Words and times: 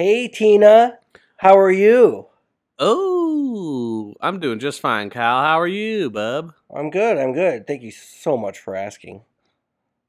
Hey, 0.00 0.28
Tina. 0.28 0.98
How 1.36 1.58
are 1.58 1.70
you? 1.70 2.28
Oh, 2.78 4.14
I'm 4.22 4.40
doing 4.40 4.58
just 4.58 4.80
fine, 4.80 5.10
Kyle. 5.10 5.42
How 5.44 5.60
are 5.60 5.66
you, 5.66 6.08
bub? 6.08 6.54
I'm 6.74 6.88
good. 6.88 7.18
I'm 7.18 7.34
good. 7.34 7.66
Thank 7.66 7.82
you 7.82 7.90
so 7.90 8.38
much 8.38 8.58
for 8.58 8.74
asking. 8.74 9.20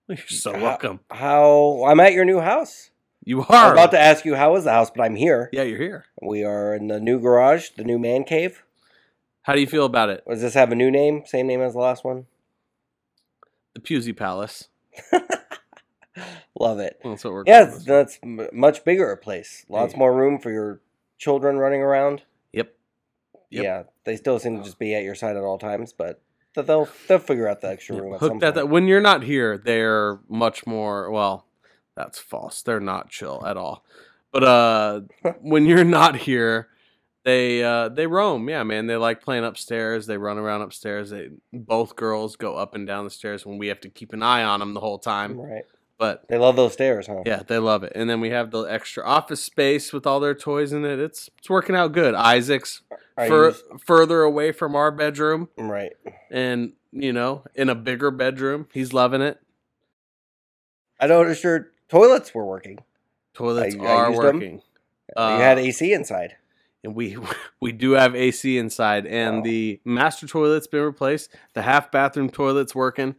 You're 0.08 0.16
so 0.30 0.54
How- 0.54 0.62
welcome. 0.62 1.02
How 1.12 1.84
I'm 1.84 2.00
at 2.00 2.14
your 2.14 2.24
new 2.24 2.40
house. 2.40 2.92
You 3.26 3.42
are. 3.42 3.48
I 3.50 3.58
are. 3.58 3.64
was 3.66 3.72
about 3.74 3.92
to 3.92 4.00
ask 4.00 4.24
you 4.24 4.34
how 4.34 4.56
is 4.56 4.64
the 4.64 4.72
house, 4.72 4.90
but 4.90 5.04
I'm 5.04 5.16
here. 5.18 5.50
yeah, 5.52 5.64
you're 5.64 5.78
here. 5.78 6.06
We 6.22 6.46
are 6.46 6.74
in 6.74 6.88
the 6.88 7.02
new 7.02 7.20
garage, 7.20 7.72
the 7.72 7.84
new 7.84 8.00
man 8.00 8.24
cave. 8.24 8.64
How 9.42 9.56
do 9.56 9.60
you 9.60 9.68
feel 9.68 9.84
about 9.86 10.08
it? 10.08 10.24
Does 10.26 10.40
this 10.40 10.54
have 10.54 10.72
a 10.72 10.76
new 10.76 10.90
name? 10.90 11.24
Same 11.26 11.48
name 11.48 11.60
as 11.60 11.74
the 11.74 11.80
last 11.80 12.06
one? 12.06 12.28
The 13.74 13.82
Pusey 13.82 14.16
Palace. 14.16 14.70
Love 16.60 16.80
it. 16.80 17.00
That's 17.04 17.24
what 17.24 17.34
we're 17.34 17.44
Yeah, 17.48 17.74
that's 17.86 18.20
m- 18.24 18.48
much 18.52 18.84
bigger 18.84 19.12
a 19.12 19.18
place. 19.18 19.66
Lots 19.70 19.94
Hey. 19.94 20.00
more 20.00 20.14
room 20.14 20.40
for 20.40 20.52
your 20.52 20.82
children 21.18 21.58
running 21.58 21.82
around. 21.82 22.24
Yep. 22.54 22.74
Yep. 23.50 23.64
Yeah, 23.64 23.84
they 24.04 24.16
still 24.18 24.38
seem 24.40 24.58
to 24.58 24.64
just 24.64 24.80
be 24.80 24.94
at 24.94 25.04
your 25.04 25.16
side 25.16 25.38
at 25.38 25.44
all 25.44 25.58
times, 25.58 25.94
but 25.94 26.22
they'll 26.56 26.88
they'll 27.08 27.20
figure 27.20 27.48
out 27.48 27.62
the 27.62 27.70
extra 27.70 27.96
room 27.96 28.14
at 28.14 28.20
some 28.20 28.30
Hooked 28.32 28.44
at 28.44 28.56
that. 28.56 28.70
When 28.70 28.88
you're 28.88 29.02
not 29.02 29.24
here, 29.24 29.58
they're 29.58 30.20
much 30.28 30.68
more. 30.68 31.10
Well, 31.12 31.46
that's 31.96 32.20
false. 32.20 32.62
They're 32.62 32.80
not 32.80 33.10
chill 33.10 33.46
at 33.46 33.58
all. 33.58 33.86
But 34.32 34.44
uh, 34.44 35.02
when 35.42 35.66
you're 35.66 35.84
not 35.86 36.16
here, 36.18 36.68
they 37.24 37.64
uh, 37.64 37.90
they 37.90 38.08
roam. 38.08 38.50
Yeah, 38.50 38.64
man. 38.64 38.88
They 38.88 38.96
like 38.98 39.22
playing 39.22 39.46
upstairs. 39.46 40.08
They 40.08 40.18
run 40.18 40.38
around 40.38 40.62
upstairs. 40.62 41.10
They 41.10 41.30
both 41.54 41.96
girls 41.96 42.36
go 42.36 42.56
up 42.56 42.76
and 42.76 42.86
down 42.86 43.06
the 43.06 43.12
stairs 43.12 43.46
when 43.46 43.58
we 43.58 43.68
have 43.68 43.80
to 43.82 43.90
keep 43.90 44.12
an 44.14 44.24
eye 44.24 44.44
on 44.44 44.60
them 44.60 44.74
the 44.74 44.80
whole 44.82 45.00
time. 45.00 45.40
Right. 45.40 45.64
But 46.02 46.28
They 46.30 46.40
love 46.40 46.56
those 46.56 46.74
stairs, 46.74 47.06
huh? 47.06 47.22
yeah, 47.28 47.44
they 47.48 47.60
love 47.60 47.84
it. 47.84 47.92
And 47.94 48.10
then 48.10 48.22
we 48.22 48.32
have 48.32 48.50
the 48.50 48.64
extra 48.64 49.06
office 49.06 49.44
space 49.44 49.94
with 49.94 50.08
all 50.08 50.20
their 50.20 50.34
toys 50.34 50.74
in 50.74 50.84
it. 50.84 50.98
It's 50.98 51.30
it's 51.38 51.48
working 51.48 51.76
out 51.76 51.92
good. 51.92 52.16
Isaac's 52.16 52.82
fur- 53.16 53.50
you- 53.52 53.78
further 53.86 54.24
away 54.24 54.52
from 54.52 54.76
our 54.76 54.90
bedroom 54.90 55.50
right. 55.60 55.94
and 56.32 56.74
you 56.92 57.14
know 57.14 57.44
in 57.54 57.70
a 57.70 57.76
bigger 57.76 58.10
bedroom. 58.10 58.68
He's 58.74 58.94
loving 58.94 59.22
it. 59.22 59.40
I 61.00 61.06
noticed 61.06 61.44
your 61.44 61.72
toilets 61.88 62.34
were 62.34 62.46
working. 62.46 62.80
Toilets 63.36 63.76
I- 63.76 63.86
I 63.86 63.88
are 63.92 64.06
'em. 64.08 64.16
working. 64.16 64.54
you 64.56 64.62
Uh, 65.16 65.38
had 65.38 65.60
AC 65.60 65.94
inside. 65.94 66.36
and 66.84 66.96
we 66.96 67.16
we 67.62 67.72
do 67.72 67.92
have 67.92 68.16
AC 68.16 68.58
inside, 68.58 69.06
and 69.06 69.38
Wow. 69.38 69.44
the 69.44 69.80
master 69.86 70.26
toilet's 70.26 70.66
been 70.66 70.82
replaced. 70.82 71.30
The 71.54 71.62
half 71.62 71.92
bathroom 71.92 72.32
toilet's 72.32 72.74
working, 72.74 73.14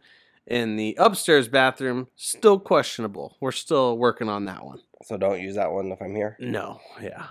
and 0.47 0.77
the 0.79 0.95
upstairs 0.99 1.47
bathroom 1.47 2.07
still 2.15 2.59
questionable. 2.59 3.37
We're 3.39 3.51
still 3.51 3.97
working 3.97 4.29
on 4.29 4.45
that 4.45 4.65
one. 4.65 4.79
So 5.03 5.17
don't 5.17 5.39
use 5.41 5.55
that 5.55 5.71
one 5.71 5.91
if 5.91 6.01
I'm 6.01 6.15
here. 6.15 6.37
No, 6.39 6.79
yeah, 7.01 7.25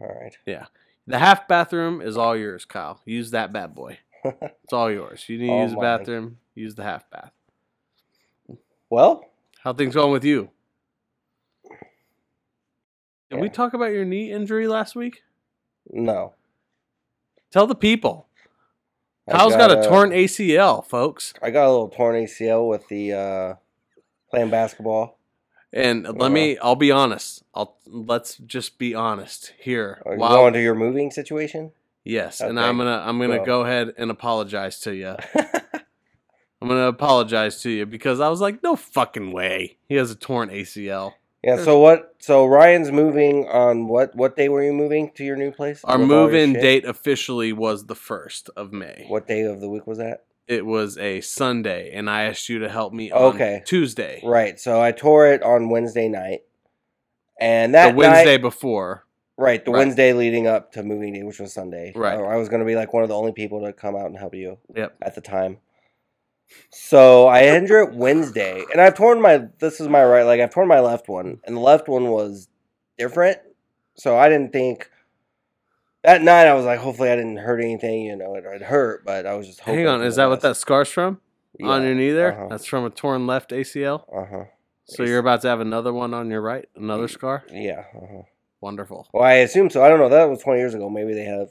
All 0.00 0.18
right. 0.20 0.36
Yeah. 0.46 0.66
The 1.06 1.18
half 1.18 1.48
bathroom 1.48 2.00
is 2.00 2.16
all 2.16 2.36
yours, 2.36 2.64
Kyle. 2.64 3.00
Use 3.04 3.32
that 3.32 3.52
bad 3.52 3.74
boy. 3.74 3.98
It's 4.64 4.72
all 4.72 4.90
yours. 4.90 5.24
You 5.28 5.38
need 5.38 5.46
to 5.48 5.52
All 5.52 5.62
use 5.62 5.70
the 5.72 5.76
mine. 5.78 5.98
bathroom. 5.98 6.38
Use 6.54 6.74
the 6.76 6.84
half 6.84 7.10
bath. 7.10 7.32
well, 8.88 9.24
How 9.64 9.72
things 9.72 9.94
going 9.94 10.12
with 10.12 10.24
you? 10.24 10.50
Did 13.30 13.40
we 13.40 13.48
talk 13.48 13.72
about 13.74 13.92
your 13.92 14.04
knee 14.04 14.30
injury 14.30 14.68
last 14.68 14.94
week? 14.94 15.22
no. 15.90 16.34
Tell 17.50 17.66
the 17.66 17.74
people. 17.74 18.28
Kyle's 19.30 19.54
got, 19.56 19.70
a 19.70 19.80
a- 19.80 19.88
torn 19.88 20.10
ACL, 20.10 20.84
folks. 20.86 21.32
I 21.42 21.50
got 21.50 21.66
a 21.66 21.70
little 21.70 21.88
torn 21.88 22.16
ACL 22.16 22.68
with 22.68 22.88
the 22.88 23.12
uh, 23.12 23.54
playing 24.30 24.50
basketball. 24.50 25.18
And 25.72 26.06
Uh-huh. 26.06 26.16
let 26.18 26.32
me 26.32 26.58
I'll 26.58 26.76
be 26.76 26.90
honest. 26.90 27.42
I'll 27.54 27.76
let's 27.86 28.36
just 28.36 28.78
be 28.78 28.94
honest 28.94 29.54
here. 29.58 30.02
Are 30.04 30.14
you 30.14 30.18
While- 30.20 30.36
going 30.36 30.52
to 30.54 30.60
your 30.60 30.74
moving 30.74 31.10
situation? 31.10 31.72
yes, 32.04 32.40
and 32.40 32.58
I'm 32.60 32.76
going 32.78 32.88
to 32.88 32.94
I'm 33.08 33.18
to 33.20 33.38
Go. 33.38 33.44
go 33.44 33.60
ahead 33.62 33.94
and 33.96 34.10
apologize 34.10 34.80
to 34.80 34.94
you. 34.94 35.16
I'm 36.60 36.68
going 36.68 36.80
to 36.80 36.86
apologize 36.88 37.60
to 37.62 37.70
you 37.70 37.86
because 37.86 38.20
I 38.20 38.28
was 38.28 38.40
like 38.40 38.62
no 38.62 38.76
fucking 38.76 39.32
way. 39.32 39.78
He 39.88 39.94
has 39.96 40.10
a 40.10 40.14
torn 40.14 40.48
ACL. 40.50 41.12
Yeah. 41.42 41.56
So 41.56 41.78
what? 41.78 42.14
So 42.18 42.46
Ryan's 42.46 42.90
moving 42.92 43.48
on 43.48 43.88
what? 43.88 44.14
What 44.14 44.36
day 44.36 44.48
were 44.48 44.62
you 44.62 44.72
moving 44.72 45.10
to 45.16 45.24
your 45.24 45.36
new 45.36 45.50
place? 45.52 45.80
Our 45.84 45.98
With 45.98 46.10
all 46.10 46.16
your 46.16 46.26
move-in 46.26 46.52
shit? 46.54 46.62
date 46.62 46.84
officially 46.84 47.52
was 47.52 47.86
the 47.86 47.94
1st 47.94 48.50
of 48.56 48.72
May. 48.72 49.06
What 49.08 49.26
day 49.26 49.42
of 49.42 49.60
the 49.60 49.68
week 49.68 49.86
was 49.86 49.98
that? 49.98 50.24
It 50.48 50.66
was 50.66 50.98
a 50.98 51.20
Sunday 51.20 51.92
and 51.92 52.10
I 52.10 52.24
asked 52.24 52.48
you 52.48 52.58
to 52.60 52.68
help 52.68 52.92
me 52.92 53.10
on 53.12 53.34
Okay. 53.34 53.62
Tuesday. 53.64 54.20
Right. 54.24 54.58
So 54.58 54.80
I 54.82 54.92
tore 54.92 55.28
it 55.28 55.42
on 55.42 55.70
Wednesday 55.70 56.08
night, 56.08 56.40
and 57.40 57.74
that 57.74 57.90
the 57.92 57.96
Wednesday 57.96 58.34
night, 58.34 58.42
before. 58.42 59.06
right, 59.38 59.64
the 59.64 59.70
right. 59.70 59.78
Wednesday 59.78 60.12
leading 60.12 60.46
up 60.46 60.72
to 60.72 60.82
moving 60.82 61.12
day, 61.12 61.22
which 61.22 61.38
was 61.40 61.52
Sunday. 61.52 61.92
Right. 61.94 62.18
I, 62.18 62.34
I 62.34 62.36
was 62.36 62.48
going 62.48 62.60
to 62.60 62.66
be 62.66 62.74
like 62.76 62.92
one 62.92 63.02
of 63.02 63.08
the 63.08 63.16
only 63.16 63.32
people 63.32 63.62
to 63.64 63.72
come 63.72 63.96
out 63.96 64.06
and 64.06 64.16
help 64.18 64.34
you 64.34 64.58
Yep. 64.76 64.96
at 65.02 65.14
the 65.14 65.20
time. 65.20 65.58
So 66.70 67.26
I 67.26 67.44
injured 67.44 67.88
it 67.88 67.94
Wednesday, 67.94 68.64
and 68.72 68.80
I've 68.80 68.94
torn 68.94 69.20
my. 69.20 69.46
This 69.58 69.80
is 69.80 69.88
my 69.88 70.04
right 70.04 70.24
leg. 70.24 70.40
I've 70.40 70.50
torn 70.50 70.68
my 70.68 70.80
left 70.80 71.08
one, 71.08 71.40
and 71.44 71.56
the 71.56 71.60
left 71.60 71.88
one 71.88 72.08
was 72.08 72.48
different. 72.98 73.38
So 73.96 74.16
I 74.16 74.28
didn't 74.28 74.52
think. 74.52 74.88
That 76.02 76.22
night, 76.22 76.48
I 76.48 76.54
was 76.54 76.64
like, 76.64 76.80
hopefully, 76.80 77.10
I 77.10 77.16
didn't 77.16 77.36
hurt 77.36 77.60
anything. 77.60 78.02
You 78.02 78.16
know, 78.16 78.34
it, 78.34 78.44
it 78.44 78.62
hurt, 78.62 79.04
but 79.04 79.24
I 79.26 79.34
was 79.34 79.46
just. 79.46 79.60
Hang 79.60 79.86
on, 79.86 80.02
is 80.02 80.16
that 80.16 80.28
what 80.28 80.40
that 80.40 80.56
scar's 80.56 80.88
from? 80.88 81.20
on 81.62 81.82
your 81.82 81.94
knee 81.94 82.10
there? 82.10 82.32
uh-huh. 82.32 82.48
That's 82.50 82.66
from 82.66 82.84
a 82.84 82.90
torn 82.90 83.26
left 83.26 83.50
ACL. 83.50 84.04
Uh 84.12 84.26
huh. 84.28 84.44
So 84.84 85.04
you're 85.04 85.18
about 85.18 85.42
to 85.42 85.48
have 85.48 85.60
another 85.60 85.92
one 85.92 86.12
on 86.12 86.30
your 86.30 86.40
right, 86.40 86.68
another 86.76 87.08
scar. 87.08 87.44
Yeah. 87.50 87.84
Uh-huh. 87.94 88.22
Wonderful. 88.60 89.08
Well, 89.12 89.24
I 89.24 89.34
assume 89.34 89.70
so. 89.70 89.82
I 89.84 89.88
don't 89.88 89.98
know. 89.98 90.08
That 90.08 90.28
was 90.28 90.40
20 90.40 90.58
years 90.58 90.74
ago. 90.74 90.88
Maybe 90.88 91.14
they 91.14 91.24
have 91.24 91.50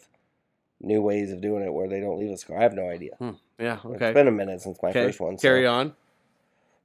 new 0.83 1.01
ways 1.01 1.31
of 1.31 1.41
doing 1.41 1.63
it 1.63 1.73
where 1.73 1.87
they 1.87 1.99
don't 1.99 2.19
leave 2.19 2.31
a 2.31 2.37
scar. 2.37 2.57
I 2.57 2.63
have 2.63 2.73
no 2.73 2.89
idea. 2.89 3.11
Yeah. 3.59 3.77
okay. 3.85 4.07
It's 4.09 4.13
been 4.13 4.27
a 4.27 4.31
minute 4.31 4.61
since 4.61 4.77
my 4.81 4.89
Okay. 4.89 5.05
first 5.05 5.19
one. 5.19 5.37
so- 5.37 5.41
Carry 5.41 5.65
on. 5.67 5.93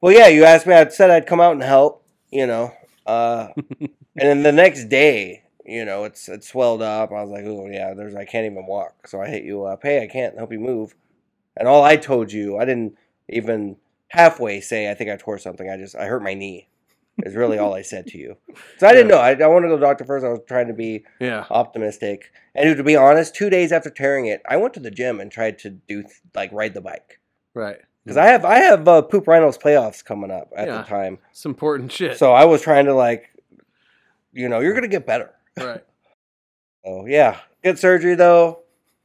Well, 0.01 0.13
yeah, 0.13 0.29
you 0.29 0.45
asked 0.45 0.67
me. 0.67 0.75
I 0.75 0.87
said 0.89 1.11
I'd 1.11 1.27
come 1.27 1.41
out 1.41 1.53
and 1.53 1.63
help. 1.63 2.03
You 2.31 2.47
know, 2.47 2.73
uh, 3.07 3.49
and 3.81 3.89
then 4.17 4.43
the 4.43 4.53
next 4.53 4.85
day, 4.87 5.45
you 5.65 5.85
know, 5.85 6.05
it's 6.05 6.29
it 6.29 6.45
swelled 6.45 6.83
up. 6.83 7.11
I 7.13 7.23
was 7.23 7.31
like, 7.31 7.45
oh 7.47 7.67
yeah, 7.71 7.95
there's 7.95 8.15
I 8.15 8.25
can't 8.25 8.45
even 8.51 8.67
walk. 8.67 9.07
So 9.09 9.21
I 9.23 9.29
hit 9.29 9.45
you 9.45 9.65
up. 9.65 9.81
Hey, 9.83 10.03
I 10.03 10.07
can't 10.07 10.37
help 10.37 10.53
you 10.53 10.61
move. 10.61 10.95
And 11.57 11.67
all 11.67 11.83
I 11.83 11.97
told 11.97 12.31
you, 12.33 12.59
I 12.59 12.65
didn't 12.67 12.97
even 13.29 13.77
halfway 14.09 14.61
say 14.61 14.91
I 14.91 14.95
think 14.95 15.09
I 15.11 15.17
tore 15.17 15.39
something. 15.39 15.71
I 15.71 15.77
just 15.77 15.97
I 15.97 16.05
hurt 16.07 16.23
my 16.23 16.35
knee. 16.35 16.69
Is 17.25 17.35
really 17.35 17.57
all 17.59 17.73
I 17.75 17.81
said 17.81 18.07
to 18.09 18.19
you. 18.19 18.37
So 18.79 18.87
I 18.87 18.93
didn't 18.93 19.09
know. 19.09 19.17
I, 19.17 19.31
I 19.33 19.47
wanted 19.47 19.69
to 19.69 19.69
go 19.69 19.77
to 19.77 19.81
the 19.81 19.87
doctor 19.87 20.05
first. 20.05 20.25
I 20.25 20.29
was 20.29 20.41
trying 20.47 20.67
to 20.69 20.75
be 20.75 21.05
Yeah. 21.19 21.47
optimistic. 21.49 22.31
And 22.55 22.77
to 22.77 22.85
be 22.85 22.95
honest, 22.95 23.35
two 23.35 23.49
days 23.49 23.73
after 23.73 23.89
tearing 23.89 24.27
it, 24.27 24.43
I 24.47 24.59
went 24.59 24.75
to 24.75 24.81
the 24.81 24.91
gym 24.91 25.19
and 25.19 25.31
tried 25.33 25.59
to 25.61 25.71
do 25.71 26.05
like 26.35 26.53
ride 26.53 26.75
the 26.75 26.83
bike 26.83 27.19
Right. 27.55 27.79
because 28.05 28.19
I 28.19 28.27
have 28.27 28.45
I 28.45 28.59
have 28.59 28.87
uh, 28.87 29.01
poop 29.01 29.27
rhinos 29.27 29.57
playoffs 29.57 30.05
coming 30.05 30.31
up 30.31 30.53
at 30.55 30.69
Yeah. 30.69 30.79
the 30.79 30.83
time. 30.83 31.19
It's 31.31 31.47
important 31.47 31.91
shit. 31.91 32.19
So 32.19 32.33
I 32.35 32.45
was 32.45 32.61
trying 32.61 32.85
to 32.85 32.95
like, 32.95 33.31
you 34.33 34.49
know, 34.51 34.61
you're 34.61 34.75
gonna 34.75 34.89
get 34.89 35.07
better. 35.07 35.31
right. 35.57 35.83
So 36.85 37.05
yeah, 37.07 37.39
good 37.65 37.79
surgery 37.79 38.15
though. 38.15 38.61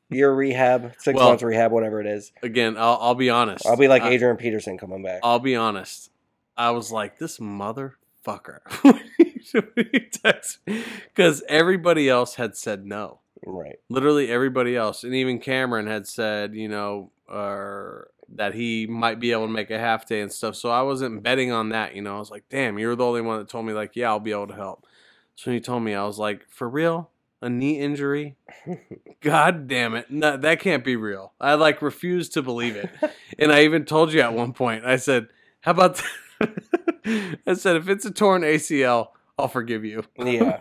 Year 0.09 0.31
rehab, 0.33 0.93
six 0.99 1.15
Well- 1.17 1.29
months 1.29 1.41
rehab, 1.43 1.71
whatever 1.71 1.99
it 2.01 2.05
is. 2.07 2.31
Again, 2.43 2.75
I'll, 2.77 2.97
I'll 3.01 3.15
be 3.15 3.29
honest. 3.29 3.65
I'll 3.65 3.77
be 3.77 3.87
like 3.87 4.03
I, 4.03 4.09
Adrian 4.09 4.35
Peterson 4.37 4.77
coming 4.77 5.01
back. 5.01 5.21
I'll 5.23 5.39
be 5.39 5.55
honest. 5.55 6.11
I 6.57 6.71
was 6.71 6.91
like, 6.91 7.17
this 7.17 7.39
motherfucker. 8.25 8.59
Because 11.13 11.43
everybody 11.49 12.09
else 12.09 12.35
had 12.35 12.55
said 12.55 12.85
no. 12.85 13.19
right. 13.45 13.79
literally 13.89 14.29
everybody 14.29 14.75
else, 14.75 15.03
and 15.03 15.13
even 15.13 15.39
Cameron 15.39 15.87
had 15.87 16.07
said, 16.07 16.53
you 16.55 16.67
know, 16.67 17.11
or 17.27 18.09
that 18.35 18.53
he 18.53 18.87
might 18.87 19.19
be 19.19 19.31
able 19.31 19.47
to 19.47 19.51
make 19.51 19.71
a 19.71 19.79
half 19.79 20.05
day 20.05 20.21
and 20.21 20.31
stuff. 20.31 20.55
So 20.55 20.69
I 20.69 20.81
wasn't 20.83 21.23
betting 21.23 21.51
on 21.51 21.69
that. 21.69 21.95
You 21.95 22.01
know, 22.01 22.15
I 22.15 22.19
was 22.19 22.31
like, 22.31 22.45
damn, 22.49 22.79
you're 22.79 22.95
the 22.95 23.05
only 23.05 23.21
one 23.21 23.39
that 23.39 23.49
told 23.49 23.65
me 23.65 23.73
like, 23.73 23.95
yeah, 23.95 24.09
I'll 24.09 24.19
be 24.19 24.31
able 24.31 24.47
to 24.47 24.55
help. 24.55 24.85
So 25.35 25.51
when 25.51 25.55
he 25.57 25.61
told 25.61 25.83
me, 25.83 25.93
I 25.93 26.05
was 26.05 26.19
like, 26.19 26.45
for 26.49 26.69
real, 26.69 27.09
a 27.41 27.49
knee 27.49 27.79
injury? 27.79 28.37
God 29.21 29.67
damn 29.67 29.95
it, 29.95 30.09
no, 30.11 30.37
that 30.37 30.59
can't 30.59 30.83
be 30.83 30.95
real. 30.95 31.33
I 31.41 31.55
like 31.55 31.81
refused 31.81 32.33
to 32.33 32.41
believe 32.41 32.75
it, 32.75 32.89
and 33.39 33.51
I 33.51 33.63
even 33.63 33.85
told 33.85 34.13
you 34.13 34.21
at 34.21 34.33
one 34.33 34.53
point. 34.53 34.85
I 34.85 34.97
said, 34.97 35.27
how 35.61 35.71
about? 35.71 36.01
I 37.47 37.53
said, 37.53 37.75
if 37.77 37.89
it's 37.89 38.05
a 38.05 38.11
torn 38.11 38.41
ACL, 38.43 39.09
I'll 39.37 39.47
forgive 39.47 39.83
you. 39.85 40.03
yeah. 40.17 40.59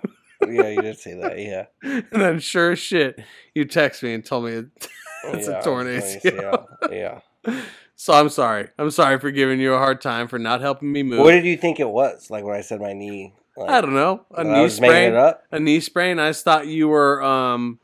Yeah, 0.49 0.69
you 0.69 0.81
did 0.83 0.99
say 0.99 1.21
that. 1.21 1.39
Yeah. 1.39 1.67
And 2.13 2.23
then, 2.23 2.39
sure 2.41 2.73
as 2.73 2.79
shit, 2.79 3.21
you 3.55 3.65
text 3.67 4.03
me 4.03 4.15
and 4.15 4.25
told 4.25 4.45
me 4.47 4.53
it- 4.53 4.89
It's 5.25 5.49
a 5.49 5.61
torn 5.63 5.87
it's 5.87 6.17
ACL. 6.25 6.67
Yeah. 6.91 7.21
so. 7.95 8.15
I'm 8.15 8.31
sorry. 8.31 8.69
I'm 8.79 8.91
sorry 8.91 9.19
for 9.21 9.31
giving 9.31 9.61
you 9.61 9.75
a 9.75 9.79
hard 9.79 10.01
time 10.01 10.29
for 10.29 10.39
not 10.39 10.63
helping 10.63 10.91
me 10.91 11.03
move. 11.03 11.19
What 11.21 11.33
did 11.33 11.45
you 11.45 11.59
think 11.59 11.79
it 11.79 11.89
was? 11.91 12.31
Like 12.31 12.43
when 12.45 12.57
I 12.57 12.63
said 12.63 12.81
my 12.81 12.95
knee. 12.95 13.35
Like, 13.57 13.69
I 13.69 13.81
don't 13.83 13.93
know. 13.93 14.25
A 14.35 14.41
I 14.41 14.43
knee 14.45 14.63
was 14.63 14.81
making 14.81 14.93
sprain. 14.95 15.11
it 15.11 15.17
up. 15.17 15.43
A 15.53 15.61
knee 15.61 15.81
sprain. 15.81 16.19
I 16.19 16.33
thought 16.33 16.67
you 16.69 16.89
were. 16.89 17.23
um 17.23 17.79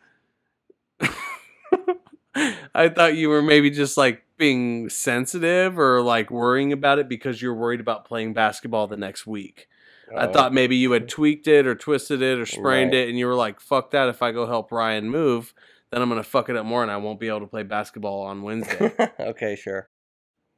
I 2.75 2.89
thought 2.91 3.17
you 3.17 3.29
were 3.31 3.41
maybe 3.43 3.71
just 3.71 3.97
like 3.97 4.23
being 4.37 4.89
sensitive 4.89 5.79
or 5.79 6.03
like 6.03 6.31
worrying 6.31 6.73
about 6.73 6.99
it 6.99 7.09
because 7.09 7.41
you're 7.41 7.55
worried 7.55 7.81
about 7.81 8.05
playing 8.05 8.35
basketball 8.35 8.87
the 8.87 8.97
next 8.97 9.27
week. 9.27 9.69
I 10.17 10.27
Oh. 10.27 10.33
thought 10.33 10.53
maybe 10.55 10.77
you 10.77 10.93
had 10.93 11.09
tweaked 11.09 11.49
it 11.49 11.67
or 11.67 11.75
twisted 11.75 12.23
it 12.23 12.39
or 12.39 12.47
sprained 12.47 12.93
Right. 12.93 13.03
it, 13.03 13.09
and 13.09 13.19
you 13.19 13.27
were 13.27 13.35
like, 13.35 13.59
"Fuck 13.61 13.91
that! 13.91 14.09
If 14.09 14.23
I 14.23 14.31
go 14.33 14.47
help 14.47 14.71
Ryan 14.71 15.11
move, 15.11 15.53
then 15.91 16.01
I'm 16.03 16.09
gonna 16.09 16.23
fuck 16.23 16.49
it 16.49 16.57
up 16.57 16.65
more, 16.65 16.83
and 16.83 16.91
I 16.93 16.97
won't 16.97 17.19
be 17.19 17.29
able 17.29 17.41
to 17.41 17.47
play 17.47 17.63
basketball 17.65 18.21
on 18.23 18.43
Wednesday." 18.43 18.93
okay, 19.21 19.57
sure. 19.57 19.89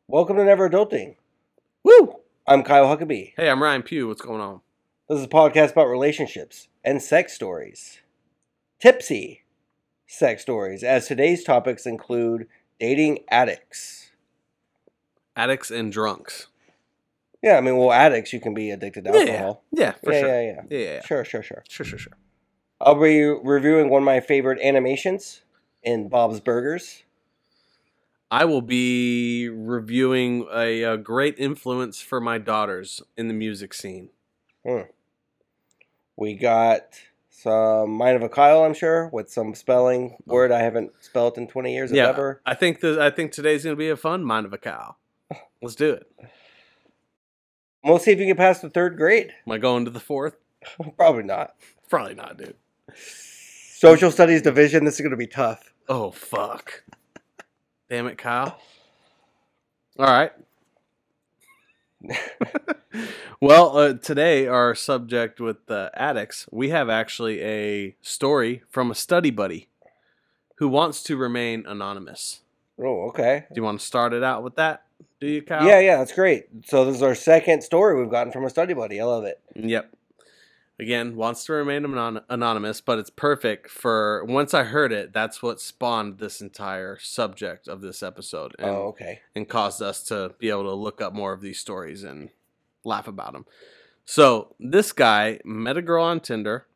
Welcome 0.07 0.37
to 0.37 0.45
Never 0.45 0.69
Adulting. 0.69 1.17
Woo! 1.83 2.17
I'm 2.47 2.63
Kyle 2.63 2.95
Huckabee. 2.95 3.33
Hey, 3.37 3.49
I'm 3.49 3.63
Ryan 3.63 3.83
Pugh. 3.83 4.09
What's 4.09 4.21
going 4.23 4.41
on? 4.41 4.61
This 5.09 5.19
is 5.19 5.25
a 5.25 5.29
podcast 5.29 5.73
about 5.73 5.87
relationships 5.87 6.69
and 6.85 7.01
sex 7.03 7.33
stories. 7.33 8.01
Tipsy 8.81 9.45
sex 10.07 10.43
stories, 10.43 10.83
as 10.83 11.07
today's 11.09 11.43
topics 11.45 11.87
include 11.87 12.47
dating 12.81 13.21
addicts. 13.29 14.11
Addicts 15.37 15.71
and 15.71 15.93
drunks. 15.93 16.49
Yeah, 17.43 17.57
I 17.57 17.61
mean, 17.61 17.77
well, 17.77 17.93
addicts, 17.93 18.33
you 18.33 18.41
can 18.41 18.53
be 18.55 18.71
addicted 18.71 19.05
to 19.05 19.11
alcohol. 19.11 19.63
Yeah, 19.71 19.93
for 20.03 20.13
yeah, 20.13 20.21
sure. 20.21 20.29
yeah, 20.29 20.41
yeah, 20.41 20.63
Yeah, 20.71 20.79
yeah, 20.79 20.95
yeah. 20.95 21.01
Sure, 21.05 21.25
sure, 21.25 21.43
sure. 21.43 21.63
Sure, 21.69 21.87
sure, 21.87 21.99
sure. 21.99 22.13
I'll 22.81 23.01
be 23.01 23.25
reviewing 23.25 23.91
one 23.91 24.03
of 24.03 24.07
my 24.07 24.21
favorite 24.21 24.61
animations 24.61 25.43
in 25.83 26.09
Bob's 26.09 26.41
Burgers. 26.41 27.05
I 28.31 28.45
will 28.45 28.61
be 28.63 29.49
reviewing 29.49 30.47
a, 30.53 30.83
a 30.83 30.97
great 30.97 31.37
influence 31.39 32.01
for 32.01 32.21
my 32.21 32.39
daughters 32.39 33.01
in 33.17 33.29
the 33.29 33.35
music 33.35 33.73
scene. 33.73 34.11
Hmm. 34.67 34.83
We 36.17 36.35
got 36.35 37.01
some 37.39 37.91
Mind 37.91 38.17
of 38.17 38.23
a 38.23 38.29
Kyle, 38.29 38.65
I'm 38.65 38.75
sure, 38.75 39.09
with 39.13 39.31
some 39.31 39.55
spelling 39.55 40.17
oh. 40.29 40.33
word 40.33 40.51
I 40.51 40.61
haven't 40.61 40.93
spelled 41.01 41.39
in 41.39 41.47
20 41.47 41.73
years. 41.73 41.93
Yeah, 41.93 42.09
ever. 42.09 42.43
I 42.45 42.55
think 42.55 42.81
the, 42.81 43.01
I 43.01 43.11
think 43.11 43.33
today's 43.33 43.65
gonna 43.65 43.77
be 43.77 43.89
a 43.89 43.97
fun 43.97 44.25
mind 44.25 44.47
of 44.47 44.53
a 44.53 44.59
cow. 44.59 44.97
Let's 45.63 45.77
do 45.77 45.93
it. 45.93 46.11
We'll 47.85 48.01
see 48.01 48.11
if 48.11 48.19
you 48.19 48.27
can 48.27 48.37
pass 48.37 48.61
the 48.61 48.69
third 48.69 48.97
grade. 48.97 49.33
Am 49.47 49.53
I 49.53 49.59
going 49.59 49.85
to 49.85 49.91
the 49.91 50.01
fourth? 50.01 50.37
Probably 50.97 51.23
not. 51.23 51.55
Probably 51.89 52.15
not, 52.15 52.37
dude. 52.37 52.57
Social 52.95 54.11
Studies 54.11 54.43
Division, 54.43 54.85
this 54.85 54.95
is 54.95 55.01
going 55.01 55.13
to 55.13 55.17
be 55.17 55.29
tough. 55.29 55.73
Oh 55.89 56.11
fuck! 56.11 56.83
Damn 57.89 58.09
it, 58.09 58.19
Kyle. 58.19 58.61
All 59.99 60.07
right. 60.07 60.33
well, 63.41 63.77
uh, 63.77 63.95
today 63.95 64.47
our 64.47 64.75
subject 64.75 65.41
with 65.41 65.67
the 65.67 65.91
addicts, 65.95 66.47
we 66.51 66.71
have 66.71 66.89
actually 66.89 67.43
a 67.43 67.97
story 68.03 68.63
from 68.69 68.91
a 68.91 68.95
study 68.95 69.31
buddy 69.31 69.69
who 70.57 70.69
wants 70.69 71.03
to 71.05 71.17
remain 71.17 71.65
anonymous. 71.67 72.41
Oh, 72.81 73.09
okay. 73.09 73.47
Do 73.53 73.59
you 73.59 73.65
want 73.65 73.81
to 73.81 73.87
start 73.87 74.13
it 74.13 74.23
out 74.23 74.43
with 74.43 74.57
that? 74.57 74.85
Do 75.21 75.27
you, 75.27 75.43
Kyle? 75.43 75.67
Yeah, 75.67 75.81
yeah, 75.81 75.97
that's 75.99 76.13
great. 76.13 76.47
So 76.65 76.85
this 76.85 76.97
is 76.97 77.03
our 77.03 77.15
second 77.15 77.63
story 77.63 78.01
we've 78.01 78.11
gotten 78.11 78.33
from 78.33 78.45
a 78.45 78.51
study 78.51 78.75
buddy. 78.75 79.01
I 79.01 79.05
love 79.05 79.25
it. 79.25 79.41
Yep. 79.57 79.93
Again, 80.81 81.17
wants 81.17 81.45
to 81.47 81.53
remain 81.55 81.85
anon- 81.85 82.23
anonymous, 82.29 82.81
but 82.81 83.01
it's 83.01 83.11
perfect 83.11 83.69
for 83.69 84.25
once 84.25 84.55
I 84.55 84.63
heard 84.63 84.93
it, 84.93 85.13
that's 85.13 85.43
what 85.43 85.61
spawned 85.61 86.19
this 86.19 86.41
entire 86.41 86.99
subject 87.01 87.67
of 87.67 87.81
this 87.81 88.01
episode 88.01 88.55
and, 88.61 88.71
oh, 88.71 88.89
okay. 88.89 89.21
and 89.35 89.49
caused 89.49 89.83
us 89.83 90.05
to 90.05 90.35
be 90.39 90.51
able 90.51 90.65
to 90.65 90.75
look 90.75 91.01
up 91.01 91.13
more 91.13 91.33
of 91.33 91.41
these 91.41 91.59
stories 91.59 92.05
and 92.05 92.31
laugh 92.85 93.09
about 93.09 93.33
them. 93.33 93.45
So, 94.05 94.55
this 94.61 94.93
guy 94.93 95.41
met 95.45 95.77
a 95.77 95.83
girl 95.83 96.05
on 96.05 96.21
Tinder. 96.21 96.67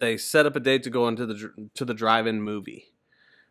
They 0.00 0.16
set 0.16 0.44
up 0.44 0.56
a 0.56 0.60
date 0.60 0.82
to 0.82 0.90
go 0.90 1.06
into 1.06 1.24
the 1.24 1.68
to 1.74 1.84
the 1.84 1.94
drive-in 1.94 2.42
movie. 2.42 2.92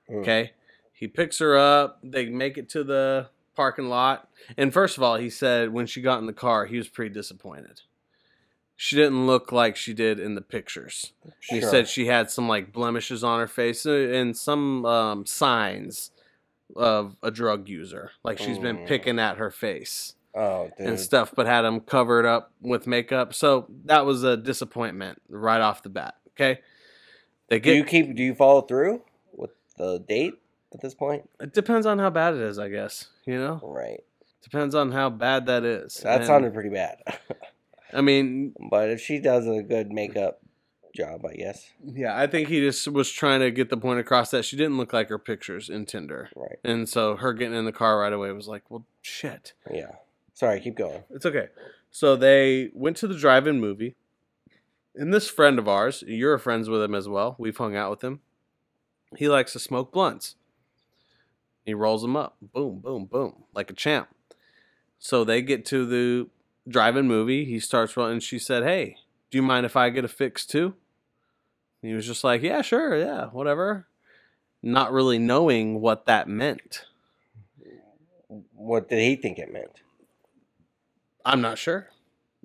Mm. 0.10 0.22
Okay? 0.22 0.51
He 0.94 1.07
picks 1.07 1.39
her 1.39 1.57
up, 1.57 2.00
they 2.04 2.27
make 2.27 2.57
it 2.57 2.69
to 2.69 2.84
the 2.84 3.30
parking 3.56 3.89
lot. 3.89 4.30
And 4.57 4.74
first 4.74 4.98
of 4.98 5.04
all, 5.04 5.16
he 5.16 5.30
said 5.30 5.72
when 5.72 5.88
she 5.88 6.01
got 6.01 6.19
in 6.19 6.25
the 6.25 6.34
car, 6.34 6.66
he 6.66 6.77
was 6.77 6.88
pretty 6.88 7.13
disappointed. 7.13 7.81
She 8.83 8.95
didn't 8.95 9.28
look 9.28 9.51
like 9.51 9.75
she 9.75 9.94
did 9.94 10.19
in 10.19 10.33
the 10.33 10.42
pictures. 10.42 11.13
She 11.39 11.60
Sure. 11.60 11.69
said 11.69 11.88
she 11.88 12.07
had 12.07 12.31
some 12.31 12.48
like 12.48 12.74
blemishes 12.74 13.24
on 13.24 13.39
her 13.39 13.45
face 13.48 13.86
uh, 13.86 13.92
and 13.92 14.36
some 14.36 14.88
um, 14.88 15.24
signs 15.28 16.10
of 16.75 17.16
a 17.22 17.30
drug 17.30 17.69
user. 17.69 18.10
Like 18.24 18.39
she's 18.39 18.57
been 18.57 18.78
Mm. 18.80 18.88
picking 18.88 19.19
at 19.19 19.38
her 19.38 19.51
face 19.51 20.16
oh, 20.33 20.72
dude. 20.80 20.88
and 20.88 21.00
stuff, 21.00 21.31
but 21.36 21.45
had 21.45 21.62
them 21.62 21.81
covered 21.81 22.25
up 22.25 22.54
with 22.60 22.88
makeup. 22.88 23.36
So 23.36 23.68
that 23.86 24.04
was 24.07 24.24
a 24.24 24.36
disappointment 24.36 25.22
right 25.30 25.62
off 25.62 25.84
the 25.84 25.89
bat. 25.89 26.16
Okay. 26.30 26.62
They 27.50 27.60
Do 27.60 27.74
you 27.75 27.84
keep? 27.84 28.16
Do 28.16 28.24
you 28.24 28.34
follow 28.34 28.62
through 28.62 29.04
with 29.34 29.51
the 29.77 30.00
date 30.00 30.34
at 30.74 30.81
this 30.81 30.95
point? 30.95 31.30
it 31.39 31.54
depends 31.54 31.86
on 31.86 32.00
how 32.00 32.10
bad 32.10 32.34
it 32.34 32.42
is, 32.42 32.57
I 32.57 32.69
guess. 32.69 33.10
You 33.27 33.38
know? 33.38 33.60
Right. 33.62 34.04
Depends 34.42 34.74
on 34.74 34.92
how 34.92 35.12
bad 35.12 35.45
that 35.45 35.63
is. 35.66 35.98
That 35.98 36.22
And, 36.22 36.25
sounded 36.25 36.56
pretty 36.56 36.69
bad. 36.69 36.98
I 37.94 38.02
mean, 38.02 38.54
but 38.70 38.90
if 38.90 39.02
she 39.02 39.20
does 39.20 39.48
a 39.48 39.62
good 39.62 39.92
makeup 39.92 40.42
job, 40.96 41.26
I 41.26 41.34
guess. 41.34 41.70
yeah, 41.84 42.18
I 42.20 42.28
think 42.28 42.50
he 42.50 42.60
just 42.60 42.88
was 42.88 43.12
trying 43.12 43.40
to 43.40 43.52
get 43.52 43.70
the 43.70 43.78
point 43.78 44.00
across 44.00 44.32
that 44.32 44.46
she 44.46 44.58
didn't 44.58 44.78
look 44.78 44.94
like 44.94 45.10
her 45.10 45.20
pictures 45.20 45.70
in 45.70 45.86
Tinder. 45.86 46.30
Right. 46.36 46.60
And 46.64 46.88
so 46.88 47.16
her 47.16 47.34
getting 47.34 47.58
in 47.58 47.66
the 47.66 47.72
car 47.72 48.00
right 48.00 48.14
away 48.14 48.32
was 48.32 48.48
like, 48.48 48.70
well, 48.70 48.86
shit. 49.02 49.54
Yeah. 49.72 49.96
Sorry. 50.34 50.60
Keep 50.60 50.76
going. 50.76 51.04
It's 51.10 51.26
okay. 51.26 51.48
So 51.92 52.16
they 52.16 52.72
went 52.74 52.98
to 52.98 53.08
the 53.08 53.18
drive-in 53.18 53.60
movie, 53.60 53.96
and 54.96 55.14
this 55.14 55.30
friend 55.30 55.60
of 55.60 55.68
ours, 55.68 56.04
you're 56.08 56.38
friends 56.38 56.70
with 56.70 56.82
him 56.82 56.96
as 56.96 57.08
well. 57.08 57.36
We've 57.38 57.58
hung 57.58 57.76
out 57.76 57.92
with 57.92 58.04
him. 58.04 58.22
He 59.18 59.28
likes 59.28 59.54
to 59.54 59.60
smoke 59.60 59.92
blunts. 59.92 60.36
He 61.66 61.74
rolls 61.74 62.02
them 62.02 62.16
up, 62.16 62.38
boom, 62.42 62.80
boom, 62.80 63.06
boom, 63.06 63.44
like 63.54 63.70
a 63.70 63.74
champ. 63.74 64.08
So 65.00 65.24
they 65.24 65.42
get 65.42 65.66
to 65.66 65.86
the 65.86 66.30
drive-in 66.72 67.08
movie. 67.08 67.46
He 67.46 67.60
starts 67.60 67.96
rolling, 67.96 68.14
and 68.14 68.24
she 68.24 68.40
said, 68.40 68.64
"Hey, 68.64 68.98
do 69.30 69.38
you 69.38 69.42
mind 69.42 69.66
if 69.66 69.76
I 69.76 69.90
get 69.90 70.06
a 70.06 70.08
fix 70.08 70.46
too?" 70.46 70.76
And 71.82 71.90
he 71.90 71.94
was 71.94 72.06
just 72.08 72.24
like, 72.24 72.42
"Yeah, 72.42 72.62
sure, 72.62 72.98
yeah, 72.98 73.28
whatever." 73.28 73.88
Not 74.64 74.92
really 74.92 75.18
knowing 75.18 75.82
what 75.82 76.06
that 76.06 76.28
meant. 76.28 76.86
What 78.54 78.90
did 78.90 79.00
he 79.00 79.16
think 79.16 79.40
it 79.40 79.52
meant? 79.52 79.82
I'm 81.26 81.42
not 81.42 81.58
sure. 81.58 81.90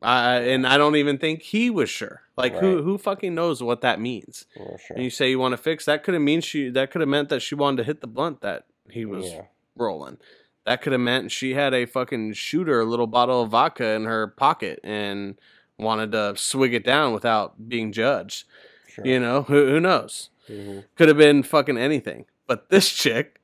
I 0.02 0.38
and 0.40 0.66
I 0.66 0.76
don't 0.76 0.96
even 0.96 1.18
think 1.18 1.42
he 1.42 1.70
was 1.70 1.88
sure. 1.88 2.22
Like 2.36 2.54
who 2.54 2.76
Right. 2.76 2.84
who 2.84 2.98
fucking 2.98 3.34
knows 3.34 3.62
what 3.62 3.80
that 3.80 4.00
means? 4.00 4.46
Sure. 4.54 4.78
And 4.90 5.02
you 5.02 5.10
say 5.10 5.30
you 5.30 5.38
want 5.38 5.52
to 5.52 5.56
fix 5.58 5.84
that 5.86 6.04
could 6.04 6.14
have 6.14 6.22
mean 6.22 6.40
she 6.42 6.68
that 6.70 6.90
could 6.90 7.00
have 7.00 7.08
meant 7.08 7.28
that 7.30 7.40
she 7.40 7.54
wanted 7.54 7.78
to 7.78 7.84
hit 7.84 8.00
the 8.00 8.06
blunt 8.06 8.42
that 8.42 8.66
he 8.90 9.04
was 9.04 9.26
yeah. 9.26 9.42
rolling. 9.74 10.18
That 10.66 10.82
could 10.82 10.92
have 10.92 11.00
meant 11.00 11.30
she 11.32 11.54
had 11.54 11.72
a 11.72 11.86
fucking 11.86 12.34
shooter, 12.34 12.80
a 12.80 12.84
little 12.84 13.06
bottle 13.06 13.42
of 13.42 13.50
vodka 13.50 13.90
in 13.92 14.04
her 14.04 14.26
pocket 14.26 14.80
and 14.82 15.36
wanted 15.78 16.12
to 16.12 16.34
swig 16.36 16.74
it 16.74 16.84
down 16.84 17.12
without 17.14 17.68
being 17.68 17.92
judged. 17.92 18.44
Sure. 18.88 19.06
You 19.06 19.20
know, 19.20 19.42
who 19.42 19.66
who 19.68 19.80
knows? 19.80 20.30
Mhm. 20.48 20.84
Could 20.96 21.08
have 21.08 21.16
been 21.16 21.42
fucking 21.44 21.78
anything. 21.78 22.26
But 22.48 22.68
this 22.68 22.90
chick 22.90 23.40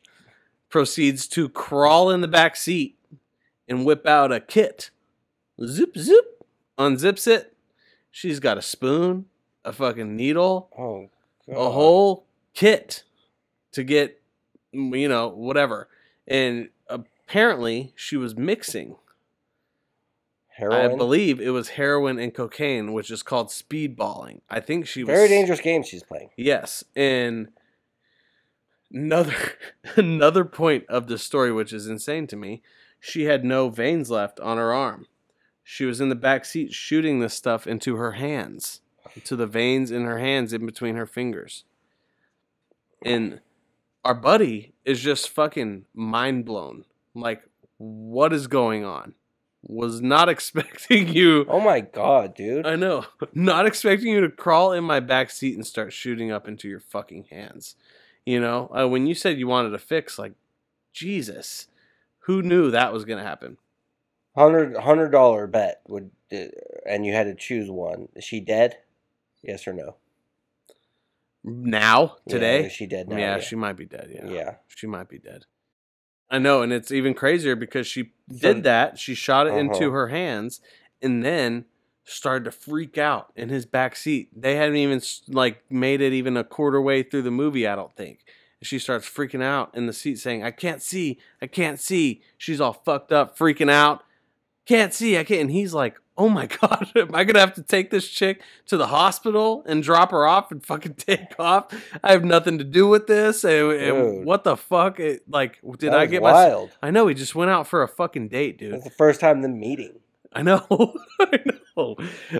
proceeds 0.68 1.26
to 1.28 1.48
crawl 1.48 2.10
in 2.10 2.22
the 2.22 2.28
back 2.28 2.56
seat 2.56 2.96
and 3.68 3.84
whip 3.86 4.04
out 4.06 4.32
a 4.32 4.40
kit. 4.40 4.90
Zip, 5.64 5.96
zip, 5.96 6.44
unzips 6.78 7.26
it. 7.28 7.54
She's 8.10 8.40
got 8.40 8.58
a 8.58 8.62
spoon, 8.62 9.26
a 9.64 9.72
fucking 9.72 10.16
needle, 10.16 10.70
Oh. 10.76 11.08
a 11.48 11.70
whole 11.70 12.24
kit 12.54 13.04
to 13.72 13.84
get, 13.84 14.20
you 14.72 15.08
know, 15.08 15.28
whatever. 15.28 15.88
And 16.26 16.70
apparently 17.32 17.94
she 17.96 18.14
was 18.14 18.36
mixing. 18.36 18.96
heroin. 20.48 20.92
I 20.92 20.94
believe 20.94 21.40
it 21.40 21.48
was 21.48 21.70
heroin 21.70 22.18
and 22.18 22.34
cocaine, 22.34 22.92
which 22.92 23.10
is 23.10 23.22
called 23.22 23.48
speedballing. 23.48 24.42
I 24.50 24.60
think 24.60 24.86
she 24.86 25.02
was 25.02 25.14
Very 25.14 25.28
dangerous 25.28 25.60
game 25.60 25.82
she's 25.82 26.02
playing. 26.02 26.28
Yes, 26.36 26.84
and 26.94 27.48
another 28.92 29.34
another 29.96 30.44
point 30.44 30.84
of 30.90 31.06
the 31.06 31.16
story, 31.16 31.50
which 31.50 31.72
is 31.72 31.86
insane 31.86 32.26
to 32.26 32.36
me, 32.36 32.60
she 33.00 33.24
had 33.24 33.46
no 33.46 33.70
veins 33.70 34.10
left 34.10 34.38
on 34.40 34.58
her 34.58 34.74
arm. 34.74 35.06
She 35.64 35.86
was 35.86 36.02
in 36.02 36.10
the 36.10 36.14
back 36.14 36.44
seat 36.44 36.74
shooting 36.74 37.20
this 37.20 37.32
stuff 37.32 37.66
into 37.66 37.96
her 37.96 38.12
hands, 38.12 38.82
to 39.24 39.36
the 39.36 39.46
veins 39.46 39.90
in 39.90 40.04
her 40.04 40.18
hands 40.18 40.52
in 40.52 40.66
between 40.66 40.96
her 40.96 41.06
fingers. 41.06 41.64
And 43.02 43.40
our 44.04 44.14
buddy 44.14 44.74
is 44.84 45.00
just 45.00 45.30
fucking 45.30 45.86
mind 45.94 46.44
blown. 46.44 46.84
Like, 47.14 47.42
what 47.78 48.32
is 48.32 48.46
going 48.46 48.84
on? 48.84 49.14
Was 49.62 50.00
not 50.00 50.28
expecting 50.28 51.08
you. 51.08 51.46
Oh 51.48 51.60
my 51.60 51.80
god, 51.80 52.34
dude. 52.34 52.66
I 52.66 52.76
know. 52.76 53.04
Not 53.34 53.66
expecting 53.66 54.08
you 54.08 54.20
to 54.22 54.28
crawl 54.28 54.72
in 54.72 54.84
my 54.84 55.00
back 55.00 55.30
seat 55.30 55.54
and 55.54 55.66
start 55.66 55.92
shooting 55.92 56.30
up 56.32 56.48
into 56.48 56.68
your 56.68 56.80
fucking 56.80 57.26
hands. 57.30 57.76
You 58.26 58.40
know, 58.40 58.70
uh, 58.76 58.86
when 58.88 59.06
you 59.06 59.14
said 59.14 59.38
you 59.38 59.46
wanted 59.48 59.74
a 59.74 59.78
fix, 59.78 60.18
like, 60.18 60.32
Jesus, 60.92 61.68
who 62.20 62.40
knew 62.42 62.70
that 62.70 62.92
was 62.92 63.04
to 63.04 63.18
happen? 63.18 63.56
Hundred 64.36 64.76
hundred 64.78 65.10
dollar 65.10 65.46
bet 65.46 65.80
would, 65.88 66.10
uh, 66.32 66.44
and 66.86 67.04
you 67.04 67.12
had 67.12 67.24
to 67.24 67.34
choose 67.34 67.70
one. 67.70 68.08
Is 68.14 68.24
she 68.24 68.40
dead? 68.40 68.78
Yes 69.42 69.66
or 69.66 69.72
no? 69.72 69.96
Now, 71.44 72.16
Yeah, 72.26 72.32
today? 72.32 72.64
is 72.66 72.72
she 72.72 72.86
dead 72.86 73.08
now? 73.08 73.16
yeah, 73.16 73.40
she 73.40 73.56
might 73.56 73.72
be 73.76 73.84
dead. 73.84 74.10
Yeah. 74.14 74.26
Yeah. 74.30 74.54
She 74.68 74.86
might 74.86 75.08
be 75.08 75.18
dead. 75.18 75.44
I 76.32 76.38
know. 76.38 76.62
And 76.62 76.72
it's 76.72 76.90
even 76.90 77.14
crazier 77.14 77.54
because 77.54 77.86
she 77.86 78.12
did 78.28 78.64
that. 78.64 78.98
She 78.98 79.14
shot 79.14 79.46
it 79.46 79.54
into 79.54 79.74
Uh-huh. 79.86 79.90
her 79.90 80.08
hands 80.08 80.60
and 81.00 81.24
then 81.24 81.66
started 82.04 82.44
to 82.46 82.50
freak 82.50 82.98
out 82.98 83.32
in 83.36 83.48
his 83.50 83.64
back 83.66 83.94
seat. 83.94 84.28
They 84.34 84.56
hadn't 84.56 84.76
even 84.76 85.00
like 85.28 85.62
made 85.70 86.00
it 86.00 86.12
even 86.12 86.36
a 86.36 86.42
quarter 86.42 86.80
way 86.80 87.02
through 87.04 87.22
the 87.22 87.30
movie, 87.30 87.66
I 87.68 87.76
don't 87.76 87.94
think. 87.94 88.24
And 88.60 88.66
she 88.66 88.78
starts 88.78 89.08
freaking 89.08 89.42
out 89.42 89.70
in 89.74 89.86
the 89.86 89.92
seat 89.92 90.18
saying, 90.18 90.42
"I 90.42 90.50
can't 90.52 90.82
see. 90.82 91.18
I 91.40 91.46
can't 91.46 91.78
see." 91.78 92.22
She's 92.38 92.60
all 92.60 92.72
fucked 92.72 93.12
up, 93.12 93.38
freaking 93.38 93.70
out. 93.70 94.02
Can't 94.66 94.94
see. 94.94 95.18
I 95.18 95.24
can't. 95.24 95.42
And 95.42 95.50
he's 95.50 95.74
like, 95.74 95.96
"Oh 96.16 96.28
my 96.28 96.46
god, 96.60 96.88
am 96.96 97.14
I 97.14 97.24
to 97.24 97.38
have 97.38 97.54
to 97.54 97.62
take 97.62 97.90
this 97.90 98.08
chick 98.08 98.42
to 98.66 98.76
the 98.76 98.88
hospital 98.88 99.62
and 99.66 99.82
drop 99.82 100.10
her 100.10 100.26
off 100.26 100.50
and 100.52 100.64
fucking 100.64 100.94
take 100.98 101.38
off? 101.38 101.72
I 102.02 102.12
have 102.12 102.24
nothing 102.24 102.58
to 102.58 102.64
do 102.64 102.86
with 102.88 103.06
this." 103.06 103.44
And, 103.44 103.72
and 103.72 104.26
what 104.26 104.44
the 104.44 104.56
fuck? 104.56 105.00
It, 105.00 105.22
like 105.28 105.58
did 105.78 105.94
I 105.94 106.06
get 106.06 106.22
my 106.22 106.32
wild? 106.32 106.70
I 106.82 106.90
know 106.90 107.06
he 107.06 107.14
just 107.14 107.34
went 107.34 107.50
out 107.50 107.66
for 107.66 107.82
a 107.82 107.88
fucking 107.88 108.28
date, 108.28 108.58
dude. 108.58 108.72
That's 108.74 108.84
the 108.84 108.90
first 108.90 109.20
time 109.20 109.42
them 109.42 109.58
meeting. 109.58 110.00
I 110.34 110.42
know, 110.42 110.64
I 111.20 111.40
know. 111.76 111.96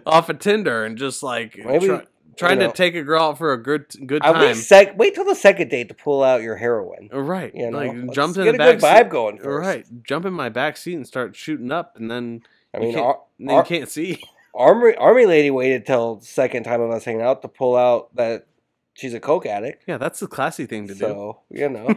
Off 0.06 0.28
of 0.30 0.38
Tinder 0.38 0.84
and 0.84 0.96
just 0.96 1.22
like 1.22 1.58
Maybe, 1.58 1.86
try- 1.88 2.06
trying 2.38 2.58
know. 2.58 2.68
to 2.68 2.72
take 2.72 2.94
a 2.94 3.02
girl 3.02 3.22
out 3.24 3.38
for 3.38 3.52
a 3.52 3.62
good 3.62 3.84
good 4.06 4.22
time. 4.22 4.40
least 4.40 4.66
sec- 4.66 4.98
wait 4.98 5.14
till 5.14 5.26
the 5.26 5.34
second 5.34 5.68
date 5.68 5.88
to 5.88 5.94
pull 5.94 6.22
out 6.22 6.40
your 6.40 6.56
heroin. 6.56 7.10
Uh, 7.12 7.20
right, 7.20 7.54
You 7.54 7.70
know, 7.70 7.76
like 7.76 8.12
jump 8.14 8.36
in 8.38 8.44
get 8.44 8.52
the 8.52 8.56
a 8.56 8.58
back 8.58 8.78
good 8.78 8.82
vibe 8.82 9.02
seat. 9.04 9.10
going 9.10 9.38
first. 9.38 9.66
Right, 9.66 9.86
jump 10.04 10.24
in 10.24 10.32
my 10.32 10.48
back 10.48 10.78
seat 10.78 10.94
and 10.94 11.06
start 11.06 11.36
shooting 11.36 11.70
up, 11.70 11.96
and 11.96 12.10
then 12.10 12.40
I 12.74 12.78
you 12.78 12.84
mean, 12.84 12.94
can't- 12.94 13.06
Ar- 13.06 13.20
Ar- 13.48 13.56
you 13.58 13.62
can't 13.64 13.88
see. 13.88 14.22
Army 14.54 14.94
Army 14.96 15.26
lady 15.26 15.50
waited 15.50 15.86
till 15.86 16.20
second 16.20 16.64
time 16.64 16.80
of 16.80 16.90
us 16.90 17.04
hanging 17.04 17.22
out 17.22 17.40
to 17.42 17.48
pull 17.48 17.74
out 17.76 18.14
that 18.16 18.46
she's 18.94 19.14
a 19.14 19.20
coke 19.20 19.46
addict. 19.46 19.84
Yeah, 19.86 19.96
that's 19.98 20.20
the 20.20 20.26
classy 20.26 20.66
thing 20.66 20.88
to 20.88 20.94
do. 20.94 21.00
So 21.00 21.40
you 21.50 21.68
know. 21.68 21.88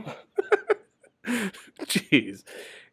Jeez. 1.82 2.44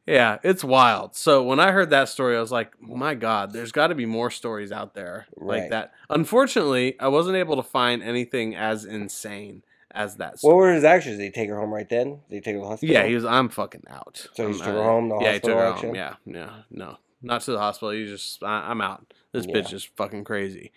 Yeah, 0.06 0.38
it's 0.42 0.64
wild. 0.64 1.14
So 1.14 1.44
when 1.44 1.60
I 1.60 1.70
heard 1.70 1.90
that 1.90 2.08
story, 2.08 2.36
I 2.36 2.40
was 2.40 2.50
like, 2.50 2.72
my 2.80 3.14
God, 3.14 3.52
there's 3.52 3.70
got 3.70 3.88
to 3.88 3.94
be 3.94 4.04
more 4.06 4.30
stories 4.30 4.72
out 4.72 4.94
there 4.94 5.26
like 5.36 5.70
that. 5.70 5.92
Unfortunately, 6.10 6.98
I 6.98 7.06
wasn't 7.08 7.36
able 7.36 7.54
to 7.56 7.62
find 7.62 8.02
anything 8.02 8.56
as 8.56 8.84
insane 8.84 9.62
as 9.92 10.16
that 10.16 10.30
what 10.32 10.38
story. 10.40 10.56
were 10.56 10.72
his 10.74 10.82
actions? 10.84 11.18
Did 11.18 11.24
he 11.26 11.30
take 11.30 11.48
her 11.50 11.56
home 11.56 11.70
right 11.72 11.88
then? 11.88 12.18
Did 12.28 12.34
he 12.36 12.40
take 12.40 12.54
her 12.54 12.58
to 12.60 12.62
the 12.62 12.68
hospital? 12.68 12.92
Yeah, 12.92 13.06
he 13.06 13.14
was. 13.14 13.24
I'm 13.24 13.48
fucking 13.48 13.84
out. 13.88 14.26
So 14.34 14.48
he 14.48 14.54
took 14.54 14.64
her 14.66 14.82
home, 14.82 15.12
yeah, 15.20 15.34
he 15.34 15.38
took 15.40 15.50
her 15.56 15.66
action? 15.66 15.88
home. 15.90 15.94
Yeah, 15.94 16.14
yeah, 16.26 16.50
no, 16.70 16.96
not 17.22 17.42
to 17.42 17.52
the 17.52 17.58
hospital. 17.58 17.90
He 17.90 18.06
just, 18.06 18.42
I, 18.42 18.70
I'm 18.70 18.80
out. 18.80 19.12
This 19.32 19.46
Yeah. 19.46 19.54
bitch 19.56 19.72
is 19.72 19.84
fucking 19.84 20.24
crazy. 20.24 20.72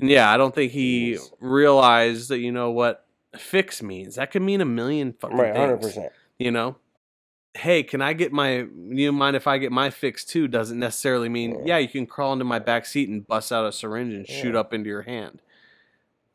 And 0.00 0.10
yeah, 0.10 0.30
I 0.30 0.36
don't 0.36 0.54
think 0.54 0.72
he 0.72 1.12
Jeez. 1.14 1.32
realized 1.40 2.28
that. 2.30 2.38
You 2.38 2.52
know 2.52 2.70
what 2.70 3.06
fix 3.38 3.82
means? 3.82 4.16
That 4.16 4.30
could 4.30 4.42
mean 4.42 4.60
a 4.60 4.64
million 4.64 5.12
fucking 5.20 5.36
right, 5.36 5.54
things. 5.54 5.86
percent. 5.86 6.12
You 6.38 6.50
know. 6.50 6.76
Hey, 7.56 7.84
can 7.84 8.02
I 8.02 8.14
get 8.14 8.32
my? 8.32 8.66
You 8.88 9.12
mind 9.12 9.36
if 9.36 9.46
I 9.46 9.58
get 9.58 9.70
my 9.70 9.90
fix 9.90 10.24
too? 10.24 10.48
Doesn't 10.48 10.78
necessarily 10.80 11.28
mean 11.28 11.52
Yeah. 11.60 11.64
yeah. 11.64 11.78
You 11.78 11.88
can 11.88 12.06
crawl 12.06 12.32
into 12.32 12.44
my 12.44 12.58
back 12.58 12.84
seat 12.84 13.08
and 13.08 13.24
bust 13.26 13.52
out 13.52 13.64
a 13.64 13.70
syringe 13.70 14.12
and 14.12 14.26
shoot 14.26 14.56
up 14.56 14.74
into 14.74 14.88
your 14.90 15.02
hand. 15.02 15.40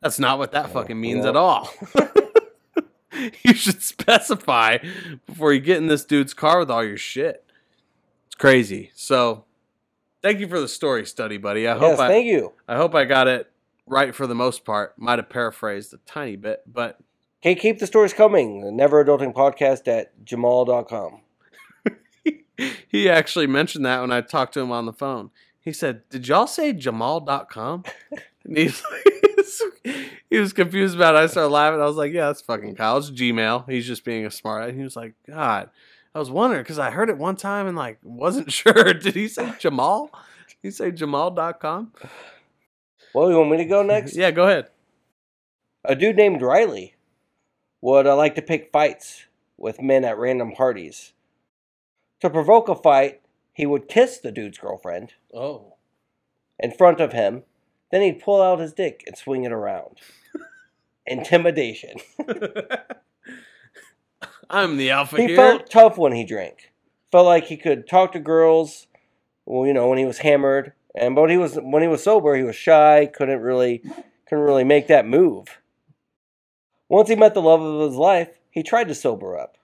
That's 0.00 0.18
not 0.18 0.38
what 0.38 0.52
that 0.52 0.70
fucking 0.70 0.98
means 0.98 1.26
at 1.26 1.36
all. 1.36 1.70
you 3.44 3.52
should 3.54 3.82
specify 3.82 4.78
before 5.26 5.52
you 5.52 5.60
get 5.60 5.76
in 5.76 5.88
this 5.88 6.06
dude's 6.06 6.32
car 6.32 6.58
with 6.58 6.70
all 6.70 6.82
your 6.82 6.96
shit. 6.96 7.44
It's 8.26 8.34
crazy. 8.36 8.90
So, 8.94 9.44
thank 10.22 10.40
you 10.40 10.48
for 10.48 10.60
the 10.60 10.68
story 10.68 11.06
study, 11.06 11.36
buddy. 11.36 11.66
I 11.68 11.74
hope 11.74 11.92
Yes, 11.92 11.98
I, 12.00 12.08
thank 12.08 12.26
you. 12.26 12.52
I 12.68 12.76
hope 12.76 12.94
I 12.94 13.04
got 13.04 13.28
it 13.28 13.50
right 13.86 14.14
for 14.14 14.26
the 14.26 14.34
most 14.34 14.64
part. 14.64 14.98
Might 14.98 15.18
have 15.18 15.28
paraphrased 15.28 15.92
a 15.94 15.98
tiny 16.06 16.36
bit, 16.36 16.62
but 16.66 17.00
Okay, 17.42 17.54
keep 17.54 17.78
the 17.78 17.86
stories 17.86 18.12
coming. 18.12 18.60
The 18.60 18.70
Never 18.70 19.02
Adulting 19.02 19.32
Podcast 19.32 19.88
at 19.88 20.24
jamal.com. 20.24 21.22
he 22.88 23.08
actually 23.08 23.46
mentioned 23.46 23.86
that 23.86 24.02
when 24.02 24.12
I 24.12 24.20
talked 24.20 24.52
to 24.54 24.60
him 24.60 24.70
on 24.70 24.84
the 24.84 24.92
phone. 24.92 25.30
He 25.58 25.72
said, 25.72 26.06
Did 26.10 26.28
y'all 26.28 26.46
say 26.46 26.74
Jamal.com? 26.74 27.84
and 28.44 28.56
he's 28.58 28.82
he 30.30 30.38
was 30.38 30.52
confused 30.52 30.96
about 30.96 31.14
it. 31.14 31.18
I 31.18 31.26
started 31.28 31.48
laughing. 31.48 31.80
I 31.80 31.86
was 31.86 31.96
like, 31.96 32.12
Yeah, 32.12 32.26
that's 32.26 32.42
fucking 32.42 32.76
Kyle. 32.76 32.98
It's 32.98 33.10
Gmail. 33.10 33.70
He's 33.70 33.86
just 33.86 34.04
being 34.04 34.26
a 34.26 34.30
smart. 34.30 34.68
And 34.68 34.76
he 34.76 34.84
was 34.84 34.96
like, 34.96 35.14
God. 35.26 35.70
I 36.14 36.18
was 36.18 36.30
wondering 36.30 36.62
because 36.62 36.78
I 36.78 36.90
heard 36.90 37.08
it 37.08 37.18
one 37.18 37.36
time 37.36 37.66
and 37.66 37.76
like 37.76 37.98
wasn't 38.02 38.52
sure. 38.52 38.94
Did 38.94 39.14
he 39.14 39.28
say 39.28 39.52
Jamal? 39.58 40.10
Did 40.48 40.56
he 40.62 40.70
say 40.70 40.90
Jamal.com? 40.90 41.92
Well, 43.14 43.30
you 43.30 43.38
want 43.38 43.50
me 43.50 43.56
to 43.58 43.64
go 43.64 43.82
next? 43.82 44.16
Yeah, 44.16 44.30
go 44.30 44.44
ahead. 44.46 44.68
A 45.84 45.94
dude 45.96 46.16
named 46.16 46.42
Riley 46.42 46.94
would 47.80 48.06
uh, 48.06 48.16
like 48.16 48.34
to 48.34 48.42
pick 48.42 48.70
fights 48.72 49.24
with 49.56 49.80
men 49.80 50.04
at 50.04 50.18
random 50.18 50.52
parties. 50.52 51.12
To 52.20 52.28
provoke 52.28 52.68
a 52.68 52.74
fight, 52.74 53.22
he 53.54 53.64
would 53.66 53.88
kiss 53.88 54.18
the 54.18 54.30
dude's 54.32 54.58
girlfriend 54.58 55.14
Oh. 55.34 55.74
in 56.58 56.70
front 56.72 57.00
of 57.00 57.12
him. 57.12 57.44
Then 57.90 58.02
he'd 58.02 58.20
pull 58.22 58.42
out 58.42 58.58
his 58.60 58.72
dick 58.74 59.02
and 59.06 59.16
swing 59.16 59.44
it 59.44 59.52
around. 59.52 59.98
Intimidation. 61.06 61.96
I'm 64.50 64.76
the 64.76 64.90
alpha 64.90 65.16
here. 65.16 65.28
He 65.28 65.34
here. 65.34 65.36
felt 65.36 65.70
tough 65.70 65.96
when 65.96 66.12
he 66.12 66.24
drank. 66.24 66.72
Felt 67.12 67.26
like 67.26 67.44
he 67.44 67.56
could 67.56 67.88
talk 67.88 68.12
to 68.12 68.18
girls. 68.18 68.88
Well, 69.46 69.66
you 69.66 69.72
know, 69.72 69.88
when 69.88 69.98
he 69.98 70.04
was 70.04 70.18
hammered, 70.18 70.72
and 70.94 71.14
but 71.14 71.30
he 71.30 71.36
was 71.36 71.54
when 71.54 71.82
he 71.82 71.88
was 71.88 72.02
sober, 72.02 72.34
he 72.34 72.42
was 72.42 72.56
shy. 72.56 73.08
Couldn't 73.12 73.40
really, 73.40 73.78
couldn't 74.26 74.44
really 74.44 74.64
make 74.64 74.88
that 74.88 75.06
move. 75.06 75.60
Once 76.88 77.08
he 77.08 77.14
met 77.14 77.34
the 77.34 77.42
love 77.42 77.62
of 77.62 77.88
his 77.88 77.96
life, 77.96 78.40
he 78.50 78.62
tried 78.62 78.88
to 78.88 78.94
sober 78.94 79.38
up. 79.38 79.56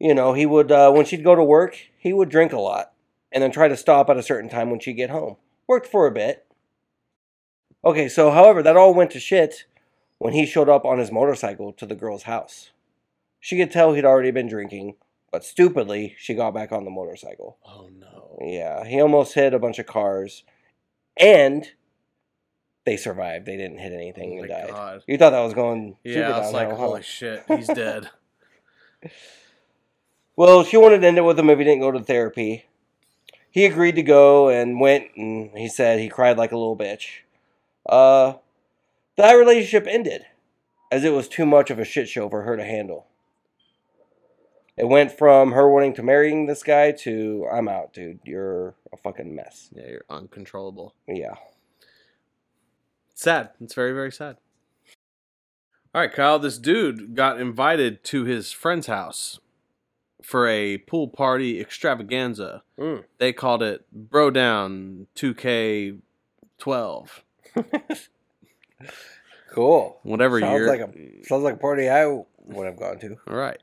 You 0.00 0.14
know, 0.14 0.32
he 0.32 0.44
would 0.44 0.72
uh, 0.72 0.90
when 0.90 1.04
she'd 1.04 1.24
go 1.24 1.36
to 1.36 1.44
work, 1.44 1.76
he 1.96 2.12
would 2.12 2.28
drink 2.28 2.52
a 2.52 2.60
lot, 2.60 2.92
and 3.30 3.42
then 3.42 3.52
try 3.52 3.68
to 3.68 3.76
stop 3.76 4.10
at 4.10 4.16
a 4.16 4.22
certain 4.22 4.50
time 4.50 4.70
when 4.70 4.80
she'd 4.80 4.94
get 4.94 5.10
home. 5.10 5.36
Worked 5.68 5.86
for 5.86 6.06
a 6.06 6.12
bit. 6.12 6.44
Okay, 7.84 8.08
so 8.08 8.32
however, 8.32 8.62
that 8.62 8.76
all 8.76 8.92
went 8.92 9.12
to 9.12 9.20
shit 9.20 9.64
when 10.18 10.32
he 10.32 10.44
showed 10.44 10.68
up 10.68 10.84
on 10.84 10.98
his 10.98 11.12
motorcycle 11.12 11.72
to 11.72 11.86
the 11.86 11.94
girl's 11.94 12.24
house. 12.24 12.70
She 13.40 13.56
could 13.56 13.70
tell 13.70 13.94
he'd 13.94 14.04
already 14.04 14.30
been 14.30 14.48
drinking, 14.48 14.94
but 15.32 15.44
stupidly, 15.44 16.14
she 16.18 16.34
got 16.34 16.52
back 16.54 16.72
on 16.72 16.84
the 16.84 16.90
motorcycle. 16.90 17.58
oh 17.66 17.88
no. 17.98 18.38
Yeah, 18.42 18.84
he 18.84 19.00
almost 19.00 19.34
hit 19.34 19.52
a 19.54 19.58
bunch 19.58 19.78
of 19.78 19.86
cars, 19.86 20.44
and 21.16 21.66
they 22.86 22.96
survived. 22.96 23.46
They 23.46 23.56
didn't 23.56 23.78
hit 23.78 23.92
anything 23.92 24.38
Oh 24.38 24.42
and 24.42 24.48
my 24.50 24.60
died. 24.60 24.70
God. 24.70 25.02
You 25.06 25.18
thought 25.18 25.30
that 25.30 25.40
was 25.40 25.54
going 25.54 25.96
super 26.06 26.18
Yeah, 26.20 26.36
I 26.36 26.38
was 26.40 26.52
like, 26.52 26.70
holy 26.72 27.02
shit, 27.02 27.44
he's 27.48 27.66
dead. 27.74 28.08
Well, 30.36 30.64
she 30.64 30.76
wanted 30.76 31.00
to 31.02 31.06
end 31.08 31.18
it 31.18 31.22
with 31.22 31.38
him 31.38 31.50
if 31.50 31.58
he 31.58 31.64
didn't 31.64 31.80
go 31.80 31.90
to 31.92 32.00
therapy. 32.00 32.66
He 33.50 33.64
agreed 33.64 33.96
to 33.96 34.02
go 34.02 34.48
and 34.48 34.80
went, 34.80 35.08
and 35.16 35.50
he 35.56 35.68
said 35.68 35.98
he 35.98 36.08
cried 36.08 36.38
like 36.38 36.52
a 36.52 36.56
little 36.56 36.76
bitch. 36.76 37.20
Uh, 37.88 38.34
that 39.16 39.32
relationship 39.34 39.86
ended, 39.88 40.22
as 40.92 41.04
it 41.04 41.12
was 41.12 41.28
too 41.28 41.44
much 41.44 41.70
of 41.70 41.78
a 41.78 41.84
shit 41.84 42.08
show 42.08 42.28
for 42.28 42.42
her 42.42 42.56
to 42.56 42.64
handle. 42.64 43.06
It 44.80 44.88
went 44.88 45.12
from 45.12 45.52
her 45.52 45.68
wanting 45.70 45.92
to 45.96 46.02
marrying 46.02 46.46
this 46.46 46.62
guy 46.62 46.92
to 46.92 47.46
I'm 47.52 47.68
out, 47.68 47.92
dude. 47.92 48.20
You're 48.24 48.74
a 48.90 48.96
fucking 48.96 49.34
mess. 49.34 49.68
yeah, 49.74 49.86
you're 49.88 50.04
uncontrollable. 50.08 50.94
Yeah. 51.06 51.34
Sad. 53.14 53.50
It's 53.60 53.74
very, 53.74 53.92
very 53.92 54.10
sad. 54.10 54.38
All 55.94 56.00
right, 56.00 56.10
Kyle. 56.10 56.38
This 56.38 56.56
dude 56.56 57.14
got 57.14 57.38
invited 57.38 58.02
to 58.04 58.24
his 58.24 58.52
friend's 58.52 58.86
house 58.86 59.38
for 60.22 60.48
a 60.48 60.78
pool 60.78 61.08
party 61.08 61.60
extravaganza. 61.60 62.62
Mm. 62.78 63.04
They 63.18 63.34
called 63.34 63.62
it 63.62 63.84
Bro 63.92 64.30
Down 64.30 65.08
2K12. 65.14 66.00
Cool. 69.52 69.98
Whatever 70.04 70.38
Sounds 70.38 70.52
year. 70.60 70.68
like 70.68 70.80
a 70.80 70.92
sounds 71.26 71.42
like 71.42 71.54
a 71.54 71.58
party 71.58 71.88
I 71.88 72.06
would 72.06 72.66
have 72.66 72.78
gone 72.78 73.00
to. 73.00 73.16
All 73.28 73.36
right. 73.36 73.58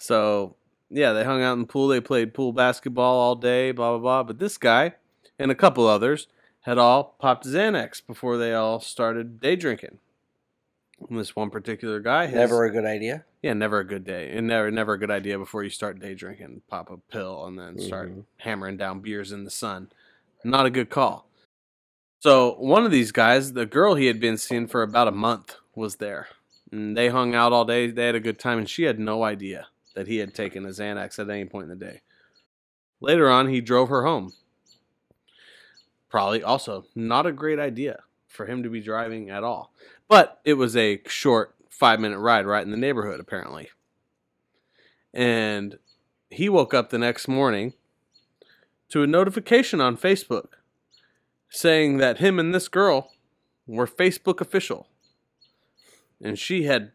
So, 0.00 0.56
yeah, 0.88 1.12
they 1.12 1.24
hung 1.24 1.42
out 1.42 1.52
in 1.52 1.60
the 1.60 1.66
pool. 1.66 1.86
They 1.88 2.00
played 2.00 2.32
pool 2.32 2.52
basketball 2.52 3.18
all 3.20 3.34
day, 3.36 3.70
blah, 3.70 3.90
blah, 3.90 3.98
blah. 3.98 4.22
But 4.22 4.38
this 4.38 4.56
guy 4.56 4.94
and 5.38 5.50
a 5.50 5.54
couple 5.54 5.86
others 5.86 6.26
had 6.62 6.78
all 6.78 7.16
popped 7.20 7.46
Xanax 7.46 8.04
before 8.06 8.38
they 8.38 8.54
all 8.54 8.80
started 8.80 9.40
day 9.40 9.56
drinking. 9.56 9.98
And 11.08 11.18
this 11.18 11.36
one 11.36 11.50
particular 11.50 12.00
guy 12.00 12.26
has, 12.26 12.34
Never 12.34 12.64
a 12.64 12.70
good 12.70 12.84
idea. 12.86 13.24
yeah, 13.42 13.52
never 13.52 13.78
a 13.80 13.84
good 13.86 14.04
day. 14.04 14.30
And 14.34 14.46
never, 14.46 14.70
never 14.70 14.94
a 14.94 14.98
good 14.98 15.10
idea 15.10 15.38
before 15.38 15.62
you 15.64 15.70
start 15.70 15.98
day 16.00 16.14
drinking. 16.14 16.62
Pop 16.68 16.90
a 16.90 16.96
pill 16.96 17.44
and 17.46 17.58
then 17.58 17.78
start 17.78 18.10
Mhm. 18.10 18.24
hammering 18.38 18.76
down 18.78 19.00
beers 19.00 19.32
in 19.32 19.44
the 19.44 19.50
sun. 19.50 19.90
Not 20.44 20.64
a 20.66 20.70
good 20.70 20.88
call. 20.90 21.28
So 22.20 22.54
one 22.58 22.84
of 22.86 22.90
these 22.90 23.12
guys, 23.12 23.52
the 23.52 23.66
girl 23.66 23.94
he 23.94 24.06
had 24.06 24.20
been 24.20 24.36
seeing 24.38 24.66
for 24.66 24.82
about 24.82 25.08
a 25.08 25.12
month, 25.12 25.56
was 25.74 25.96
there. 25.96 26.28
And 26.72 26.96
they 26.96 27.08
hung 27.08 27.34
out 27.34 27.52
all 27.52 27.64
day. 27.64 27.90
They 27.90 28.06
had 28.06 28.14
a 28.14 28.20
good 28.20 28.38
time, 28.38 28.58
and 28.58 28.68
she 28.68 28.82
had 28.84 28.98
no 28.98 29.22
idea 29.24 29.68
that 30.00 30.08
he 30.08 30.16
had 30.16 30.32
taken 30.32 30.64
a 30.64 30.70
Xanax 30.70 31.18
at 31.18 31.28
any 31.28 31.44
point 31.44 31.70
in 31.70 31.78
the 31.78 31.84
day. 31.84 32.00
Later 33.02 33.28
on, 33.28 33.48
he 33.48 33.60
drove 33.60 33.90
her 33.90 34.02
home. 34.02 34.32
Probably 36.08 36.42
also 36.42 36.86
not 36.94 37.26
a 37.26 37.32
great 37.32 37.58
idea 37.58 38.04
for 38.26 38.46
him 38.46 38.62
to 38.62 38.70
be 38.70 38.80
driving 38.80 39.28
at 39.28 39.44
all. 39.44 39.74
But 40.08 40.40
it 40.42 40.54
was 40.54 40.74
a 40.74 41.02
short 41.06 41.54
five 41.68 42.00
minute 42.00 42.18
ride 42.18 42.46
right 42.46 42.64
in 42.64 42.70
the 42.70 42.78
neighborhood, 42.78 43.20
apparently. 43.20 43.68
And 45.12 45.78
he 46.30 46.48
woke 46.48 46.72
up 46.72 46.88
the 46.88 46.96
next 46.96 47.28
morning 47.28 47.74
to 48.88 49.02
a 49.02 49.06
notification 49.06 49.82
on 49.82 49.98
Facebook 49.98 50.52
saying 51.50 51.98
that 51.98 52.20
him 52.20 52.38
and 52.38 52.54
this 52.54 52.68
girl 52.68 53.10
were 53.66 53.86
Facebook 53.86 54.40
official. 54.40 54.88
And 56.22 56.38
she 56.38 56.62
had 56.62 56.92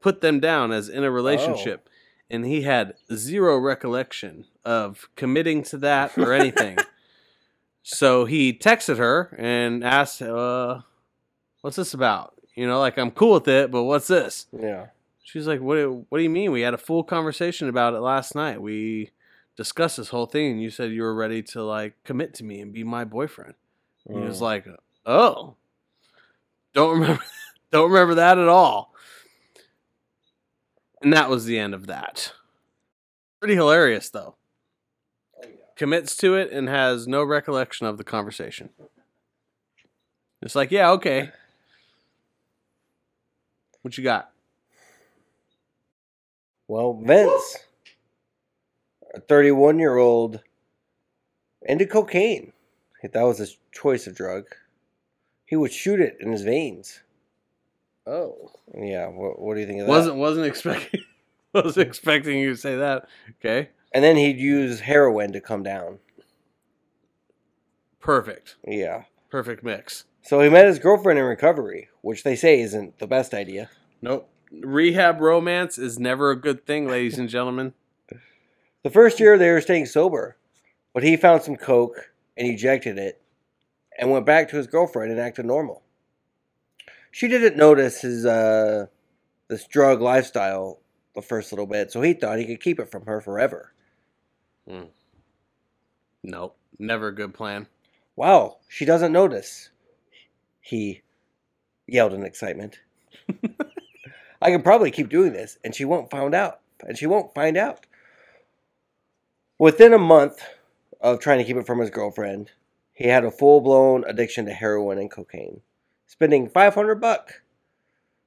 put 0.00 0.20
them 0.20 0.38
down 0.38 0.70
as 0.70 0.88
in 0.88 1.02
a 1.02 1.10
relationship. 1.10 1.88
And 2.32 2.44
he 2.46 2.62
had 2.62 2.94
zero 3.14 3.58
recollection 3.58 4.46
of 4.64 5.08
committing 5.16 5.62
to 5.64 5.76
that 5.78 6.16
or 6.18 6.32
anything. 6.40 6.78
so 7.82 8.24
he 8.24 8.52
texted 8.52 8.96
her 8.98 9.36
and 9.38 9.84
asked, 9.84 10.22
uh, 10.22 10.80
What's 11.60 11.76
this 11.76 11.94
about? 11.94 12.34
You 12.56 12.66
know, 12.66 12.80
like 12.80 12.98
I'm 12.98 13.10
cool 13.12 13.34
with 13.34 13.46
it, 13.48 13.70
but 13.70 13.84
what's 13.84 14.08
this? 14.08 14.46
Yeah. 14.52 14.86
She's 15.22 15.46
like, 15.46 15.60
"What? 15.60 15.76
do- 15.76 16.04
What 16.08 16.18
do 16.18 16.24
you 16.24 16.30
mean? 16.30 16.50
We 16.52 16.62
had 16.62 16.74
a 16.74 16.78
full 16.78 17.04
conversation 17.04 17.68
about 17.68 17.94
it 17.94 18.00
last 18.00 18.34
night. 18.34 18.60
We 18.60 19.10
discussed 19.56 19.96
this 19.98 20.08
whole 20.08 20.26
thing, 20.26 20.50
and 20.52 20.62
you 20.62 20.68
said 20.70 20.90
you 20.90 21.02
were 21.02 21.14
ready 21.14 21.42
to 21.44 21.62
like 21.62 21.94
commit 22.04 22.34
to 22.34 22.44
me 22.44 22.60
and 22.60 22.72
be 22.72 22.82
my 22.84 23.04
boyfriend." 23.04 23.54
And 24.06 24.18
he 24.18 24.24
was 24.24 24.38
Mm. 24.38 24.42
like, 24.42 24.66
"Oh, 25.06 25.54
don't 26.74 26.98
remember, 27.00 27.22
don't 27.70 27.90
remember 27.90 28.14
that 28.16 28.38
at 28.38 28.48
all." 28.48 28.91
And 31.02 31.12
that 31.12 31.28
was 31.28 31.44
the 31.44 31.58
end 31.58 31.74
of 31.74 31.86
that. 31.88 32.32
Pretty 33.40 33.54
hilarious, 33.54 34.08
though. 34.08 34.36
Oh, 35.42 35.48
Commits 35.76 36.16
to 36.18 36.36
it 36.36 36.52
and 36.52 36.68
has 36.68 37.08
no 37.08 37.24
recollection 37.24 37.86
of 37.86 37.98
the 37.98 38.04
conversation. 38.04 38.70
It's 40.40 40.54
like, 40.54 40.70
yeah, 40.70 40.90
okay. 40.92 41.30
What 43.82 43.98
you 43.98 44.04
got? 44.04 44.30
Well, 46.68 47.00
Vince, 47.02 47.58
a 49.14 49.20
31 49.20 49.78
year 49.78 49.96
old, 49.96 50.40
into 51.62 51.86
cocaine. 51.86 52.52
If 53.02 53.12
that 53.12 53.22
was 53.22 53.38
his 53.38 53.58
choice 53.72 54.06
of 54.06 54.14
drug, 54.14 54.44
he 55.44 55.56
would 55.56 55.72
shoot 55.72 56.00
it 56.00 56.16
in 56.20 56.30
his 56.30 56.42
veins. 56.42 57.00
Oh. 58.06 58.50
Yeah, 58.76 59.08
what, 59.08 59.40
what 59.40 59.54
do 59.54 59.60
you 59.60 59.66
think 59.66 59.80
of 59.80 59.86
that? 59.86 59.92
Wasn't 59.92 60.16
wasn't 60.16 60.46
expecting 60.46 61.00
wasn't 61.52 61.86
expecting 61.86 62.38
you 62.38 62.50
to 62.50 62.56
say 62.56 62.76
that. 62.76 63.08
Okay. 63.38 63.70
And 63.92 64.02
then 64.02 64.16
he'd 64.16 64.38
use 64.38 64.80
heroin 64.80 65.32
to 65.32 65.40
come 65.40 65.62
down. 65.62 65.98
Perfect. 68.00 68.56
Yeah. 68.66 69.04
Perfect 69.30 69.62
mix. 69.62 70.04
So 70.22 70.40
he 70.40 70.48
met 70.48 70.66
his 70.66 70.78
girlfriend 70.78 71.18
in 71.18 71.24
recovery, 71.24 71.88
which 72.00 72.22
they 72.22 72.36
say 72.36 72.60
isn't 72.60 72.98
the 72.98 73.06
best 73.06 73.34
idea. 73.34 73.70
Nope. 74.00 74.28
Rehab 74.50 75.20
romance 75.20 75.78
is 75.78 75.98
never 75.98 76.30
a 76.30 76.36
good 76.36 76.66
thing, 76.66 76.86
ladies 76.88 77.18
and 77.18 77.28
gentlemen. 77.28 77.74
The 78.82 78.90
first 78.90 79.20
year 79.20 79.38
they 79.38 79.48
were 79.48 79.60
staying 79.60 79.86
sober, 79.86 80.36
but 80.92 81.04
he 81.04 81.16
found 81.16 81.42
some 81.42 81.54
coke 81.54 82.10
and 82.36 82.48
ejected 82.48 82.98
it 82.98 83.22
and 83.96 84.10
went 84.10 84.26
back 84.26 84.48
to 84.48 84.56
his 84.56 84.66
girlfriend 84.66 85.12
and 85.12 85.20
acted 85.20 85.46
normal. 85.46 85.81
She 87.12 87.28
didn't 87.28 87.56
notice 87.56 88.00
his 88.00 88.26
uh 88.26 88.86
this 89.48 89.66
drug 89.68 90.00
lifestyle 90.00 90.80
the 91.14 91.22
first 91.22 91.52
little 91.52 91.66
bit, 91.66 91.92
so 91.92 92.02
he 92.02 92.14
thought 92.14 92.38
he 92.38 92.46
could 92.46 92.60
keep 92.60 92.80
it 92.80 92.90
from 92.90 93.06
her 93.06 93.20
forever. 93.20 93.72
Nope. 96.24 96.56
Never 96.78 97.08
a 97.08 97.14
good 97.14 97.34
plan. 97.34 97.68
Wow, 98.16 98.58
she 98.68 98.84
doesn't 98.84 99.12
notice. 99.12 99.70
He 100.60 101.02
yelled 101.86 102.14
in 102.14 102.24
excitement. 102.24 102.80
I 104.42 104.50
can 104.50 104.62
probably 104.62 104.90
keep 104.90 105.08
doing 105.08 105.32
this 105.32 105.58
and 105.62 105.74
she 105.74 105.84
won't 105.84 106.10
find 106.10 106.34
out. 106.34 106.60
And 106.80 106.98
she 106.98 107.06
won't 107.06 107.34
find 107.34 107.56
out. 107.56 107.86
Within 109.58 109.92
a 109.92 109.98
month 109.98 110.42
of 111.00 111.20
trying 111.20 111.38
to 111.38 111.44
keep 111.44 111.56
it 111.56 111.66
from 111.66 111.78
his 111.78 111.90
girlfriend, 111.90 112.50
he 112.92 113.06
had 113.06 113.24
a 113.24 113.30
full-blown 113.30 114.04
addiction 114.04 114.46
to 114.46 114.52
heroin 114.52 114.98
and 114.98 115.10
cocaine, 115.10 115.60
spending 116.12 116.46
500 116.46 117.00
buck 117.00 117.40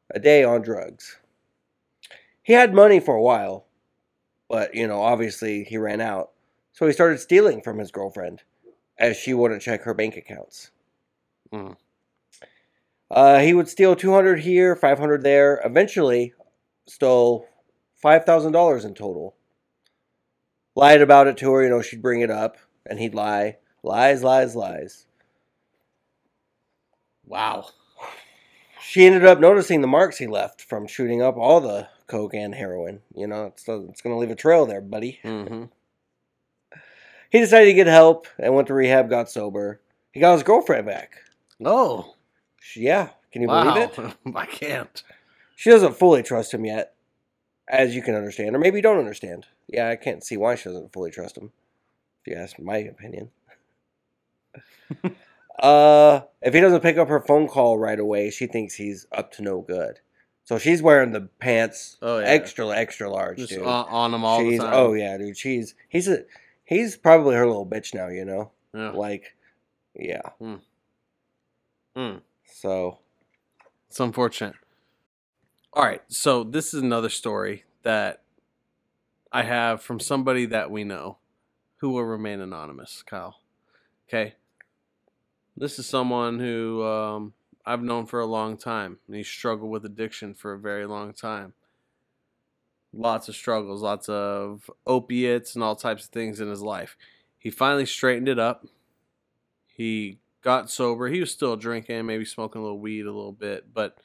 a 0.10 0.20
day 0.20 0.44
on 0.44 0.64
drugs. 0.64 1.20
He 2.42 2.54
had 2.54 2.74
money 2.74 3.00
for 3.00 3.14
a 3.14 3.22
while, 3.22 3.68
but 4.50 4.74
you 4.74 4.88
know, 4.88 5.02
obviously 5.02 5.64
he 5.64 5.78
ran 5.78 6.02
out. 6.02 6.32
So 6.74 6.88
he 6.88 6.94
started 6.94 7.20
stealing 7.20 7.62
from 7.62 7.78
his 7.78 7.92
girlfriend 7.92 8.42
as 8.98 9.18
she 9.18 9.36
wouldn't 9.36 9.62
check 9.62 9.84
her 9.84 9.94
bank 9.94 10.18
accounts. 10.18 10.72
Mm. 11.54 11.76
Uh, 13.12 13.40
he 13.40 13.54
would 13.54 13.70
steal 13.70 13.96
200 13.96 14.40
here, 14.40 14.76
500 14.76 15.22
there. 15.22 15.62
Eventually, 15.64 16.34
stole 16.88 17.48
$5,000 18.04 18.84
in 18.84 18.94
total. 18.96 19.36
Lied 20.76 21.02
about 21.02 21.28
it 21.28 21.38
to 21.38 21.52
her, 21.52 21.64
you 21.64 21.70
know, 21.70 21.84
she'd 21.84 22.02
bring 22.02 22.22
it 22.22 22.32
up, 22.32 22.58
and 22.88 23.00
he'd 23.00 23.14
lie. 23.14 23.58
Lies, 23.84 24.24
lies, 24.24 24.56
lies. 24.56 25.06
Wow. 27.28 27.70
She 28.82 29.06
ended 29.06 29.26
up 29.26 29.40
noticing 29.40 29.82
the 29.82 29.88
marks 29.88 30.18
he 30.18 30.28
left 30.28 30.62
from 30.62 30.88
shooting 30.88 31.22
up 31.22 31.38
all 31.38 31.60
the 31.60 31.88
coke 32.08 32.34
and 32.34 32.54
heroin. 32.54 33.02
You 33.16 33.28
know, 33.28 33.48
it's, 33.48 33.68
it's 33.68 34.02
going 34.02 34.16
to 34.16 34.20
leave 34.20 34.32
a 34.32 34.36
trail 34.36 34.66
there, 34.66 34.82
buddy. 34.82 35.20
Mm-hmm. 35.24 35.66
He 37.32 37.40
decided 37.40 37.66
to 37.66 37.74
get 37.74 37.88
help 37.88 38.28
and 38.38 38.54
went 38.54 38.68
to 38.68 38.74
rehab, 38.74 39.10
got 39.10 39.30
sober. 39.30 39.82
He 40.12 40.20
got 40.20 40.34
his 40.34 40.44
girlfriend 40.44 40.86
back. 40.86 41.18
Oh. 41.64 42.16
Yeah, 42.76 43.10
can 43.32 43.42
you 43.42 43.48
wow. 43.48 43.74
believe 43.74 43.90
it? 44.00 44.16
I 44.36 44.46
can't. 44.46 45.04
She 45.56 45.70
doesn't 45.70 45.98
fully 45.98 46.24
trust 46.24 46.54
him 46.54 46.66
yet, 46.66 46.94
as 47.68 47.96
you 47.96 48.02
can 48.02 48.16
understand, 48.16 48.56
or 48.56 48.60
maybe 48.60 48.78
you 48.78 48.82
don't 48.82 49.00
understand. 49.00 49.46
Yeah, 49.68 49.90
I 49.90 49.96
can't 49.96 50.24
see 50.24 50.38
why 50.38 50.56
she 50.56 50.70
doesn't 50.70 50.94
fully 50.94 51.12
trust 51.12 51.38
him. 51.38 51.52
If 52.22 52.34
you 52.34 52.40
ask 52.40 52.60
my 52.60 52.78
opinion. 52.78 53.32
uh, 55.60 56.22
if 56.42 56.54
he 56.54 56.60
doesn't 56.62 56.82
pick 56.82 56.98
up 56.98 57.08
her 57.08 57.22
phone 57.22 57.48
call 57.48 57.78
right 57.78 58.00
away, 58.00 58.30
she 58.30 58.48
thinks 58.48 58.76
he's 58.76 59.08
up 59.12 59.32
to 59.34 59.42
no 59.42 59.62
good. 59.62 60.00
So 60.44 60.60
she's 60.60 60.82
wearing 60.82 61.12
the 61.12 61.30
pants 61.40 61.98
Oh 62.04 62.20
yeah. 62.20 62.26
extra 62.28 62.70
extra 62.70 63.10
large, 63.10 63.38
Just 63.40 63.50
dude. 63.52 63.64
on, 63.64 63.86
on 63.90 64.12
them 64.12 64.24
all 64.24 64.40
she's 64.40 64.60
the 64.60 64.66
time. 64.66 64.74
oh 64.76 64.94
yeah, 64.94 65.18
dude. 65.18 65.38
She's 65.38 65.74
he's 65.90 66.08
a 66.08 66.20
he's 66.66 66.96
probably 66.98 67.36
her 67.36 67.48
little 67.48 67.66
bitch 67.66 67.94
now. 67.96 68.10
You 68.10 68.26
know, 68.26 68.52
yeah. 68.74 68.92
like 68.92 69.36
yeah. 69.96 70.22
Mm. 71.96 72.22
So 72.46 73.00
It's 73.90 74.00
unfortunate. 74.00 74.56
All 75.74 75.84
right, 75.84 76.02
so 76.08 76.44
this 76.44 76.74
is 76.74 76.82
another 76.82 77.10
story 77.10 77.64
that 77.84 78.22
I 79.32 79.44
have 79.44 79.82
from 79.82 80.00
somebody 80.00 80.46
that 80.46 80.72
we 80.72 80.84
know 80.86 81.18
who 81.78 81.90
will 81.90 82.04
remain 82.06 82.40
anonymous, 82.40 83.04
Kyle. 83.06 83.40
Okay. 84.08 84.36
This 85.58 85.80
is 85.80 85.88
someone 85.88 86.40
who 86.40 86.84
um, 86.84 87.34
I've 87.66 87.82
known 87.82 88.08
for 88.08 88.20
a 88.20 88.26
long 88.26 88.58
time, 88.58 89.00
and 89.08 89.16
he 89.16 89.24
struggled 89.24 89.72
with 89.72 89.86
addiction 89.86 90.34
for 90.34 90.52
a 90.52 90.60
very 90.60 90.86
long 90.86 91.14
time. 91.14 91.54
Lots 92.92 93.30
of 93.30 93.36
struggles, 93.36 93.82
lots 93.82 94.10
of 94.10 94.70
opiates, 94.86 95.56
and 95.56 95.64
all 95.64 95.78
types 95.78 96.06
of 96.06 96.10
things 96.10 96.42
in 96.42 96.50
his 96.50 96.62
life. 96.62 96.98
He 97.40 97.50
finally 97.50 97.86
straightened 97.86 98.28
it 98.28 98.38
up. 98.38 98.66
He 99.68 100.20
got 100.42 100.70
sober. 100.70 101.08
He 101.08 101.22
was 101.22 101.32
still 101.32 101.56
drinking, 101.56 102.06
maybe 102.06 102.26
smoking 102.26 102.60
a 102.60 102.64
little 102.64 102.80
weed 102.80 103.06
a 103.06 103.14
little 103.14 103.32
bit, 103.32 103.74
but 103.74 103.98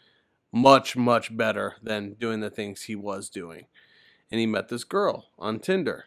much, 0.52 0.96
much 0.96 1.36
better 1.36 1.76
than 1.82 2.14
doing 2.14 2.40
the 2.40 2.50
things 2.50 2.82
he 2.82 2.94
was 2.94 3.28
doing. 3.28 3.66
And 4.30 4.38
he 4.38 4.46
met 4.46 4.68
this 4.68 4.84
girl 4.84 5.26
on 5.36 5.58
Tinder 5.58 6.06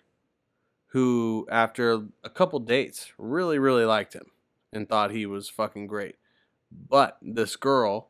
who, 0.87 1.47
after 1.51 2.05
a 2.23 2.29
couple 2.29 2.59
dates, 2.59 3.11
really, 3.17 3.59
really 3.59 3.85
liked 3.85 4.13
him 4.13 4.27
and 4.75 4.87
thought 4.87 5.11
he 5.11 5.25
was 5.25 5.49
fucking 5.49 5.87
great. 5.87 6.15
But 6.71 7.17
this 7.21 7.55
girl 7.55 8.09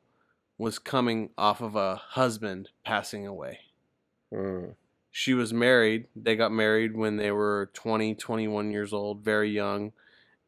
was 0.57 0.79
coming 0.79 1.31
off 1.37 1.61
of 1.61 1.75
a 1.75 1.95
husband 1.95 2.69
passing 2.85 3.25
away. 3.27 3.59
mm, 4.33 4.75
She 5.11 5.33
was 5.33 5.53
married. 5.53 6.07
They 6.15 6.35
got 6.35 6.51
married 6.51 6.95
when 6.95 7.17
they 7.17 7.31
were 7.31 7.69
20, 7.73 8.15
21 8.15 8.71
years 8.71 8.93
old, 8.93 9.23
very 9.23 9.49
young. 9.49 9.91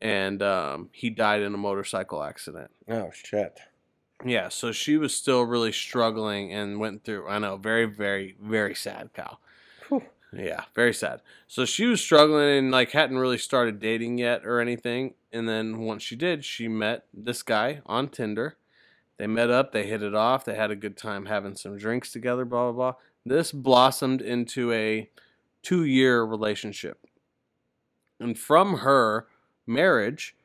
And 0.01 0.41
um, 0.43 0.89
he 0.91 1.09
died 1.09 1.41
in 1.41 1.53
a 1.53 1.57
motorcycle 1.57 2.23
accident. 2.23 2.71
oh 2.89 3.11
shit. 3.13 3.59
Yeah, 4.23 4.47
so 4.49 4.71
she 4.71 4.95
was 4.97 5.13
still 5.13 5.43
really 5.43 5.73
struggling 5.73 6.53
and 6.53 6.79
went 6.79 7.03
through. 7.03 7.27
I 7.27 7.37
know, 7.39 7.57
very, 7.57 7.85
very, 7.85 8.35
very 8.41 8.73
sad, 8.73 9.09
Kyle. 9.13 9.39
Yeah, 10.37 10.65
very 10.73 10.93
sad. 10.93 11.21
So 11.47 11.63
she 11.65 11.85
was 11.85 12.01
struggling 12.01 12.57
and 12.57 12.71
like 12.71 12.91
hadn't 12.91 13.17
really 13.17 13.37
started 13.37 13.79
dating 13.79 14.17
yet 14.17 14.45
or 14.45 14.59
anything. 14.59 15.13
And 15.31 15.47
then 15.47 15.79
once 15.79 16.03
she 16.03 16.15
did, 16.15 16.43
she 16.43 16.67
met 16.67 17.05
this 17.13 17.41
guy 17.41 17.81
on 17.85 18.09
Tinder. 18.09 18.57
They 19.17 19.27
met 19.27 19.49
up, 19.49 19.71
they 19.71 19.87
hit 19.87 20.03
it 20.03 20.13
off, 20.13 20.43
they 20.43 20.55
had 20.55 20.71
a 20.71 20.75
good 20.75 20.97
time 20.97 21.27
having 21.27 21.55
some 21.55 21.77
drinks 21.77 22.11
together, 22.11 22.43
blah, 22.43 22.71
blah, 22.71 22.91
blah. 22.91 22.99
This 23.25 23.53
blossomed 23.53 24.21
into 24.21 24.73
a 24.73 25.09
two 25.63 25.85
year 25.85 26.23
relationship. 26.23 27.07
And 28.19 28.37
from 28.37 28.79
her 28.79 29.27
marriage, 29.65 30.35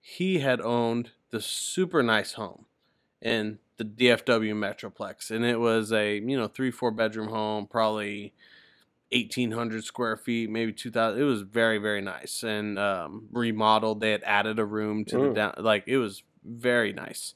he 0.00 0.38
had 0.38 0.60
owned 0.60 1.10
this 1.30 1.46
super 1.46 2.02
nice 2.04 2.34
home 2.34 2.66
in 3.20 3.58
the 3.78 3.84
DFW 3.84 4.54
Metroplex. 4.54 5.30
And 5.30 5.44
it 5.44 5.58
was 5.58 5.92
a, 5.92 6.18
you 6.18 6.36
know, 6.36 6.48
three, 6.48 6.70
four 6.70 6.92
bedroom 6.92 7.28
home, 7.28 7.66
probably 7.66 8.32
1800 9.12 9.84
square 9.84 10.16
feet, 10.16 10.50
maybe 10.50 10.72
2000. 10.72 11.20
It 11.20 11.24
was 11.24 11.42
very, 11.42 11.78
very 11.78 12.00
nice 12.00 12.42
and 12.42 12.78
um, 12.78 13.26
remodeled. 13.32 14.00
They 14.00 14.12
had 14.12 14.22
added 14.24 14.58
a 14.58 14.64
room 14.64 15.04
to 15.06 15.16
the 15.16 15.22
Mm. 15.30 15.34
down, 15.34 15.54
like 15.58 15.84
it 15.86 15.98
was 15.98 16.22
very 16.44 16.92
nice. 16.92 17.34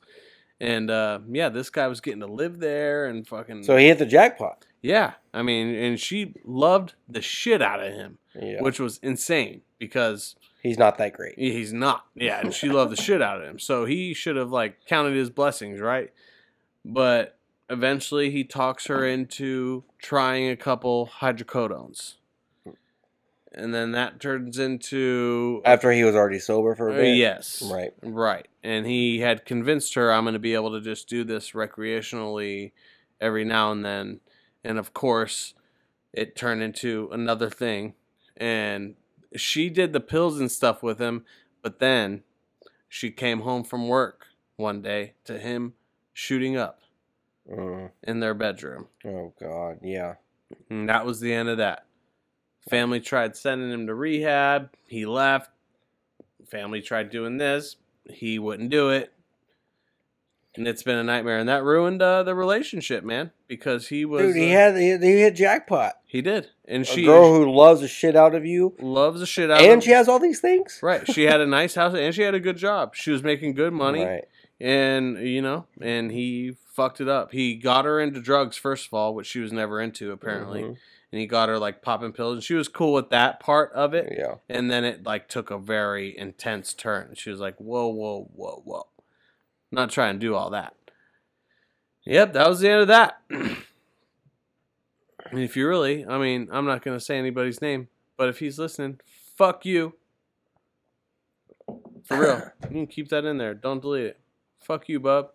And 0.61 0.91
uh, 0.91 1.19
yeah, 1.29 1.49
this 1.49 1.69
guy 1.71 1.89
was 1.89 2.01
getting 2.01 2.21
to 2.21 2.27
live 2.27 2.61
there 2.61 3.07
and 3.07 3.27
fucking. 3.27 3.65
So 3.65 3.77
he 3.77 3.87
hit 3.89 3.99
the 3.99 4.07
jackpot. 4.07 4.65
yeah, 4.83 5.15
I 5.33 5.43
mean, 5.43 5.75
and 5.75 5.99
she 5.99 6.35
loved 6.45 6.95
the 7.09 7.21
shit 7.21 7.61
out 7.61 7.81
of 7.83 7.93
him, 7.93 8.19
Yeah. 8.41 8.61
which 8.63 8.79
was 8.79 8.99
insane 9.03 9.63
because 9.79 10.37
He's 10.63 10.79
not 10.79 10.97
that 10.97 11.13
great. 11.13 11.35
He's 11.39 11.75
not. 11.75 12.07
Yeah, 12.15 12.41
and 12.41 12.55
she 12.55 12.71
loved 12.71 12.91
the 12.93 12.97
shit 12.97 13.21
out 13.21 13.39
of 13.39 13.45
him. 13.47 13.59
So 13.59 13.85
he 13.85 14.15
should 14.15 14.37
have 14.37 14.51
like 14.51 14.87
counted 14.87 15.15
his 15.15 15.29
blessings, 15.29 15.79
right? 15.81 16.11
But 16.87 17.37
eventually 17.71 18.31
he 18.31 18.45
talks 18.45 18.87
her 18.87 19.07
into 19.07 19.85
trying 19.99 20.49
a 20.51 20.57
couple 20.57 21.11
hydrocodones. 21.21 22.15
And 23.57 23.73
then 23.73 23.93
that 23.93 24.19
turns 24.21 24.59
into 24.59 25.63
After 25.65 25.93
he 25.93 26.03
was 26.03 26.17
already 26.17 26.41
sober 26.41 26.75
for 26.75 26.89
a 26.89 26.93
Uh, 26.93 26.97
bit. 26.97 27.17
yes. 27.17 27.63
Right. 27.63 27.93
Right. 28.03 28.49
And 28.65 28.85
he 28.85 29.21
had 29.21 29.45
convinced 29.45 29.95
her 29.95 30.13
I'm 30.13 30.25
going 30.25 30.33
to 30.33 30.41
be 30.41 30.55
able 30.55 30.73
to 30.73 30.81
just 30.81 31.09
do 31.09 31.23
this 31.23 31.53
recreationally 31.53 32.73
every 33.21 33.45
now 33.45 33.71
and 33.71 33.85
then. 33.85 34.21
And 34.65 34.77
of 34.77 34.93
course, 34.93 35.55
it 36.13 36.35
turned 36.35 36.63
into 36.63 37.09
another 37.13 37.49
thing. 37.49 37.95
And 38.37 38.97
she 39.37 39.71
did 39.71 39.93
the 39.93 40.01
pills 40.01 40.41
and 40.41 40.51
stuff 40.51 40.83
with 40.83 40.99
him, 40.99 41.25
but 41.63 41.79
then 41.79 42.25
she 42.89 43.13
came 43.13 43.43
home 43.43 43.63
from 43.63 43.87
work 43.87 44.27
one 44.57 44.83
day 44.83 45.15
to 45.27 45.39
him 45.39 45.75
shooting 46.13 46.57
up 46.57 46.81
Mm. 47.51 47.91
in 48.03 48.21
their 48.21 48.35
bedroom. 48.35 48.87
Oh 49.05 49.33
God. 49.41 49.79
Yeah. 49.83 50.15
And 50.71 50.89
that 50.89 51.05
was 51.05 51.21
the 51.21 51.33
end 51.33 51.49
of 51.49 51.59
that. 51.59 51.85
Family 52.71 53.01
tried 53.01 53.37
sending 53.37 53.71
him 53.71 53.87
to 53.87 53.95
rehab. 53.95 54.71
He 54.87 55.05
left. 55.05 55.51
Family 56.51 56.81
tried 56.81 57.11
doing 57.11 57.37
this. 57.37 57.77
He 58.11 58.39
wouldn't 58.39 58.71
do 58.71 58.89
it. 58.91 59.13
And 60.57 60.69
it's 60.69 60.83
been 60.85 60.97
a 60.97 61.05
nightmare. 61.05 61.39
And 61.39 61.49
that 61.49 61.65
ruined 61.65 62.01
uh, 62.01 62.23
the 62.23 62.35
relationship, 62.35 63.03
man. 63.05 63.33
Because 63.49 63.89
he 63.89 64.05
was. 64.05 64.23
Dude, 64.23 64.37
he 64.37 64.55
uh, 64.55 64.59
had 64.59 64.77
he, 64.77 64.97
he 64.97 65.21
hit 65.21 65.35
jackpot. 65.35 65.95
He 66.07 66.23
did. 66.23 66.51
And 66.67 66.83
A 66.83 66.87
she 66.87 67.05
girl 67.05 67.35
who 67.35 67.51
loves 67.53 67.81
the 67.81 67.89
shit 67.89 68.15
out 68.15 68.35
of 68.35 68.47
you, 68.47 68.75
loves 68.81 69.21
the 69.21 69.27
shit 69.27 69.51
out 69.51 69.59
of 69.59 69.65
you. 69.65 69.73
and 69.73 69.79
of 69.79 69.85
she 69.85 69.91
has 69.91 70.09
all 70.09 70.21
these 70.21 70.41
things. 70.41 70.79
Right. 70.83 71.07
She 71.13 71.25
had 71.25 71.41
a 71.41 71.47
nice 71.47 71.75
house 71.75 71.95
and 71.95 72.15
she 72.15 72.23
had 72.23 72.35
a 72.35 72.41
good 72.41 72.57
job. 72.57 72.95
She 72.95 73.11
was 73.11 73.23
making 73.23 73.55
good 73.55 73.73
money. 73.73 74.05
Right. 74.05 74.25
And, 74.65 75.19
you 75.19 75.43
know, 75.43 75.67
and 75.81 76.11
he 76.11 76.57
fucked 76.73 77.01
it 77.03 77.09
up. 77.09 77.33
He 77.33 77.55
got 77.55 77.85
her 77.85 78.01
into 78.01 78.23
drugs, 78.23 78.57
first 78.57 78.87
of 78.87 78.95
all, 78.95 79.15
which 79.15 79.27
she 79.27 79.41
was 79.41 79.53
never 79.53 79.79
into, 79.81 80.11
apparently. 80.11 80.63
Mhm. 80.63 80.77
and 81.13 81.21
he 81.21 81.27
got 81.29 81.49
her 81.49 81.59
like 81.61 81.81
popping 81.81 82.13
pills 82.13 82.35
and 82.35 82.43
she 82.43 82.55
was 82.55 82.67
cool 82.67 82.93
with 82.93 83.11
that 83.11 83.39
part 83.39 83.71
of 83.73 83.95
it. 83.95 84.13
Yeah. 84.19 84.37
and 84.49 84.69
then 84.71 84.83
it 84.85 85.05
like 85.05 85.29
took 85.29 85.51
a 85.51 85.59
very 85.59 86.17
intense 86.19 86.75
turn. 86.75 87.15
She 87.15 87.31
was 87.31 87.39
like 87.39 87.57
whoa 87.59 87.87
whoa 87.87 88.29
whoa 88.35 88.63
whoa. 88.65 88.87
Not 89.71 89.91
trying 89.91 90.15
to 90.15 90.19
do 90.19 90.35
all 90.35 90.51
that. 90.51 90.75
Yep 92.05 92.33
that 92.33 92.49
was 92.49 92.59
the 92.61 92.69
end 92.71 92.81
of 92.81 92.89
that. 92.89 93.21
And 95.31 95.41
if 95.41 95.57
you 95.57 95.67
really 95.69 96.05
i 96.07 96.19
mean 96.19 96.49
i'm 96.53 96.67
not 96.67 96.83
going 96.85 96.97
to 96.99 97.05
say 97.05 97.17
anybody's 97.19 97.63
name 97.63 97.89
but 98.17 98.29
if 98.29 98.39
he's 98.41 98.59
listening 98.59 98.99
fuck 99.37 99.65
you. 99.65 99.95
For 102.05 102.19
real. 102.21 102.51
You 102.63 102.69
can 102.71 102.87
keep 102.89 103.09
that 103.11 103.25
in 103.25 103.39
there. 103.39 103.55
Don't 103.55 103.81
delete 103.81 104.07
it 104.07 104.21
fuck 104.65 104.89
you 104.89 104.99
bub 104.99 105.31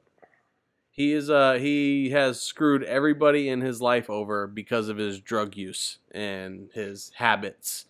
he 0.91 1.13
is 1.13 1.29
uh 1.29 1.53
he 1.53 2.09
has 2.09 2.41
screwed 2.41 2.83
everybody 2.83 3.47
in 3.47 3.61
his 3.61 3.81
life 3.81 4.09
over 4.09 4.47
because 4.47 4.89
of 4.89 4.97
his 4.97 5.21
drug 5.21 5.55
use 5.55 5.99
and 6.11 6.69
his 6.73 7.11
habits. 7.15 7.85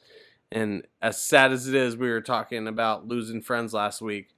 And 0.52 0.86
as 1.02 1.20
sad 1.20 1.52
as 1.52 1.68
it 1.68 1.74
is, 1.74 1.98
we 1.98 2.10
were 2.10 2.22
talking 2.22 2.68
about 2.68 3.08
losing 3.08 3.42
friends 3.42 3.74
last 3.74 4.00
week. 4.00 4.30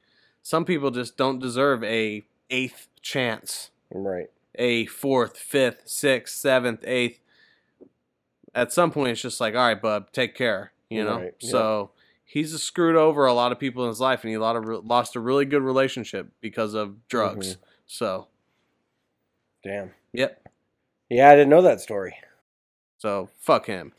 Some 0.42 0.64
people 0.64 0.90
just 0.90 1.18
don't 1.18 1.40
deserve 1.40 1.84
a 1.84 2.24
eighth 2.50 2.88
chance, 3.02 3.72
Right. 3.94 4.30
a 4.56 4.86
fourth, 4.86 5.38
fifth, 5.38 5.82
sixth, 5.86 6.38
seventh, 6.38 6.84
eighth. 6.86 7.20
At 8.56 8.72
some 8.72 8.92
point, 8.92 9.12
it's 9.12 9.22
just 9.22 9.42
like, 9.42 9.54
all 9.54 9.68
right, 9.68 9.82
bub, 9.82 10.12
take 10.14 10.34
care, 10.34 10.72
you 10.90 11.04
know. 11.04 11.20
Right. 11.20 11.34
So 11.40 11.92
he's 12.32 12.64
screwed 12.64 12.96
over 12.96 13.26
a 13.26 13.34
lot 13.34 13.52
of 13.52 13.60
people 13.60 13.84
in 13.84 13.90
his 13.90 14.00
life, 14.00 14.24
and 14.24 14.30
he 14.30 14.36
a 14.36 14.40
lot 14.40 14.56
of 14.56 14.86
lost 14.86 15.18
a 15.18 15.20
really 15.20 15.44
good 15.44 15.62
relationship 15.62 16.30
because 16.40 16.74
of 16.74 17.06
drugs. 17.10 17.56
Mhm. 17.56 17.60
So, 17.88 18.28
Damn. 19.64 19.92
yep. 20.14 20.48
Yeah, 21.10 21.30
I 21.30 21.36
didn't 21.36 21.50
know 21.50 21.62
that 21.62 21.82
story. 21.82 22.16
So 23.00 23.30
fuck 23.38 23.66
him. 23.66 23.92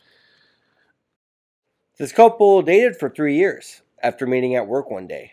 This 1.98 2.12
couple 2.12 2.62
dated 2.62 2.96
for 2.96 3.10
three 3.10 3.36
years 3.36 3.82
after 4.02 4.26
meeting 4.26 4.56
at 4.56 4.66
work 4.66 4.90
one 4.90 5.06
day. 5.06 5.32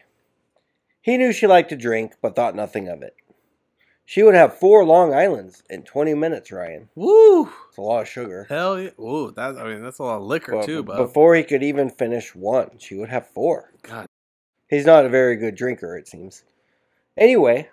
He 1.02 1.16
knew 1.16 1.32
she 1.32 1.48
liked 1.48 1.70
to 1.70 1.78
drink, 1.78 2.16
but 2.22 2.36
thought 2.36 2.54
nothing 2.54 2.90
of 2.90 3.02
it. 3.02 3.16
She 4.10 4.24
would 4.24 4.34
have 4.34 4.58
four 4.58 4.84
Long 4.86 5.14
Islands 5.14 5.62
in 5.70 5.84
20 5.84 6.16
minutes, 6.16 6.52
Ryan. 6.52 6.90
Woo! 6.96 7.48
It's 7.68 7.78
a 7.78 7.82
lot 7.82 8.02
of 8.02 8.08
sugar. 8.08 8.48
Hell 8.50 8.82
yeah! 8.82 8.90
Ooh, 9.00 9.30
that 9.36 9.56
I 9.56 9.64
mean 9.66 9.84
that's 9.84 10.00
a 10.00 10.04
lot 10.04 10.16
of 10.16 10.24
liquor 10.24 10.54
But 10.54 10.66
too, 10.66 10.82
bud. 10.82 10.98
before 10.98 11.36
he 11.36 11.44
could 11.44 11.62
even 11.62 11.92
finish 11.92 12.34
one, 12.34 12.72
she 12.80 12.96
would 12.96 13.10
have 13.10 13.28
four. 13.28 13.72
God, 13.84 14.08
He's 14.68 14.88
not 14.88 15.06
a 15.06 15.10
very 15.10 15.36
good 15.36 15.54
drinker, 15.54 15.96
it 15.96 16.08
seems. 16.08 16.44
Anyway, 17.18 17.70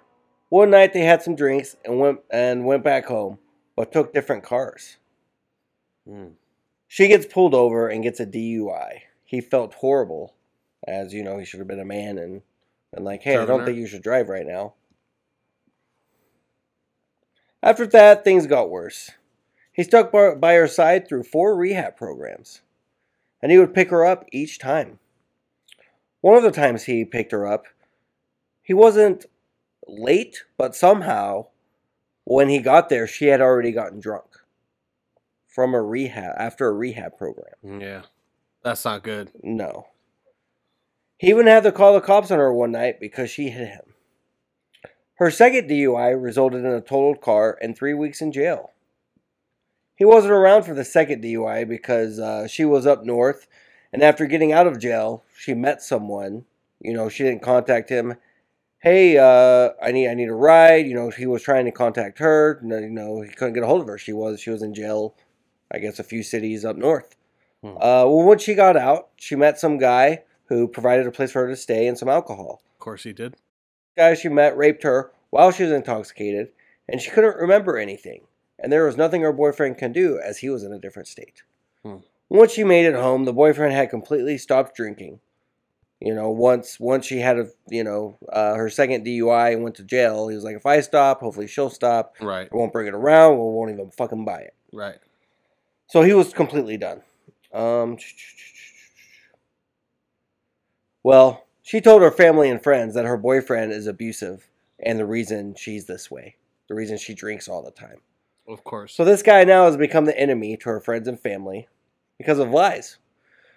one 0.50 0.68
night 0.68 0.92
they 0.92 1.00
had 1.00 1.22
some 1.22 1.36
drinks 1.36 1.74
and 1.86 1.98
went 1.98 2.18
and 2.30 2.66
went 2.66 2.84
back 2.84 3.06
home, 3.06 3.38
but 3.74 3.90
took 3.90 4.12
different 4.12 4.44
cars. 4.44 4.98
Mm. 6.06 6.32
She 6.86 7.08
gets 7.08 7.24
pulled 7.24 7.54
over 7.54 7.88
and 7.88 8.02
gets 8.02 8.20
a 8.20 8.26
DUI. 8.26 8.98
He 9.24 9.40
felt 9.40 9.72
horrible, 9.72 10.34
as 10.86 11.14
you 11.14 11.24
know, 11.24 11.38
he 11.38 11.46
should 11.46 11.60
have 11.60 11.68
been 11.68 11.80
a 11.80 11.86
man 11.86 12.18
and 12.18 12.42
and 12.92 13.06
like, 13.06 13.22
hey, 13.22 13.38
I 13.38 13.46
don't 13.46 13.64
think 13.64 13.78
you 13.78 13.86
should 13.86 14.02
drive 14.02 14.28
right 14.28 14.46
now. 14.46 14.74
After 17.66 17.84
that, 17.88 18.22
things 18.22 18.46
got 18.46 18.70
worse. 18.70 19.10
He 19.72 19.82
stuck 19.82 20.12
by 20.12 20.54
her 20.54 20.68
side 20.68 21.08
through 21.08 21.24
four 21.24 21.56
rehab 21.56 21.96
programs, 21.96 22.60
and 23.42 23.50
he 23.50 23.58
would 23.58 23.74
pick 23.74 23.90
her 23.90 24.06
up 24.06 24.24
each 24.30 24.60
time. 24.60 25.00
One 26.20 26.36
of 26.36 26.44
the 26.44 26.52
times 26.52 26.84
he 26.84 27.04
picked 27.04 27.32
her 27.32 27.44
up, 27.44 27.64
he 28.62 28.72
wasn't 28.72 29.26
late, 29.88 30.44
but 30.56 30.76
somehow, 30.76 31.46
when 32.22 32.48
he 32.48 32.60
got 32.60 32.88
there, 32.88 33.08
she 33.08 33.26
had 33.26 33.40
already 33.40 33.72
gotten 33.72 33.98
drunk 33.98 34.26
from 35.48 35.74
a 35.74 35.82
rehab 35.82 36.36
after 36.38 36.68
a 36.68 36.72
rehab 36.72 37.18
program. 37.18 37.80
yeah, 37.80 38.02
that's 38.62 38.84
not 38.84 39.02
good. 39.02 39.32
No. 39.42 39.88
He 41.18 41.30
even 41.30 41.48
had 41.48 41.64
to 41.64 41.72
call 41.72 41.94
the 41.94 42.00
cops 42.00 42.30
on 42.30 42.38
her 42.38 42.52
one 42.52 42.70
night 42.70 43.00
because 43.00 43.28
she 43.28 43.50
hit 43.50 43.70
him. 43.70 43.94
Her 45.16 45.30
second 45.30 45.68
DUI 45.68 46.20
resulted 46.22 46.60
in 46.60 46.70
a 46.70 46.80
totaled 46.80 47.20
car 47.20 47.58
and 47.62 47.76
three 47.76 47.94
weeks 47.94 48.20
in 48.20 48.32
jail. 48.32 48.72
He 49.96 50.04
wasn't 50.04 50.34
around 50.34 50.64
for 50.64 50.74
the 50.74 50.84
second 50.84 51.24
DUI 51.24 51.66
because 51.66 52.20
uh, 52.20 52.46
she 52.46 52.66
was 52.66 52.86
up 52.86 53.04
north, 53.04 53.46
and 53.92 54.02
after 54.02 54.26
getting 54.26 54.52
out 54.52 54.66
of 54.66 54.78
jail, 54.78 55.24
she 55.34 55.54
met 55.54 55.82
someone. 55.82 56.44
You 56.80 56.92
know, 56.92 57.08
she 57.08 57.24
didn't 57.24 57.40
contact 57.40 57.88
him. 57.88 58.16
Hey, 58.80 59.16
uh, 59.16 59.70
I 59.82 59.90
need 59.90 60.08
I 60.08 60.14
need 60.14 60.28
a 60.28 60.34
ride. 60.34 60.86
You 60.86 60.94
know, 60.94 61.08
he 61.08 61.24
was 61.24 61.42
trying 61.42 61.64
to 61.64 61.72
contact 61.72 62.18
her. 62.18 62.60
No, 62.62 62.78
you 62.78 62.90
know, 62.90 63.22
he 63.22 63.30
couldn't 63.30 63.54
get 63.54 63.62
a 63.62 63.66
hold 63.66 63.80
of 63.80 63.86
her. 63.86 63.96
She 63.96 64.12
was 64.12 64.38
she 64.38 64.50
was 64.50 64.62
in 64.62 64.74
jail, 64.74 65.14
I 65.72 65.78
guess, 65.78 65.98
a 65.98 66.04
few 66.04 66.22
cities 66.22 66.62
up 66.62 66.76
north. 66.76 67.16
Hmm. 67.62 67.78
Uh, 67.78 68.04
well, 68.04 68.24
when 68.24 68.38
she 68.38 68.54
got 68.54 68.76
out, 68.76 69.08
she 69.16 69.34
met 69.34 69.58
some 69.58 69.78
guy 69.78 70.24
who 70.50 70.68
provided 70.68 71.06
a 71.06 71.10
place 71.10 71.32
for 71.32 71.42
her 71.42 71.48
to 71.48 71.56
stay 71.56 71.88
and 71.88 71.96
some 71.96 72.10
alcohol. 72.10 72.60
Of 72.74 72.80
course 72.80 73.04
he 73.04 73.14
did. 73.14 73.34
Guy 73.96 74.14
she 74.14 74.28
met 74.28 74.56
raped 74.56 74.82
her 74.82 75.12
while 75.30 75.50
she 75.50 75.64
was 75.64 75.72
intoxicated, 75.72 76.48
and 76.88 77.00
she 77.00 77.10
couldn't 77.10 77.36
remember 77.36 77.78
anything. 77.78 78.22
And 78.58 78.72
there 78.72 78.86
was 78.86 78.96
nothing 78.96 79.22
her 79.22 79.32
boyfriend 79.32 79.78
can 79.78 79.92
do 79.92 80.18
as 80.18 80.38
he 80.38 80.48
was 80.48 80.62
in 80.62 80.72
a 80.72 80.78
different 80.78 81.08
state. 81.08 81.42
Hmm. 81.84 81.96
Once 82.28 82.52
she 82.52 82.64
made 82.64 82.86
it 82.86 82.94
home, 82.94 83.24
the 83.24 83.32
boyfriend 83.32 83.74
had 83.74 83.90
completely 83.90 84.38
stopped 84.38 84.74
drinking. 84.74 85.20
You 86.00 86.14
know, 86.14 86.30
once 86.30 86.78
once 86.78 87.06
she 87.06 87.20
had 87.20 87.38
a 87.38 87.46
you 87.68 87.82
know 87.82 88.18
uh, 88.30 88.54
her 88.54 88.68
second 88.68 89.06
DUI 89.06 89.54
and 89.54 89.62
went 89.62 89.76
to 89.76 89.84
jail, 89.84 90.28
he 90.28 90.34
was 90.34 90.44
like, 90.44 90.56
if 90.56 90.66
I 90.66 90.80
stop, 90.80 91.20
hopefully 91.20 91.46
she'll 91.46 91.70
stop. 91.70 92.16
Right, 92.20 92.48
I 92.52 92.56
won't 92.56 92.72
bring 92.72 92.86
it 92.86 92.94
around. 92.94 93.34
We 93.34 93.44
won't 93.44 93.70
even 93.70 93.90
fucking 93.90 94.24
buy 94.24 94.40
it. 94.40 94.54
right. 94.72 94.96
So 95.88 96.02
he 96.02 96.14
was 96.14 96.32
completely 96.32 96.76
done. 96.76 97.02
Um, 97.54 97.96
well, 101.04 101.45
she 101.66 101.80
told 101.80 102.00
her 102.00 102.12
family 102.12 102.48
and 102.48 102.62
friends 102.62 102.94
that 102.94 103.06
her 103.06 103.16
boyfriend 103.16 103.72
is 103.72 103.88
abusive 103.88 104.48
and 104.78 105.00
the 105.00 105.04
reason 105.04 105.52
she's 105.56 105.86
this 105.86 106.08
way, 106.08 106.36
the 106.68 106.76
reason 106.76 106.96
she 106.96 107.12
drinks 107.12 107.48
all 107.48 107.60
the 107.60 107.72
time. 107.72 107.96
Of 108.46 108.62
course. 108.62 108.94
So 108.94 109.04
this 109.04 109.20
guy 109.20 109.42
now 109.42 109.64
has 109.64 109.76
become 109.76 110.04
the 110.04 110.16
enemy 110.16 110.56
to 110.58 110.68
her 110.68 110.78
friends 110.78 111.08
and 111.08 111.18
family 111.18 111.66
because 112.18 112.38
of 112.38 112.50
lies. 112.50 112.98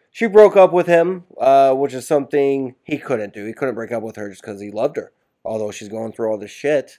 She 0.10 0.26
broke 0.26 0.58
up 0.58 0.74
with 0.74 0.88
him, 0.88 1.26
uh, 1.40 1.76
which 1.76 1.94
is 1.94 2.08
something 2.08 2.74
he 2.84 2.98
couldn't 2.98 3.32
do. 3.32 3.46
He 3.46 3.54
couldn't 3.54 3.76
break 3.76 3.92
up 3.92 4.02
with 4.02 4.16
her 4.16 4.28
just 4.28 4.42
because 4.42 4.60
he 4.60 4.72
loved 4.72 4.98
her, 4.98 5.12
although 5.46 5.70
she's 5.70 5.88
going 5.88 6.12
through 6.12 6.32
all 6.32 6.40
this 6.40 6.50
shit. 6.50 6.98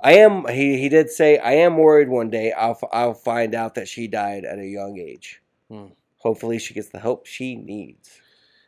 I 0.00 0.12
am. 0.12 0.46
He 0.46 0.78
he 0.78 0.88
did 0.88 1.10
say 1.10 1.38
I 1.38 1.54
am 1.54 1.78
worried 1.78 2.10
one 2.10 2.30
day 2.30 2.52
I'll 2.52 2.78
f- 2.80 2.90
I'll 2.92 3.14
find 3.14 3.56
out 3.56 3.74
that 3.74 3.88
she 3.88 4.06
died 4.06 4.44
at 4.44 4.60
a 4.60 4.66
young 4.66 4.98
age. 4.98 5.42
Hmm. 5.68 5.86
Hopefully, 6.18 6.60
she 6.60 6.74
gets 6.74 6.90
the 6.90 7.00
help 7.00 7.26
she 7.26 7.56
needs. 7.56 8.20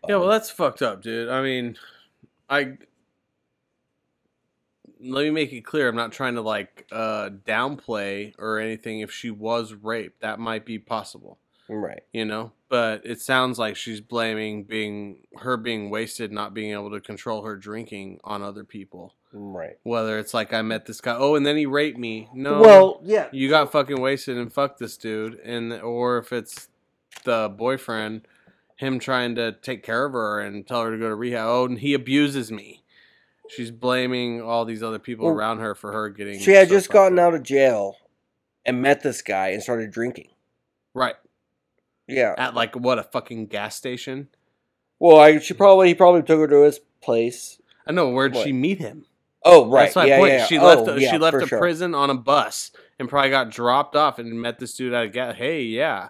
Yeah, 0.07 0.17
well, 0.17 0.25
Um, 0.25 0.31
that's 0.31 0.51
fucked 0.51 0.83
up, 0.83 1.03
dude. 1.03 1.29
I 1.29 1.43
mean, 1.43 1.77
I 2.49 2.77
let 5.01 5.23
me 5.23 5.31
make 5.31 5.53
it 5.53 5.63
clear. 5.65 5.89
I'm 5.89 5.97
not 5.97 6.13
trying 6.13 6.35
to 6.35 6.41
like 6.43 6.87
uh 6.93 7.31
downplay 7.47 8.35
or 8.39 8.59
anything. 8.59 9.01
If 9.01 9.11
she 9.13 9.31
was 9.31 9.75
raped, 9.75 10.21
that 10.21 10.39
might 10.39 10.65
be 10.67 10.79
possible, 10.79 11.39
right. 11.69 12.03
you 12.13 12.25
know. 12.25 12.53
But 12.69 13.03
it 13.07 13.21
sounds 13.21 13.59
like 13.59 13.77
she's 13.77 14.01
blaming 14.01 14.65
being 14.65 15.21
her 15.39 15.57
being 15.57 15.89
wasted, 15.91 16.33
not 16.33 16.53
being 16.55 16.73
able 16.73 16.91
to 16.91 17.01
control 17.01 17.43
her 17.45 17.57
drinking 17.57 18.21
on 18.25 18.43
other 18.43 18.65
people. 18.65 19.15
Right. 19.33 19.77
Whether 19.83 20.19
it's 20.19 20.33
like 20.35 20.53
I 20.53 20.63
met 20.63 20.87
this 20.87 21.01
guy, 21.01 21.15
oh, 21.19 21.35
and 21.35 21.45
then 21.45 21.57
he 21.57 21.67
raped 21.67 21.99
me. 21.99 22.29
No, 22.33 22.61
Well, 22.61 23.01
yeah. 23.05 23.29
you 23.31 23.49
got 23.51 23.71
fucking 23.71 24.01
wasted 24.01 24.37
and 24.39 24.53
fucked 24.53 24.79
this 24.79 24.97
dude 24.97 25.39
and 25.41 25.73
or 25.75 26.19
if 26.19 26.33
it's 26.33 26.69
the 27.25 27.49
boyfriend 27.55 28.27
him 28.79 28.99
trying 28.99 29.35
to 29.35 29.53
take 29.53 29.83
care 29.83 30.05
of 30.07 30.13
her 30.13 30.41
and 30.41 30.67
tell 30.67 30.83
her 30.83 30.91
to 30.91 30.99
go 30.99 31.09
to 31.09 31.15
rehab 31.15 31.47
oh 31.47 31.65
and 31.67 31.79
he 31.81 31.95
abuses 31.95 32.51
me 32.51 32.83
she's 33.49 33.71
blaming 33.71 34.41
all 34.41 34.65
these 34.65 34.83
other 34.83 34.99
people 34.99 35.27
Well, 35.27 35.35
around 35.35 35.59
her 35.61 35.75
for 35.75 35.93
her 35.93 36.09
getting 36.11 36.39
She 36.41 36.53
had 36.53 36.69
so 36.69 36.75
just 36.75 36.91
gotten 36.91 37.19
out 37.19 37.35
of 37.35 37.43
jail 37.43 37.97
and 38.65 38.81
met 38.83 39.03
this 39.03 39.23
guy 39.23 39.49
and 39.49 39.63
started 39.63 39.91
drinking. 39.91 40.29
right 40.95 41.17
Yeah. 42.07 42.35
at 42.39 42.55
like 42.55 42.75
what 42.77 42.99
a 42.99 43.03
fucking 43.03 43.47
gas 43.47 43.75
station 43.77 44.29
Well, 44.99 45.19
I 45.19 45.39
she 45.39 45.55
hmm. 45.55 45.59
probably 45.59 45.89
he 45.89 45.95
probably 45.95 46.23
took 46.23 46.39
her 46.41 46.49
to 46.49 46.63
his 46.65 46.81
place. 47.03 47.61
i 47.87 47.93
know 47.93 48.11
where'd 48.11 48.35
What? 48.35 48.45
she 48.47 48.53
meet 48.53 48.79
him 48.79 49.05
Oh, 49.45 49.71
right. 49.71 49.85
that's 49.85 49.97
my 49.97 50.05
yeah, 50.07 50.19
point 50.19 50.33
yeah. 50.33 50.47
she 50.47 50.59
Oh, 50.59 50.67
left 50.67 50.85
the, 50.85 50.97
yeah, 51.01 51.11
she 51.13 51.17
left 51.19 51.39
the 51.39 51.47
sure. 51.47 51.59
prison 51.61 51.95
on 51.95 52.11
a 52.11 52.15
bus 52.15 52.71
and 52.99 53.09
probably 53.09 53.31
got 53.31 53.51
dropped 53.51 53.95
off 53.97 54.19
and 54.19 54.43
met 54.43 54.59
this 54.59 54.75
dude 54.75 54.93
at 54.93 55.05
a 55.05 55.09
gas 55.09 55.37
hey 55.37 55.63
yeah 55.63 56.09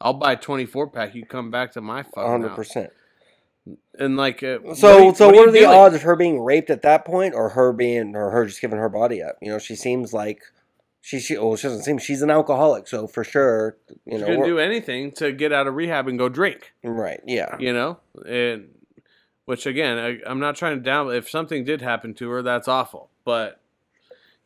i'll 0.00 0.14
buy 0.14 0.32
a 0.32 0.36
24 0.36 0.88
pack 0.90 1.14
you 1.14 1.24
come 1.26 1.50
back 1.50 1.72
to 1.72 1.80
my 1.80 2.02
fucking 2.02 2.22
hundred 2.30 2.48
house. 2.48 2.56
percent. 2.56 2.90
and 3.98 4.16
like 4.16 4.42
uh, 4.42 4.58
So, 4.74 5.06
what, 5.06 5.16
so 5.16 5.26
what, 5.26 5.34
what, 5.36 5.48
are, 5.48 5.52
the 5.52 5.58
doing? 5.60 5.70
odds 5.70 5.94
of 5.94 6.02
her 6.02 6.16
being 6.16 6.40
raped 6.40 6.70
at 6.70 6.82
that 6.82 7.04
point, 7.04 7.34
or 7.34 7.50
her 7.50 7.72
being, 7.72 8.14
or 8.16 8.30
her 8.30 8.46
just 8.46 8.60
giving 8.60 8.78
her 8.78 8.88
body 8.88 9.22
up? 9.22 9.36
You 9.42 9.50
know, 9.50 9.58
she 9.58 9.74
seems 9.76 10.12
like 10.12 10.40
she, 11.00 11.20
she, 11.20 11.36
well, 11.36 11.56
she 11.56 11.68
doesn't 11.68 11.82
seem 11.82 11.98
she's 11.98 12.22
an 12.22 12.30
alcoholic, 12.30 12.86
so 12.88 13.06
for 13.06 13.24
sure, 13.24 13.76
you 14.06 14.12
She's 14.12 14.20
know, 14.20 14.26
gonna 14.26 14.38
we're- 14.40 14.50
do 14.50 14.58
anything 14.58 15.12
to 15.12 15.32
get 15.32 15.52
out 15.52 15.66
of 15.66 15.74
rehab 15.74 16.08
and 16.08 16.18
go 16.18 16.28
drink. 16.28 16.72
right? 16.82 17.20
Yeah, 17.26 17.56
You 17.58 17.72
know, 17.72 17.98
and 18.26 18.68
which 19.44 19.66
again, 19.66 19.98
I, 19.98 20.18
I'm 20.30 20.40
not 20.40 20.56
trying 20.56 20.76
to 20.76 20.82
down. 20.82 21.10
If 21.14 21.28
something 21.28 21.64
did 21.64 21.80
happen 21.82 22.14
to 22.14 22.28
her, 22.30 22.42
that's 22.42 22.68
awful. 22.68 23.10
But 23.24 23.60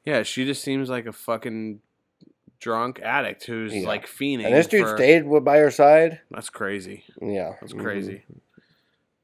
yeah, 0.04 0.22
she 0.24 0.44
just 0.44 0.62
seems 0.62 0.88
like 0.90 1.06
a 1.06 1.12
fucking 1.12 1.80
drunk 2.62 3.00
addict 3.02 3.44
who's 3.44 3.74
Yeah. 3.74 3.86
like 3.86 4.06
fiending. 4.06 4.46
and 4.46 4.54
this 4.54 4.68
dude 4.68 4.86
for- 4.86 4.96
stayed 4.96 5.22
by 5.44 5.58
her 5.58 5.70
side. 5.70 6.20
That's 6.30 6.48
crazy. 6.48 7.04
Yeah, 7.20 7.56
That's 7.60 7.72
mhm. 7.74 7.82
crazy. 7.82 8.22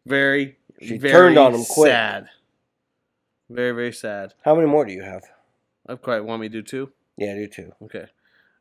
Very. 0.05 0.59
She 0.83 0.99
very 0.99 1.13
turned 1.13 1.39
on 1.39 1.55
him 1.55 1.65
quick. 1.65 1.91
Sad. 1.93 2.29
Very 3.49 3.73
very 3.73 3.93
sad. 3.93 4.35
How 4.45 4.55
many 4.55 4.67
more 4.67 4.85
do 4.85 4.93
you 4.93 5.03
have? 5.03 5.23
I've 5.89 6.03
quite 6.03 6.21
want 6.25 6.41
me 6.43 6.49
to 6.49 6.53
do 6.53 6.63
two. 6.63 6.93
Yeah, 7.17 7.33
I 7.33 7.35
do 7.37 7.47
too. 7.47 7.73
Okay. 7.83 8.07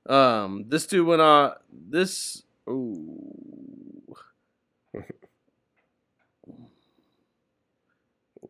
Um, 0.05 0.65
this 0.67 0.85
dude 0.87 1.05
went 1.05 1.21
on 1.21 1.53
this. 1.71 2.43
Ooh. 2.69 4.15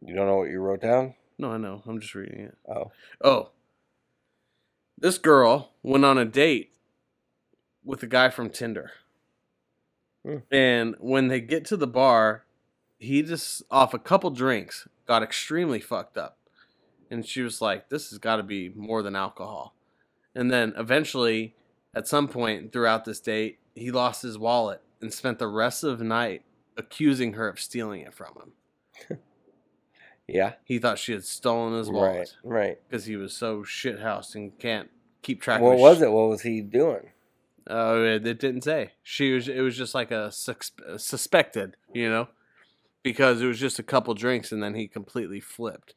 You 0.06 0.16
don't 0.16 0.28
know 0.28 0.38
what 0.38 0.50
you 0.50 0.60
wrote 0.60 0.82
down? 0.82 1.16
No, 1.38 1.52
I 1.52 1.58
know. 1.58 1.82
I'm 1.86 2.00
just 2.00 2.16
reading 2.16 2.40
it. 2.40 2.58
Oh, 2.70 2.92
Oh. 3.22 3.50
This 4.98 5.18
girl 5.18 5.72
went 5.84 6.06
on 6.06 6.18
a 6.18 6.26
date 6.26 6.74
with 7.84 8.02
a 8.02 8.08
guy 8.08 8.30
from 8.30 8.50
Tinder. 8.50 8.92
Hmm. 10.26 10.38
And 10.52 10.96
when 11.00 11.28
they 11.28 11.40
get 11.40 11.66
to 11.66 11.78
the 11.78 11.88
bar, 11.88 12.44
he 12.98 13.22
just, 13.22 13.62
off 13.70 13.94
a 13.94 14.00
couple 14.00 14.32
drinks, 14.32 14.88
got 15.06 15.22
extremely 15.22 15.80
fucked 15.80 16.18
up. 16.18 16.38
And 17.12 17.26
she 17.26 17.42
was 17.42 17.62
like, 17.62 17.90
this 17.90 18.10
has 18.10 18.18
got 18.18 18.38
to 18.38 18.44
be 18.44 18.70
more 18.70 19.04
than 19.04 19.16
alcohol. 19.16 19.76
And 20.36 20.52
then 20.52 20.74
eventually, 20.78 21.56
at 21.96 22.08
some 22.08 22.28
point 22.28 22.74
throughout 22.74 23.06
this 23.06 23.20
date, 23.20 23.60
he 23.76 23.92
lost 23.92 24.24
his 24.24 24.38
wallet 24.38 24.82
and 25.00 25.14
spent 25.14 25.40
the 25.40 25.48
rest 25.48 25.84
of 25.84 26.00
the 26.00 26.06
night 26.06 26.44
accusing 26.76 27.34
her 27.34 27.48
of 27.48 27.60
stealing 27.60 28.02
it 28.02 28.14
from 28.14 28.34
him. 28.36 29.20
yeah, 30.28 30.54
He 30.66 30.80
thought 30.80 31.00
she 31.00 31.14
had 31.14 31.24
stolen 31.24 31.78
his 31.78 31.90
wallet 31.90 32.36
right. 32.44 32.60
Right. 32.60 32.80
because 32.90 33.06
he 33.06 33.16
was 33.16 33.34
so 33.34 33.62
shithoused 33.64 34.36
and 34.36 34.58
can't 34.60 34.90
keep 35.22 35.42
track. 35.42 35.62
What 35.62 35.76
of 35.76 35.80
was 35.80 36.02
it? 36.02 36.12
What 36.12 36.30
was 36.30 36.42
he 36.42 36.62
doing? 36.62 37.12
Oh, 37.70 38.04
it, 38.04 38.26
it 38.26 38.40
didn't 38.40 38.64
say. 38.64 38.92
She 39.04 39.34
was. 39.34 39.48
It 39.48 39.60
was 39.62 39.78
just 39.78 39.94
like 39.94 40.12
a 40.12 40.32
sus- 40.32 40.72
uh, 40.88 40.98
suspected, 40.98 41.76
you 41.94 42.10
know, 42.10 42.28
because 43.04 43.42
it 43.42 43.46
was 43.46 43.60
just 43.60 43.80
a 43.80 43.84
couple 43.84 44.14
drinks 44.14 44.52
and 44.52 44.64
then 44.64 44.74
he 44.76 44.88
completely 44.88 45.40
flipped. 45.40 45.94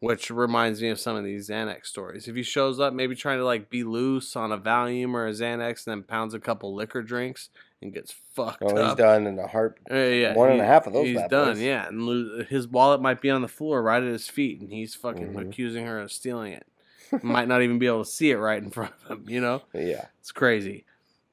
Which 0.00 0.32
reminds 0.32 0.82
me 0.82 0.88
of 0.88 0.98
some 0.98 1.14
of 1.14 1.22
these 1.22 1.48
Xanax 1.48 1.86
stories. 1.86 2.26
If 2.26 2.34
he 2.34 2.42
shows 2.42 2.80
up, 2.80 2.92
maybe 2.92 3.14
trying 3.14 3.38
to 3.38 3.44
like 3.44 3.70
be 3.70 3.84
loose 3.84 4.34
on 4.34 4.50
a 4.50 4.58
Valium 4.58 5.14
or 5.14 5.28
a 5.28 5.30
Xanax, 5.30 5.86
and 5.86 5.92
then 5.92 6.02
pounds 6.02 6.34
a 6.34 6.40
couple 6.40 6.74
liquor 6.74 7.02
drinks 7.02 7.50
and 7.82 7.92
gets 7.92 8.14
fucked 8.34 8.62
Oh, 8.62 8.86
he's 8.86 8.94
done 8.94 9.26
in 9.26 9.38
a 9.38 9.46
heart. 9.46 9.78
Uh, 9.90 9.94
yeah, 9.96 10.34
One 10.34 10.50
and 10.52 10.60
a 10.60 10.64
half 10.66 10.86
of 10.86 10.92
those 10.92 11.06
He's 11.06 11.20
done, 11.28 11.60
yeah. 11.60 11.88
And 11.88 12.02
lo- 12.02 12.44
his 12.48 12.66
wallet 12.68 13.00
might 13.02 13.20
be 13.20 13.28
on 13.30 13.42
the 13.42 13.48
floor 13.48 13.82
right 13.82 14.02
at 14.02 14.08
his 14.08 14.28
feet, 14.28 14.60
and 14.60 14.70
he's 14.70 14.94
fucking 14.94 15.32
Mhm. 15.34 15.48
accusing 15.48 15.86
her 15.86 15.98
of 16.00 16.10
stealing 16.12 16.52
it. 16.52 16.66
might 17.22 17.48
not 17.48 17.60
even 17.62 17.78
be 17.78 17.86
able 17.86 18.04
to 18.04 18.10
see 18.10 18.30
it 18.30 18.36
right 18.36 18.62
in 18.62 18.70
front 18.70 18.94
of 19.04 19.10
him. 19.18 19.28
You 19.28 19.40
know, 19.40 19.62
Yeah. 19.74 20.06
it's 20.20 20.32
crazy, 20.32 20.86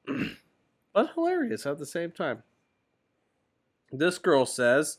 but 0.92 1.12
hilarious 1.14 1.64
at 1.64 1.78
the 1.78 1.86
same 1.86 2.10
time. 2.10 2.42
This 3.92 4.18
girl 4.18 4.44
says, 4.46 4.98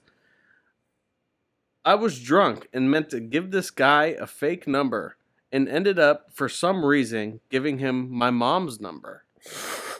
"I 1.85 1.95
was 1.95 2.19
drunk 2.19 2.67
and 2.73 2.89
meant 2.89 3.09
to 3.11 3.19
give 3.19 3.51
this 3.51 3.69
guy 3.71 4.05
a 4.07 4.25
fake 4.27 4.67
number, 4.67 5.17
and 5.51 5.69
ended 5.69 5.99
up 5.99 6.31
for 6.33 6.49
some 6.49 6.83
reason 6.85 7.41
giving 7.49 7.77
him 7.79 8.09
my 8.11 8.31
mom's 8.31 8.79
number." 8.81 9.23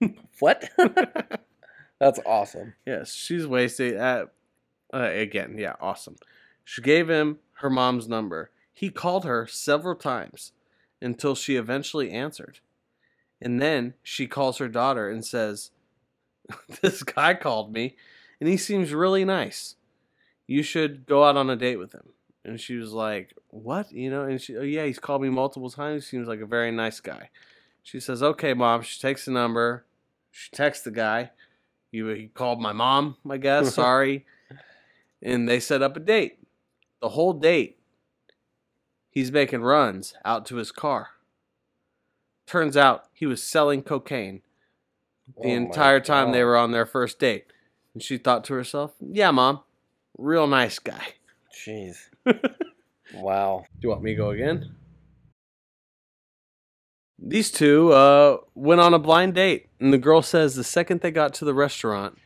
What? 0.38 0.70
That's 1.98 2.20
awesome. 2.24 2.74
Yes, 2.86 3.12
she's 3.12 3.46
wasted 3.46 3.94
at 3.96 4.30
uh, 4.92 5.10
again. 5.12 5.56
Yeah, 5.58 5.74
awesome. 5.80 6.16
She 6.64 6.80
gave 6.80 7.10
him 7.10 7.38
her 7.56 7.68
mom's 7.68 8.08
number. 8.08 8.50
He 8.72 8.88
called 8.90 9.26
her 9.26 9.46
several 9.46 9.94
times 9.96 10.52
until 11.02 11.34
she 11.34 11.56
eventually 11.56 12.10
answered. 12.10 12.60
And 13.42 13.60
then 13.60 13.94
she 14.02 14.26
calls 14.26 14.58
her 14.58 14.68
daughter 14.68 15.10
and 15.10 15.24
says, 15.24 15.72
"This 16.80 17.02
guy 17.02 17.34
called 17.34 17.72
me 17.72 17.96
and 18.40 18.48
he 18.48 18.56
seems 18.56 18.94
really 18.94 19.24
nice. 19.24 19.76
You 20.46 20.62
should 20.62 21.06
go 21.06 21.24
out 21.24 21.36
on 21.36 21.50
a 21.50 21.56
date 21.56 21.76
with 21.76 21.92
him." 21.92 22.08
And 22.44 22.58
she 22.58 22.76
was 22.76 22.92
like, 22.92 23.34
"What?" 23.48 23.92
You 23.92 24.10
know, 24.10 24.24
and 24.24 24.40
she, 24.40 24.56
"Oh 24.56 24.62
yeah, 24.62 24.86
he's 24.86 24.98
called 24.98 25.20
me 25.22 25.28
multiple 25.28 25.70
times. 25.70 26.04
He 26.04 26.16
seems 26.16 26.28
like 26.28 26.40
a 26.40 26.46
very 26.46 26.72
nice 26.72 27.00
guy." 27.00 27.28
She 27.82 28.00
says, 28.00 28.22
"Okay, 28.22 28.54
mom." 28.54 28.82
She 28.82 28.98
takes 28.98 29.26
the 29.26 29.32
number. 29.32 29.84
She 30.30 30.50
texts 30.50 30.84
the 30.84 30.90
guy. 30.90 31.30
You 31.90 32.08
he 32.08 32.28
called 32.28 32.60
my 32.60 32.72
mom, 32.72 33.16
I 33.28 33.36
guess. 33.36 33.74
Sorry. 33.74 34.26
and 35.22 35.48
they 35.48 35.60
set 35.60 35.82
up 35.82 35.96
a 35.96 36.00
date. 36.00 36.38
The 37.00 37.10
whole 37.10 37.32
date, 37.32 37.78
he's 39.10 39.32
making 39.32 39.62
runs 39.62 40.14
out 40.24 40.46
to 40.46 40.56
his 40.56 40.70
car. 40.70 41.08
Turns 42.46 42.76
out 42.76 43.04
he 43.12 43.26
was 43.26 43.42
selling 43.42 43.82
cocaine 43.82 44.42
the 45.40 45.48
Oh 45.50 45.54
entire 45.54 46.00
time 46.00 46.32
they 46.32 46.44
were 46.44 46.56
on 46.56 46.72
their 46.72 46.86
first 46.86 47.18
date. 47.18 47.46
And 47.94 48.02
she 48.02 48.18
thought 48.18 48.44
to 48.44 48.54
herself, 48.54 48.92
"Yeah, 49.00 49.30
mom, 49.30 49.60
real 50.18 50.46
nice 50.46 50.78
guy." 50.78 51.14
Jeez. 51.54 51.96
wow. 53.14 53.64
Do 53.74 53.78
you 53.82 53.88
want 53.90 54.02
me 54.02 54.12
to 54.12 54.16
go 54.16 54.30
again? 54.30 54.76
These 57.22 57.50
two 57.50 57.92
uh, 57.92 58.38
went 58.54 58.80
on 58.80 58.94
a 58.94 58.98
blind 58.98 59.34
date, 59.34 59.68
and 59.78 59.92
the 59.92 59.98
girl 59.98 60.22
says 60.22 60.54
the 60.54 60.64
second 60.64 61.02
they 61.02 61.10
got 61.10 61.34
to 61.34 61.44
the 61.44 61.52
restaurant, 61.52 62.16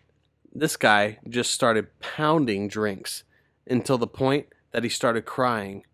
this 0.55 0.77
guy 0.77 1.19
just 1.29 1.51
started 1.51 1.99
pounding 2.01 2.69
drinks 2.69 3.25
until 3.67 3.99
the 3.99 4.07
point 4.07 4.47
that 4.71 4.85
he 4.85 4.89
started 4.89 5.25
crying 5.25 5.85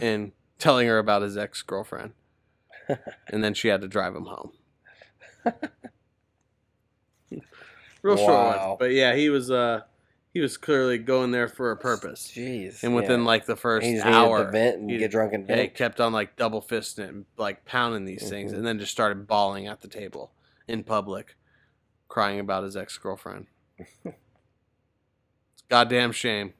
and 0.00 0.30
telling 0.58 0.86
her 0.86 0.98
about 0.98 1.22
his 1.22 1.36
ex 1.36 1.62
girlfriend. 1.62 2.12
and 3.28 3.42
then 3.42 3.54
she 3.54 3.68
had 3.68 3.80
to 3.80 3.88
drive 3.88 4.14
him 4.14 4.26
home. 4.26 4.52
Real 8.02 8.16
short 8.16 8.56
one, 8.56 8.76
but 8.78 8.92
yeah, 8.92 9.14
he 9.14 9.30
was 9.30 9.50
uh 9.50 9.80
he 10.34 10.40
was 10.40 10.56
clearly 10.56 10.98
going 10.98 11.30
there 11.30 11.46
for 11.46 11.70
a 11.70 11.76
purpose. 11.76 12.32
Jeez. 12.34 12.82
And 12.82 12.94
within 12.94 13.20
yeah. 13.20 13.26
like 13.26 13.46
the 13.46 13.54
first 13.54 13.86
he 13.86 14.00
hour, 14.00 14.44
to 14.44 14.50
vent 14.50 14.80
and 14.80 14.90
he- 14.90 14.98
get 14.98 15.12
drunk 15.12 15.32
and 15.32 15.48
yeah, 15.48 15.66
kept 15.66 16.00
on 16.00 16.12
like 16.12 16.34
double 16.36 16.60
fisting 16.60 17.04
it 17.04 17.08
and 17.10 17.24
like 17.38 17.64
pounding 17.64 18.04
these 18.04 18.28
things, 18.28 18.52
Mhm. 18.52 18.56
and 18.56 18.66
then 18.66 18.80
just 18.80 18.90
started 18.90 19.28
bawling 19.28 19.68
at 19.68 19.80
the 19.80 19.86
table 19.88 20.32
in 20.66 20.82
public, 20.82 21.36
crying 22.08 22.40
about 22.40 22.64
his 22.64 22.76
ex 22.76 22.98
girlfriend. 22.98 23.46
it's 23.78 23.88
a 24.04 24.12
goddamn 25.68 26.10
shame. 26.10 26.52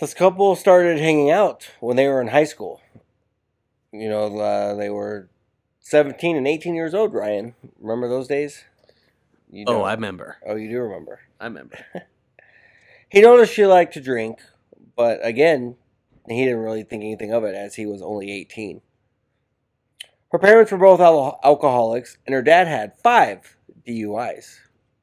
This 0.00 0.14
couple 0.14 0.56
started 0.56 0.98
hanging 0.98 1.30
out 1.30 1.70
when 1.80 1.96
they 1.96 2.08
were 2.08 2.20
in 2.22 2.28
high 2.28 2.44
school. 2.44 2.80
You 3.92 4.08
know, 4.08 4.38
uh, 4.38 4.74
they 4.74 4.88
were 4.90 5.28
17 5.80 6.34
and 6.36 6.48
18 6.48 6.74
years 6.74 6.94
old, 6.94 7.12
Ryan. 7.14 7.54
Remember 7.78 8.08
those 8.08 8.26
days? 8.26 8.64
You 9.54 9.64
Oh. 9.68 9.82
I 9.82 9.94
remember. 9.94 10.36
Oh, 10.46 10.56
you 10.56 10.68
do 10.68 10.80
remember. 10.80 11.20
I 11.40 11.44
remember. 11.44 11.78
He 13.14 13.20
noticed 13.20 13.52
she 13.52 13.64
liked 13.64 13.94
to 13.94 14.00
drink, 14.00 14.40
but 14.96 15.24
again, 15.24 15.76
he 16.28 16.44
didn't 16.44 16.58
really 16.58 16.82
think 16.82 17.04
anything 17.04 17.32
of 17.32 17.44
it 17.44 17.54
as 17.54 17.76
he 17.76 17.86
was 17.86 18.02
only 18.02 18.32
18. 18.32 18.80
Her 20.32 20.38
parents 20.40 20.72
were 20.72 20.78
both 20.78 20.98
al- 20.98 21.38
alcoholics, 21.44 22.18
and 22.26 22.34
her 22.34 22.42
dad 22.42 22.66
had 22.66 22.98
five 22.98 23.56
DUIs. 23.86 24.58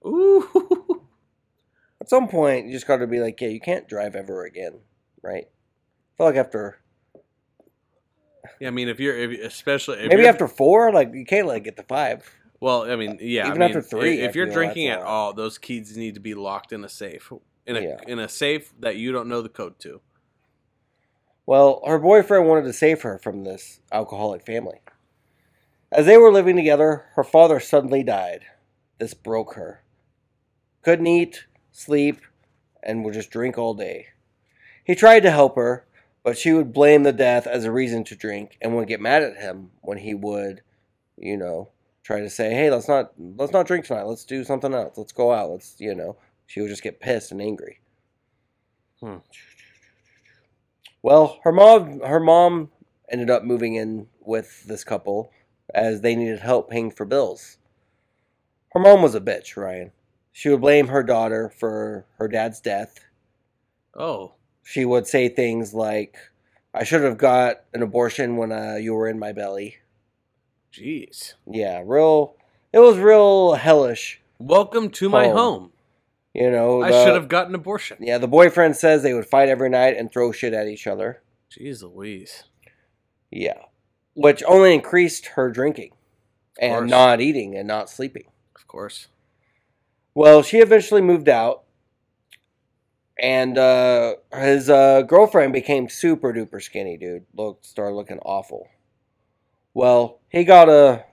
Ooh. 0.06 1.02
At 2.02 2.10
some 2.10 2.28
point, 2.28 2.66
you 2.66 2.74
just 2.74 2.86
got 2.86 2.98
to 2.98 3.08
be 3.08 3.22
like, 3.22 3.40
yeah, 3.40 3.48
you 3.48 3.62
can't 3.62 3.88
drive 3.88 4.14
ever 4.14 4.44
again, 4.44 4.82
right? 5.22 5.46
I 5.48 6.18
feel 6.18 6.26
like 6.26 6.36
after 6.36 6.80
Yeah, 8.60 8.68
I 8.68 8.72
mean, 8.72 8.90
if 8.90 9.00
you're, 9.00 9.18
if, 9.18 9.40
especially 9.40 10.00
if 10.00 10.10
maybe 10.10 10.28
after 10.28 10.50
four, 10.50 10.92
like 10.92 11.14
you 11.14 11.24
can't 11.24 11.48
like 11.48 11.64
get 11.64 11.78
to 11.78 11.84
five. 11.84 12.30
Well, 12.62 12.90
I 12.90 12.96
mean, 12.96 13.18
yeah. 13.20 13.48
Even 13.48 13.62
I 13.64 13.68
mean, 13.68 13.76
after 13.76 13.82
three, 13.82 14.20
if, 14.22 14.30
if 14.30 14.36
you're 14.36 14.46
drinking 14.46 14.88
at 14.88 15.02
all, 15.02 15.34
those 15.34 15.58
keys 15.58 15.98
need 15.98 16.14
to 16.14 16.20
be 16.20 16.36
locked 16.36 16.72
in 16.72 16.86
a 16.86 16.90
safe, 16.90 17.34
in 17.66 17.76
a 17.76 17.82
Yeah. 17.82 17.98
in 18.08 18.20
a 18.20 18.30
safe 18.30 18.72
that 18.80 18.96
you 18.96 19.12
don't 19.12 19.28
know 19.28 19.42
the 19.42 19.50
code 19.50 19.80
to. 19.80 20.00
Well, 21.48 21.82
her 21.86 21.98
boyfriend 21.98 22.48
wanted 22.48 22.66
to 22.66 22.74
save 22.74 23.02
her 23.02 23.18
from 23.18 23.44
this 23.44 23.82
alcoholic 23.92 24.46
family. 24.46 24.82
As 25.92 26.06
they 26.06 26.18
were 26.18 26.32
living 26.32 26.56
together, 26.56 27.06
her 27.16 27.24
father 27.24 27.60
suddenly 27.60 28.04
died. 28.04 28.46
This 29.00 29.16
broke 29.16 29.56
her. 29.56 29.84
Couldn't 30.84 31.08
eat, 31.08 31.48
sleep, 31.72 32.22
and 32.84 33.04
would 33.04 33.16
just 33.16 33.32
drink 33.32 33.58
all 33.58 33.74
day. 33.74 34.08
He 34.84 34.94
tried 34.96 35.22
to 35.22 35.32
help 35.32 35.56
her, 35.56 35.86
but 36.24 36.38
she 36.38 36.54
would 36.54 36.72
blame 36.72 37.04
the 37.04 37.12
death 37.12 37.48
as 37.48 37.66
a 37.66 37.72
reason 37.72 38.04
to 38.06 38.16
drink 38.16 38.58
and 38.62 38.76
would 38.76 38.88
get 38.88 39.02
mad 39.02 39.24
at 39.24 39.38
him 39.38 39.72
when 39.82 39.98
he 39.98 40.14
would, 40.14 40.62
you 41.18 41.36
know, 41.36 41.70
try 42.04 42.20
to 42.20 42.30
say, 42.30 42.54
"Hey, 42.54 42.70
let's 42.72 42.88
not 42.88 43.14
let's 43.18 43.54
not 43.54 43.68
drink 43.68 43.86
tonight. 43.86 44.04
Let's 44.04 44.26
do 44.26 44.44
something 44.44 44.74
else. 44.74 44.98
Let's 44.98 45.12
go 45.14 45.32
out. 45.32 45.52
Let's, 45.52 45.76
you 45.80 45.96
know." 45.96 46.18
She 46.48 46.60
would 46.60 46.70
just 46.70 46.84
get 46.84 47.00
pissed 47.00 47.32
and 47.32 47.42
angry. 47.42 47.80
Hmm. 49.00 49.20
Well, 51.02 51.40
her 51.44 51.52
mom 51.54 52.02
her 52.02 52.20
mom 52.20 52.72
ended 53.10 53.30
up 53.30 53.44
moving 53.44 53.76
in 53.76 54.08
with 54.20 54.66
this 54.66 54.84
couple 54.84 55.32
as 55.74 56.02
they 56.02 56.16
needed 56.16 56.40
help 56.40 56.70
paying 56.70 56.92
for 56.92 57.06
bills. 57.06 57.58
Her 58.74 58.82
mom 58.82 59.02
was 59.02 59.16
a 59.16 59.22
bitch, 59.22 59.56
Ryan. 59.56 59.92
She 60.34 60.50
would 60.50 60.62
blame 60.62 60.88
her 60.88 61.04
daughter 61.04 61.54
for 61.58 62.06
her 62.18 62.28
dad's 62.28 62.62
death. 62.62 63.00
Oh, 63.96 64.34
She 64.64 64.86
would 64.86 65.08
say 65.08 65.30
things 65.30 65.74
like, 65.74 66.18
"I 66.74 66.84
should 66.84 67.02
have 67.04 67.18
got 67.18 67.64
an 67.74 67.82
abortion 67.82 68.38
when 68.38 68.52
uh, 68.52 68.76
you 68.76 68.94
were 68.94 69.08
in 69.08 69.20
my 69.20 69.32
belly." 69.32 69.78
Jeez. 70.74 71.34
Yeah, 71.50 71.82
real. 71.86 72.36
It 72.74 72.80
was 72.80 72.98
real 72.98 73.54
hellish. 73.54 74.22
Welcome 74.40 74.90
to 74.92 75.10
my 75.10 75.26
Home. 75.28 75.36
home. 75.38 75.72
You 76.34 76.50
know, 76.50 76.82
I 76.82 76.92
the- 76.92 77.04
should 77.06 77.16
have 77.16 77.28
gotten 77.28 77.54
abortion. 77.54 77.98
Yeah, 78.00 78.18
the 78.18 78.28
boyfriend 78.28 78.78
says 78.78 79.04
they 79.04 79.14
would 79.14 79.26
fight 79.26 79.50
every 79.50 79.70
night 79.70 79.98
and 79.98 80.12
throw 80.12 80.32
shit 80.32 80.54
at 80.54 80.68
each 80.68 80.88
other. 80.88 81.22
Jeez 81.52 81.84
Louise. 81.84 82.46
Yeah, 83.30 83.64
which 84.14 84.42
only 84.48 84.74
increased 84.74 85.26
her 85.36 85.50
drinking 85.52 85.92
and 86.60 86.90
not 86.90 87.20
eating 87.22 87.56
and 87.56 87.68
not 87.68 87.90
sleeping. 87.90 88.26
Of 88.56 88.68
course. 88.68 89.08
Well, 90.14 90.42
she 90.44 90.60
eventually 90.60 91.02
moved 91.02 91.30
out, 91.30 91.64
and 93.18 93.58
uh, 93.58 94.16
his 94.34 94.70
uh, 94.70 95.04
girlfriend 95.04 95.54
became 95.54 95.88
super 95.90 96.34
duper 96.34 96.62
skinny, 96.62 96.98
dude. 96.98 97.26
Look, 97.34 97.64
started 97.64 97.96
looking 97.96 98.20
awful. 98.20 98.68
Well, 99.74 100.20
he 100.30 100.44
got 100.44 100.70
a 100.70 101.06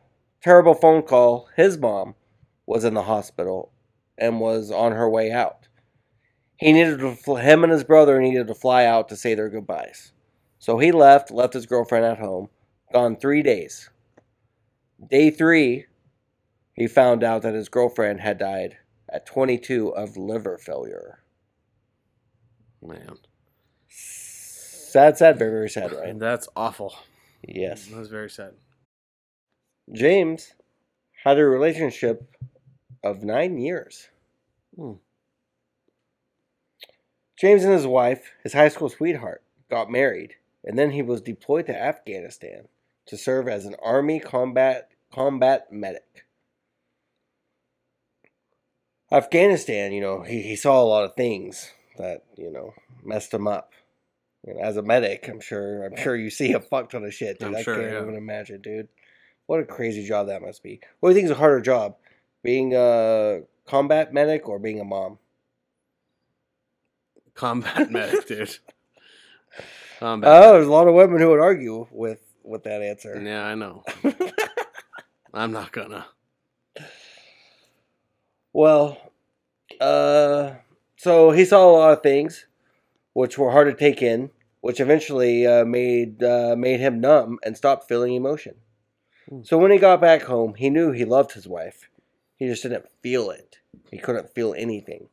terrible 0.43 0.75
phone 0.75 1.03
call. 1.03 1.49
His 1.57 1.79
mom 1.79 2.15
was 2.67 2.85
in 2.85 2.95
the 2.95 3.03
hospital 3.03 3.73
and 4.17 4.41
was 4.41 4.71
on 4.71 4.93
her 4.93 5.09
way 5.09 5.31
out. 5.31 5.69
He 6.57 6.73
needed 6.73 6.99
to, 6.99 7.37
him 7.37 7.63
and 7.63 7.73
his 7.73 7.85
brother 7.85 8.21
needed 8.21 8.49
to 8.49 8.55
fly 8.55 8.85
out 8.85 9.09
to 9.09 9.17
say 9.17 9.35
their 9.35 9.49
goodbyes. 9.49 10.13
So 10.59 10.79
he 10.79 10.91
left, 10.91 11.31
left 11.31 11.55
his 11.55 11.67
girlfriend 11.67 12.05
at 12.05 12.19
home, 12.19 12.49
gone 12.93 13.17
three 13.17 13.43
days. 13.43 13.91
Day 15.09 15.31
three, 15.31 15.87
he 16.73 16.89
found 16.89 17.23
out 17.23 17.43
that 17.43 17.55
his 17.55 17.69
girlfriend 17.69 18.21
had 18.21 18.39
died 18.39 18.77
at 19.09 19.27
22 19.27 19.91
of 19.91 20.17
liver 20.17 20.59
failure. 20.59 21.21
Man. 22.83 23.19
Sad, 23.89 25.17
sad, 25.17 25.39
very, 25.39 25.51
very 25.51 25.71
sad, 25.71 25.93
right? 25.93 26.19
That's 26.19 26.49
awful. 26.57 26.95
Yes. 27.47 27.87
That's 27.87 28.09
very 28.09 28.31
sad. 28.31 28.55
James 29.93 30.55
had 31.25 31.39
a 31.39 31.45
relationship 31.45 32.35
of 33.03 33.23
nine 33.23 33.59
years. 33.59 34.09
Hmm. 34.77 34.95
James 37.39 37.65
and 37.65 37.73
his 37.73 37.87
wife, 37.87 38.33
his 38.43 38.53
high 38.53 38.69
school 38.69 38.89
sweetheart, 38.89 39.43
got 39.71 39.91
married, 39.91 40.35
and 40.65 40.79
then 40.79 40.91
he 40.91 41.03
was 41.03 41.21
deployed 41.21 41.67
to 41.67 41.81
Afghanistan 41.81 42.69
to 43.07 43.17
serve 43.17 43.49
as 43.49 43.65
an 43.65 43.77
army 43.83 44.21
combat 44.21 44.91
combat 45.13 45.73
medic. 45.73 46.27
Afghanistan, 49.11 49.93
you 49.93 50.01
know, 50.01 50.23
he, 50.23 50.43
he 50.43 50.57
saw 50.57 50.83
a 50.83 50.85
lot 50.85 51.05
of 51.05 51.15
things 51.17 51.73
that, 51.97 52.25
you 52.37 52.51
know, 52.51 52.75
messed 53.03 53.33
him 53.33 53.49
up. 53.49 53.73
And 54.47 54.59
as 54.61 54.77
a 54.77 54.83
medic, 54.83 55.29
I'm 55.29 55.41
sure 55.41 55.85
I'm 55.85 55.97
sure 55.97 56.17
you 56.17 56.31
see 56.31 56.53
a 56.53 56.61
fuck 56.61 56.91
ton 56.91 57.05
of 57.05 57.13
shit, 57.13 57.39
dude. 57.39 57.49
I'm 57.49 57.57
I 57.57 57.63
sure, 57.63 57.77
can't 57.77 57.93
yeah. 57.93 58.03
even 58.03 58.15
imagine, 58.15 58.61
dude. 58.61 58.89
What 59.47 59.61
a 59.61 59.65
crazy 59.65 60.07
job 60.07 60.27
that 60.27 60.43
must 60.43 60.63
be. 60.63 60.81
What 61.01 61.09
do 61.09 61.15
you 61.15 61.15
think 61.15 61.25
is 61.27 61.31
a 61.37 61.41
harder 61.41 61.61
job? 61.61 61.97
Being 62.43 62.75
a 62.75 63.41
combat 63.67 64.13
medic 64.13 64.49
or 64.49 64.59
being 64.59 64.81
a 64.81 64.85
mom? 64.85 65.19
Combat 67.35 67.91
medic, 67.91 68.27
dude. 68.29 68.59
Combat. 69.99 70.31
Oh, 70.31 70.53
there's 70.53 70.67
a 70.67 70.71
lot 70.71 70.87
of 70.87 70.95
women 70.95 71.21
who 71.21 71.31
would 71.31 71.41
argue 71.41 71.87
with 71.91 72.21
with 72.45 72.65
that 72.65 72.83
answer. 72.83 73.21
yeah, 73.21 73.45
I 73.45 73.55
know. 73.55 73.85
I'm 75.35 75.53
not 75.53 75.73
gonna. 75.73 76.07
Well, 78.53 78.99
uh, 79.81 80.55
so 80.97 81.31
he 81.31 81.45
saw 81.45 81.71
a 81.71 81.73
lot 81.73 81.93
of 81.93 82.03
things, 82.03 82.47
which 83.13 83.39
were 83.39 83.51
hard 83.51 83.69
to 83.69 83.75
take 83.75 84.03
in, 84.03 84.31
which 84.61 84.81
eventually 84.81 85.47
uh, 85.47 85.65
made 85.65 86.23
uh, 86.23 86.55
made 86.57 86.81
him 86.81 87.01
numb 87.01 87.39
and 87.45 87.57
stopped 87.57 87.89
feeling 87.89 88.15
emotion. 88.15 88.57
Hmm. 89.29 89.43
So 89.43 89.59
when 89.59 89.71
he 89.71 89.79
got 89.79 90.01
back 90.01 90.23
home, 90.23 90.55
he 90.55 90.71
knew 90.71 90.93
he 90.93 91.05
loved 91.05 91.33
his 91.33 91.47
wife. 91.47 91.89
He 92.37 92.47
just 92.47 92.63
didn't 92.63 92.89
feel 93.03 93.31
it. 93.31 93.59
He 93.91 93.99
couldn't 93.99 94.35
feel 94.35 94.55
anything. 94.57 95.09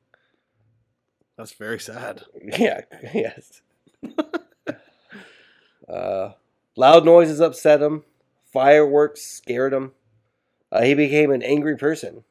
That's 1.37 1.53
very 1.53 1.79
sad. 1.79 2.23
Yeah. 2.57 2.81
Yes. 3.13 3.61
uh, 5.89 6.31
loud 6.77 7.05
noises 7.05 7.41
upset 7.41 7.81
him. 7.81 8.03
Fireworks 8.53 9.21
scared 9.21 9.73
him. 9.73 9.91
Uh, 10.71 10.83
he 10.83 10.93
became 10.93 11.31
an 11.31 11.43
angry 11.43 11.75
person. 11.75 12.23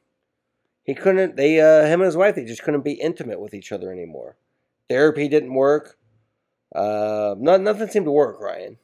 He 0.83 0.93
couldn't. 0.93 1.35
They, 1.35 1.59
uh, 1.59 1.85
him 1.85 2.01
and 2.01 2.05
his 2.05 2.17
wife, 2.17 2.35
they 2.35 2.45
just 2.45 2.63
couldn't 2.63 2.83
be 2.83 2.93
intimate 2.93 3.39
with 3.39 3.53
each 3.53 3.71
other 3.71 3.91
anymore. 3.91 4.37
Therapy 4.89 5.27
didn't 5.27 5.53
work. 5.53 5.97
Uh, 6.73 7.35
not, 7.37 7.61
nothing 7.61 7.87
seemed 7.87 8.05
to 8.05 8.11
work, 8.11 8.39
Ryan. 8.39 8.77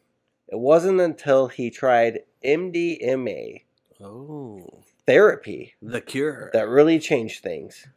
It 0.48 0.60
wasn't 0.60 1.00
until 1.02 1.48
he 1.48 1.70
tried 1.70 2.20
MDMA 2.44 3.62
Oh, 4.04 4.82
therapy 5.06 5.76
the 5.82 6.02
cure. 6.02 6.50
that 6.54 6.68
really 6.68 6.98
changed 7.00 7.44
things. 7.44 7.88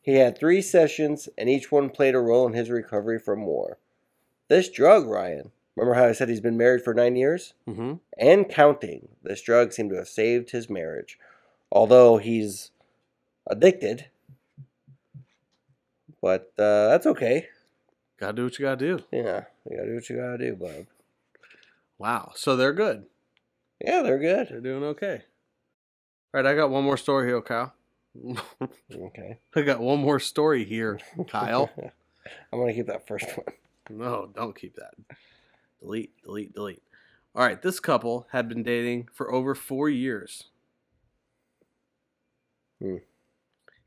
He 0.00 0.14
had 0.14 0.38
three 0.38 0.62
sessions, 0.62 1.28
and 1.36 1.48
each 1.50 1.70
one 1.70 1.90
played 1.90 2.14
a 2.14 2.20
role 2.20 2.46
in 2.46 2.54
his 2.54 2.70
recovery 2.70 3.18
from 3.18 3.44
war. 3.44 3.78
This 4.48 4.70
drug, 4.70 5.06
Ryan, 5.06 5.52
remember 5.76 5.94
how 6.00 6.06
I 6.06 6.12
said 6.12 6.30
he's 6.30 6.40
been 6.40 6.56
married 6.56 6.82
for 6.82 6.94
nine 6.94 7.14
years? 7.16 7.52
mm-hmm. 7.68 7.94
And 8.18 8.48
counting. 8.48 9.08
This 9.22 9.42
drug 9.42 9.72
seemed 9.72 9.90
to 9.90 9.96
have 9.96 10.08
saved 10.08 10.50
his 10.50 10.70
marriage. 10.70 11.18
Although 11.70 12.16
he's 12.16 12.70
addicted. 13.46 14.06
But 16.22 16.52
uh, 16.58 16.88
that's 16.88 17.06
okay. 17.06 17.48
Gotta 18.18 18.34
do 18.34 18.44
what 18.44 18.58
you 18.58 18.64
gotta 18.64 18.76
do. 18.76 19.04
Yeah, 19.10 19.44
you 19.68 19.76
gotta 19.76 19.88
do 19.88 19.94
what 19.94 20.10
you 20.10 20.16
gotta 20.16 20.38
do, 20.38 20.54
bub. 20.54 20.86
Wow. 21.98 22.32
So 22.34 22.56
they're 22.56 22.74
good. 22.74 23.06
Yeah, 23.82 24.02
they're 24.02 24.18
good. 24.18 24.48
They're 24.48 24.60
doing 24.60 24.84
okay. 24.84 25.22
All 26.32 26.42
right, 26.42 26.46
I 26.46 26.54
got 26.54 26.70
one 26.70 26.84
more 26.84 26.96
story 26.98 27.28
here, 27.28 27.40
Kyle. 27.40 27.72
Okay. 28.94 29.38
I 29.56 29.62
got 29.62 29.80
one 29.80 30.00
more 30.00 30.20
story 30.20 30.64
here, 30.64 31.00
Kyle. 31.28 31.70
I'm 32.52 32.58
gonna 32.58 32.74
keep 32.74 32.86
that 32.86 33.06
first 33.06 33.26
one. 33.36 33.46
No, 33.88 34.30
don't 34.34 34.56
keep 34.56 34.76
that. 34.76 34.94
Delete, 35.80 36.12
delete, 36.22 36.54
delete. 36.54 36.82
All 37.34 37.42
right, 37.42 37.60
this 37.60 37.80
couple 37.80 38.26
had 38.32 38.48
been 38.48 38.62
dating 38.62 39.08
for 39.12 39.32
over 39.32 39.54
four 39.54 39.88
years. 39.88 40.44
Hmm. 42.80 42.96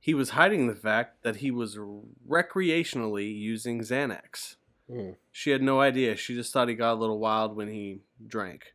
He 0.04 0.14
was 0.14 0.32
hiding 0.32 0.68
the 0.68 0.76
fact 0.76 1.24
that 1.24 1.38
he 1.38 1.49
was 1.49 1.78
recreationally 2.28 3.34
using 3.34 3.80
Xanax. 3.80 4.58
Mm. 4.91 5.16
She 5.32 5.51
had 5.51 5.62
no 5.62 5.80
idea. 5.80 6.18
She 6.18 6.36
just 6.36 6.51
thought 6.51 6.68
he 6.68 6.76
got 6.76 6.91
a 6.91 6.99
little 6.99 7.20
wild 7.20 7.56
when 7.56 7.70
he 7.70 8.01
drank 8.28 8.74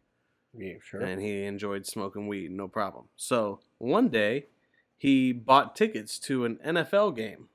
Yeah, 0.57 0.77
sure. 0.83 1.03
and 1.03 1.21
he 1.21 1.45
enjoyed 1.45 1.85
smoking 1.85 2.29
weed, 2.29 2.51
no 2.51 2.67
problem. 2.67 3.09
So 3.15 3.61
one 3.77 4.09
day, 4.09 4.47
he 4.97 5.33
bought 5.33 5.77
tickets 5.77 6.19
to 6.21 6.47
an 6.47 6.61
NFL 6.67 7.15
game 7.15 7.51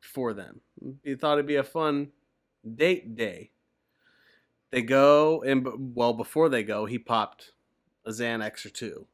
for 0.00 0.32
them. 0.32 0.62
He 1.04 1.14
thought 1.14 1.34
it'd 1.34 1.46
be 1.46 1.56
a 1.56 1.62
fun 1.62 2.12
date 2.76 3.14
day. 3.14 3.50
They 4.70 4.80
go, 4.80 5.42
and 5.42 5.94
well, 5.94 6.14
before 6.14 6.48
they 6.48 6.62
go, 6.62 6.86
he 6.86 6.98
popped 6.98 7.52
a 8.06 8.10
Xanax 8.10 8.64
or 8.64 8.70
two, 8.70 9.06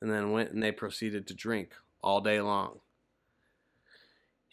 and 0.00 0.10
then 0.10 0.32
went 0.32 0.52
and 0.52 0.62
they 0.62 0.72
proceeded 0.72 1.26
to 1.26 1.34
drink 1.34 1.74
all 2.02 2.22
day 2.22 2.40
long. 2.40 2.80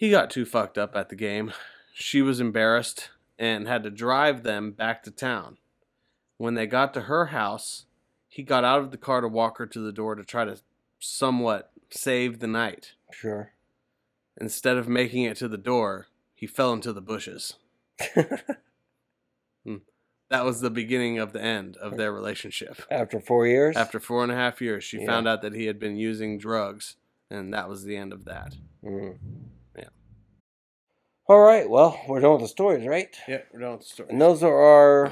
He 0.04 0.10
got 0.10 0.30
too 0.30 0.44
fucked 0.44 0.78
up 0.78 0.98
at 0.98 1.08
the 1.08 1.16
game. 1.16 1.54
She 1.94 2.22
was 2.22 2.42
embarrassed 2.42 3.10
and 3.40 3.70
had 3.70 3.84
to 3.84 3.90
drive 3.90 4.44
them 4.44 4.72
back 4.74 5.02
to 5.04 5.12
town. 5.12 5.60
When 6.36 6.56
they 6.56 6.68
got 6.68 6.94
to 6.96 7.02
her 7.04 7.28
house, 7.28 7.86
he 8.28 8.44
got 8.44 8.66
out 8.66 8.82
of 8.82 8.92
the 8.92 8.98
car 8.98 9.22
to 9.22 9.30
walk 9.30 9.60
her 9.60 9.66
to 9.66 9.80
the 9.80 9.94
door 9.94 10.16
to 10.16 10.26
try 10.26 10.44
to 10.44 10.60
somewhat 11.00 11.72
save 11.90 12.40
the 12.42 12.48
night. 12.48 12.96
Sure. 13.14 13.54
Instead 14.42 14.76
of 14.76 14.90
making 14.90 15.24
it 15.24 15.38
to 15.38 15.48
the 15.48 15.58
door, 15.58 16.08
he 16.36 16.48
fell 16.48 16.74
into 16.74 16.92
the 16.92 17.00
bushes. 17.00 17.54
That 20.30 20.44
was 20.44 20.60
the 20.60 20.70
beginning 20.72 21.18
of 21.20 21.32
the 21.32 21.42
end 21.42 21.78
of 21.78 21.96
their 21.96 22.12
relationship. 22.12 22.82
After 22.92 23.22
four 23.22 23.48
years. 23.48 23.78
After 23.78 24.02
four 24.02 24.24
and 24.24 24.32
a 24.34 24.36
half 24.36 24.60
years, 24.62 24.84
she 24.84 25.00
Yeah. 25.00 25.06
found 25.06 25.30
out 25.30 25.44
that 25.44 25.54
he 25.54 25.68
had 25.68 25.80
been 25.80 25.96
using 25.96 26.40
drugs, 26.40 26.96
and 27.30 27.54
that 27.54 27.70
was 27.70 27.84
the 27.86 27.96
end 27.96 28.12
of 28.12 28.26
that. 28.26 28.56
Mm. 28.84 29.20
All 31.28 31.40
right. 31.40 31.70
Well, 31.70 32.00
we're 32.08 32.20
done 32.20 32.34
with 32.34 32.42
the 32.42 32.48
stories, 32.48 32.86
right? 32.86 33.16
Yeah, 33.28 33.42
we're 33.54 33.62
done 33.62 33.72
with 33.74 33.82
the 33.82 33.88
story. 33.88 34.10
And 34.10 34.22
those 34.22 34.44
are 34.44 34.54
our 34.56 35.12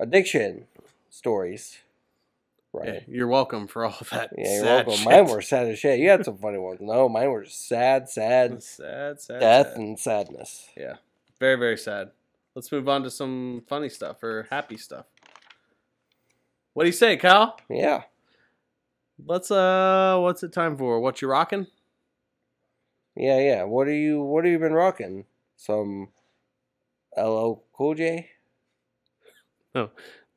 addiction 0.00 0.66
stories. 1.08 1.78
Right. 2.72 2.88
Yeah, 2.94 3.00
you're 3.08 3.28
welcome 3.28 3.66
for 3.66 3.84
all 3.84 3.96
that. 4.10 4.30
Yeah, 4.36 4.54
you're 4.54 4.62
sad 4.64 4.86
welcome. 4.86 4.92
shit. 4.94 5.04
Mine 5.04 5.26
were 5.26 5.42
sad 5.42 5.66
as 5.68 5.78
shit. 5.78 5.98
You 6.00 6.08
had 6.08 6.24
some 6.24 6.38
funny 6.38 6.58
ones. 6.58 6.80
No, 6.80 7.08
mine 7.08 7.30
were 7.30 7.44
sad, 7.44 8.08
sad, 8.08 8.62
sad, 8.62 9.20
sad, 9.20 9.40
death, 9.40 9.66
sad. 9.68 9.76
and 9.76 9.98
sadness. 9.98 10.68
Yeah, 10.76 10.96
very, 11.38 11.56
very 11.56 11.76
sad. 11.76 12.10
Let's 12.54 12.70
move 12.72 12.88
on 12.88 13.02
to 13.04 13.10
some 13.10 13.62
funny 13.68 13.88
stuff 13.88 14.22
or 14.22 14.46
happy 14.50 14.76
stuff. 14.76 15.06
What 16.74 16.84
do 16.84 16.88
you 16.88 16.92
say, 16.92 17.16
Kyle? 17.16 17.56
Yeah. 17.68 18.02
Let's 19.24 19.50
uh, 19.50 20.16
what's 20.20 20.42
it 20.42 20.52
time 20.52 20.76
for? 20.76 21.00
What 21.00 21.22
you 21.22 21.28
rocking? 21.28 21.66
Yeah, 23.20 23.38
yeah. 23.38 23.62
What 23.64 23.86
are 23.86 23.94
you 23.94 24.22
what 24.22 24.44
have 24.44 24.52
you 24.52 24.58
been 24.58 24.72
rocking? 24.72 25.26
Some 25.54 26.08
LL 27.16 27.62
Cool 27.74 27.94
J? 27.94 28.30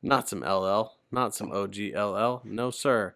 Not 0.02 0.28
some 0.28 0.40
LL, 0.40 0.92
not 1.10 1.34
some 1.34 1.50
OGLL. 1.50 2.44
No, 2.44 2.70
sir. 2.70 3.14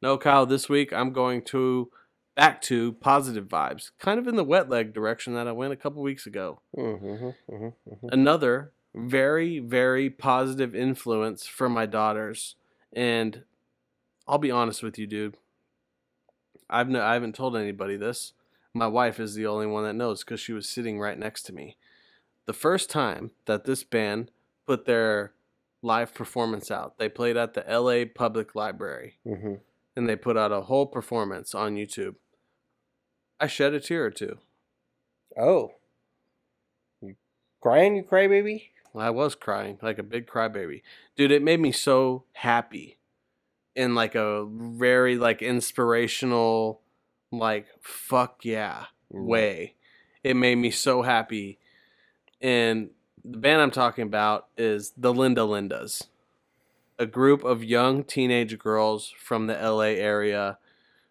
No, 0.00 0.16
Kyle, 0.16 0.46
this 0.46 0.70
week 0.70 0.90
I'm 0.90 1.12
going 1.12 1.42
to 1.42 1.90
back 2.34 2.62
to 2.62 2.92
positive 2.94 3.46
vibes, 3.46 3.90
kind 3.98 4.18
of 4.18 4.26
in 4.26 4.36
the 4.36 4.44
wet 4.44 4.70
leg 4.70 4.94
direction 4.94 5.34
that 5.34 5.46
I 5.46 5.52
went 5.52 5.74
a 5.74 5.76
couple 5.76 6.02
weeks 6.02 6.26
ago. 6.26 6.60
Mm-hmm, 6.76 7.06
mm-hmm, 7.06 7.54
mm-hmm. 7.54 8.08
Another 8.10 8.72
very, 8.94 9.58
very 9.58 10.08
positive 10.08 10.74
influence 10.74 11.46
for 11.46 11.68
my 11.68 11.84
daughters. 11.84 12.56
And 12.90 13.42
I'll 14.26 14.38
be 14.38 14.50
honest 14.50 14.82
with 14.82 14.98
you, 14.98 15.06
dude. 15.06 15.36
I've 16.70 16.88
no, 16.88 17.02
I 17.02 17.12
haven't 17.12 17.34
told 17.34 17.54
anybody 17.54 17.96
this. 17.96 18.32
My 18.76 18.86
wife 18.86 19.18
is 19.18 19.34
the 19.34 19.46
only 19.46 19.66
one 19.66 19.84
that 19.84 19.94
knows 19.94 20.22
because 20.22 20.38
she 20.38 20.52
was 20.52 20.68
sitting 20.68 20.98
right 21.00 21.18
next 21.18 21.44
to 21.44 21.52
me. 21.54 21.76
The 22.44 22.52
first 22.52 22.90
time 22.90 23.30
that 23.46 23.64
this 23.64 23.82
band 23.84 24.30
put 24.66 24.84
their 24.84 25.32
live 25.82 26.12
performance 26.14 26.70
out, 26.70 26.98
they 26.98 27.08
played 27.08 27.38
at 27.38 27.54
the 27.54 27.64
LA 27.68 28.04
Public 28.12 28.54
Library 28.54 29.16
Mm-hmm. 29.26 29.54
and 29.96 30.08
they 30.08 30.14
put 30.16 30.36
out 30.36 30.52
a 30.52 30.62
whole 30.62 30.84
performance 30.86 31.54
on 31.54 31.76
YouTube. 31.76 32.16
I 33.40 33.46
shed 33.46 33.72
a 33.72 33.80
tear 33.80 34.04
or 34.04 34.10
two. 34.10 34.38
Oh. 35.38 35.72
You 37.00 37.16
crying, 37.62 37.96
you 37.96 38.02
crybaby? 38.02 38.64
I 38.94 39.08
was 39.10 39.34
crying 39.34 39.78
like 39.80 39.98
a 39.98 40.02
big 40.02 40.26
crybaby. 40.26 40.82
Dude, 41.16 41.30
it 41.30 41.42
made 41.42 41.60
me 41.60 41.72
so 41.72 42.24
happy 42.32 42.98
in 43.74 43.94
like 43.94 44.14
a 44.14 44.46
very 44.46 45.16
like 45.16 45.40
inspirational 45.42 46.80
like 47.32 47.66
fuck 47.80 48.44
yeah 48.44 48.84
way. 49.10 49.74
It 50.24 50.34
made 50.36 50.56
me 50.56 50.70
so 50.70 51.02
happy. 51.02 51.58
And 52.40 52.90
the 53.24 53.38
band 53.38 53.62
I'm 53.62 53.70
talking 53.70 54.02
about 54.04 54.48
is 54.56 54.92
the 54.96 55.12
Linda 55.14 55.42
Lindas. 55.42 56.06
A 56.98 57.06
group 57.06 57.44
of 57.44 57.62
young 57.62 58.04
teenage 58.04 58.58
girls 58.58 59.12
from 59.18 59.46
the 59.46 59.54
LA 59.54 59.94
area 60.00 60.58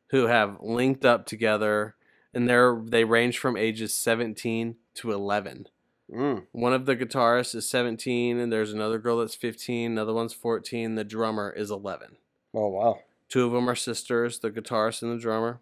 who 0.08 0.28
have 0.28 0.58
linked 0.62 1.06
up 1.06 1.26
together 1.26 1.96
and 2.34 2.50
they're 2.50 2.82
they 2.84 3.04
range 3.04 3.38
from 3.40 3.56
ages 3.58 3.94
17 3.94 4.76
to 4.96 5.12
11 5.12 5.68
Mm. 6.14 6.44
one 6.52 6.72
of 6.72 6.86
the 6.86 6.96
guitarists 6.96 7.56
is 7.56 7.68
17 7.68 8.38
and 8.38 8.54
there's 8.54 8.72
another 8.72 9.00
girl 9.00 9.18
that's 9.18 9.34
15 9.34 9.94
another 9.94 10.14
one's 10.14 10.34
14 10.36 10.94
the 10.94 11.04
drummer 11.04 11.50
is 11.50 11.72
11 11.72 12.18
Oh 12.54 12.68
wow. 12.68 13.00
two 13.28 13.44
of 13.48 13.52
them 13.54 13.68
are 13.68 13.74
sisters 13.76 14.38
the 14.38 14.52
guitarist 14.52 15.02
and 15.02 15.12
the 15.12 15.20
drummer 15.20 15.62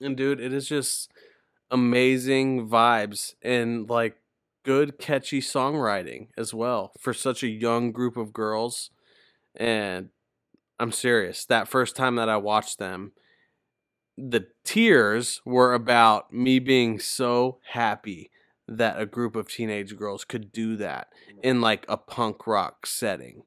and 0.00 0.16
dude 0.16 0.40
it 0.40 0.52
is 0.52 0.68
just 0.68 1.10
amazing 1.70 2.68
vibes 2.68 3.34
and 3.42 3.88
like 3.88 4.16
good 4.64 4.98
catchy 4.98 5.40
songwriting 5.40 6.28
as 6.38 6.54
well 6.54 6.92
for 6.98 7.12
such 7.12 7.42
a 7.42 7.48
young 7.48 7.92
group 7.92 8.16
of 8.16 8.32
girls 8.32 8.90
and 9.56 10.08
i'm 10.78 10.92
serious 10.92 11.44
that 11.44 11.68
first 11.68 11.96
time 11.96 12.16
that 12.16 12.28
i 12.28 12.36
watched 12.36 12.78
them 12.78 13.12
the 14.16 14.46
tears 14.64 15.40
were 15.44 15.74
about 15.74 16.32
me 16.32 16.58
being 16.58 16.98
so 16.98 17.58
happy 17.70 18.30
that 18.66 19.00
a 19.00 19.06
group 19.06 19.36
of 19.36 19.48
teenage 19.48 19.96
girls 19.96 20.24
could 20.24 20.52
do 20.52 20.76
that 20.76 21.08
in 21.42 21.60
like 21.60 21.84
a 21.88 21.96
punk 21.96 22.46
rock 22.46 22.86
setting. 22.86 23.42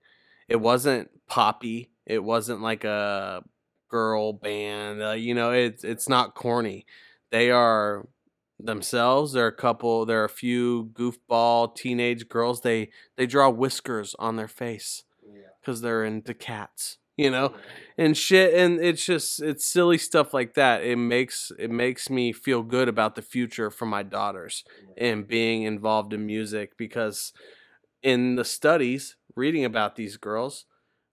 It 0.47 0.57
wasn't 0.57 1.09
poppy. 1.27 1.91
It 2.05 2.23
wasn't 2.23 2.61
like 2.61 2.83
a 2.83 3.43
girl 3.89 4.33
band. 4.33 5.01
Uh, 5.01 5.11
you 5.11 5.33
know, 5.33 5.51
it's 5.51 5.83
it's 5.83 6.09
not 6.09 6.35
corny. 6.35 6.85
They 7.31 7.51
are 7.51 8.07
themselves. 8.59 9.33
They're 9.33 9.47
a 9.47 9.55
couple. 9.55 10.05
There 10.05 10.21
are 10.21 10.25
a 10.25 10.29
few 10.29 10.91
goofball 10.93 11.75
teenage 11.75 12.27
girls. 12.29 12.61
They 12.61 12.89
they 13.15 13.25
draw 13.25 13.49
whiskers 13.49 14.15
on 14.19 14.35
their 14.35 14.47
face 14.47 15.03
because 15.61 15.81
they're 15.81 16.03
into 16.05 16.33
cats. 16.33 16.97
You 17.17 17.31
know, 17.31 17.55
and 17.97 18.15
shit 18.15 18.53
and 18.53 18.79
it's 18.79 19.03
just 19.03 19.41
it's 19.41 19.65
silly 19.65 19.97
stuff 19.97 20.35
like 20.35 20.53
that 20.53 20.83
it 20.83 20.97
makes 20.97 21.51
it 21.57 21.71
makes 21.71 22.11
me 22.11 22.31
feel 22.31 22.61
good 22.61 22.87
about 22.87 23.15
the 23.15 23.23
future 23.23 23.71
for 23.71 23.87
my 23.87 24.03
daughters 24.03 24.63
and 24.95 25.27
being 25.27 25.63
involved 25.63 26.13
in 26.13 26.27
music 26.27 26.77
because 26.77 27.33
in 28.03 28.35
the 28.35 28.45
studies 28.45 29.15
reading 29.35 29.65
about 29.65 29.95
these 29.95 30.15
girls 30.17 30.65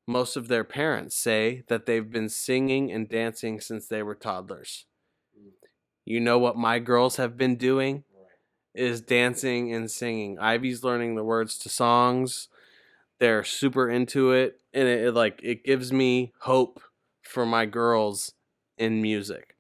most 0.06 0.36
of 0.36 0.48
their 0.48 0.64
parents 0.64 1.16
say 1.16 1.64
that 1.68 1.86
they've 1.86 2.10
been 2.10 2.28
singing 2.28 2.92
and 2.92 3.08
dancing 3.08 3.60
since 3.60 3.86
they 3.86 4.02
were 4.02 4.14
toddlers. 4.14 4.86
Mm. 5.38 5.52
You 6.04 6.20
know 6.20 6.38
what 6.38 6.56
my 6.56 6.78
girls 6.78 7.16
have 7.16 7.36
been 7.36 7.56
doing? 7.56 8.04
Is 8.74 9.00
dancing 9.00 9.72
and 9.72 9.88
singing. 9.88 10.38
Ivy's 10.40 10.82
learning 10.82 11.14
the 11.14 11.22
words 11.22 11.58
to 11.58 11.68
songs. 11.68 12.48
They're 13.20 13.44
super 13.44 13.88
into 13.88 14.32
it 14.32 14.60
and 14.72 14.88
it, 14.88 15.04
it 15.04 15.12
like 15.12 15.38
it 15.44 15.64
gives 15.64 15.92
me 15.92 16.32
hope 16.40 16.80
for 17.22 17.46
my 17.46 17.66
girls 17.66 18.32
in 18.76 19.00
music. 19.00 19.56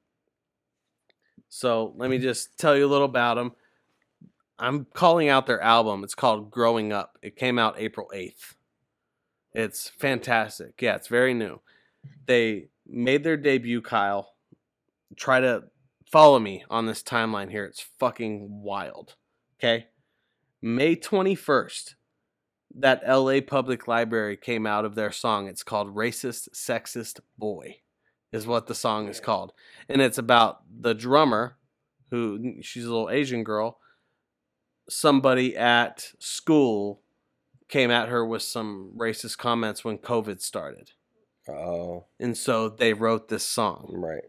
So 1.48 1.94
let 1.96 2.10
me 2.10 2.18
just 2.18 2.58
tell 2.58 2.76
you 2.76 2.86
a 2.86 2.88
little 2.88 3.06
about 3.06 3.36
them 3.36 3.52
i'm 4.58 4.86
calling 4.94 5.28
out 5.28 5.46
their 5.46 5.60
album. 5.60 6.04
It's 6.04 6.14
called 6.14 6.50
growing 6.50 6.92
up. 6.92 7.18
It 7.22 7.36
came 7.36 7.58
out 7.58 7.76
april 7.78 8.10
8th 8.14 8.54
it's 9.54 9.88
fantastic 9.88 10.80
yeah 10.80 10.94
it's 10.94 11.08
very 11.08 11.34
new 11.34 11.60
they 12.26 12.68
made 12.86 13.24
their 13.24 13.36
debut 13.36 13.80
kyle 13.80 14.34
try 15.16 15.40
to 15.40 15.62
follow 16.10 16.38
me 16.38 16.64
on 16.68 16.86
this 16.86 17.02
timeline 17.02 17.50
here 17.50 17.64
it's 17.64 17.80
fucking 17.98 18.62
wild 18.62 19.14
okay 19.58 19.86
may 20.60 20.96
21st 20.96 21.94
that 22.74 23.02
LA 23.06 23.40
Public 23.40 23.86
Library 23.86 24.36
came 24.36 24.66
out 24.66 24.84
of 24.84 24.94
their 24.94 25.12
song. 25.12 25.46
It's 25.46 25.62
called 25.62 25.94
Racist 25.94 26.48
Sexist 26.54 27.20
Boy, 27.38 27.76
is 28.32 28.46
what 28.46 28.66
the 28.66 28.74
song 28.74 29.08
is 29.08 29.20
called. 29.20 29.52
And 29.88 30.02
it's 30.02 30.18
about 30.18 30.62
the 30.68 30.94
drummer, 30.94 31.56
who 32.10 32.56
she's 32.62 32.84
a 32.84 32.88
little 32.88 33.10
Asian 33.10 33.44
girl. 33.44 33.78
Somebody 34.88 35.56
at 35.56 36.08
school 36.18 37.00
came 37.68 37.90
at 37.90 38.08
her 38.08 38.24
with 38.24 38.42
some 38.42 38.92
racist 38.96 39.38
comments 39.38 39.84
when 39.84 39.98
COVID 39.98 40.40
started. 40.40 40.92
Oh, 41.48 42.06
And 42.18 42.36
so 42.36 42.68
they 42.68 42.92
wrote 42.94 43.28
this 43.28 43.44
song. 43.44 43.90
right. 43.92 44.24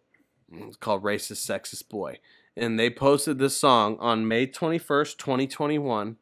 Mm, 0.54 0.68
it's 0.68 0.78
called 0.78 1.04
Racist 1.04 1.46
Sexist 1.50 1.88
Boy. 1.90 2.20
And 2.58 2.80
they 2.80 2.90
posted 2.90 3.40
this 3.40 3.58
song 3.58 3.98
on 4.00 4.28
May 4.28 4.48
21st, 4.48 5.18
2021 5.18 6.18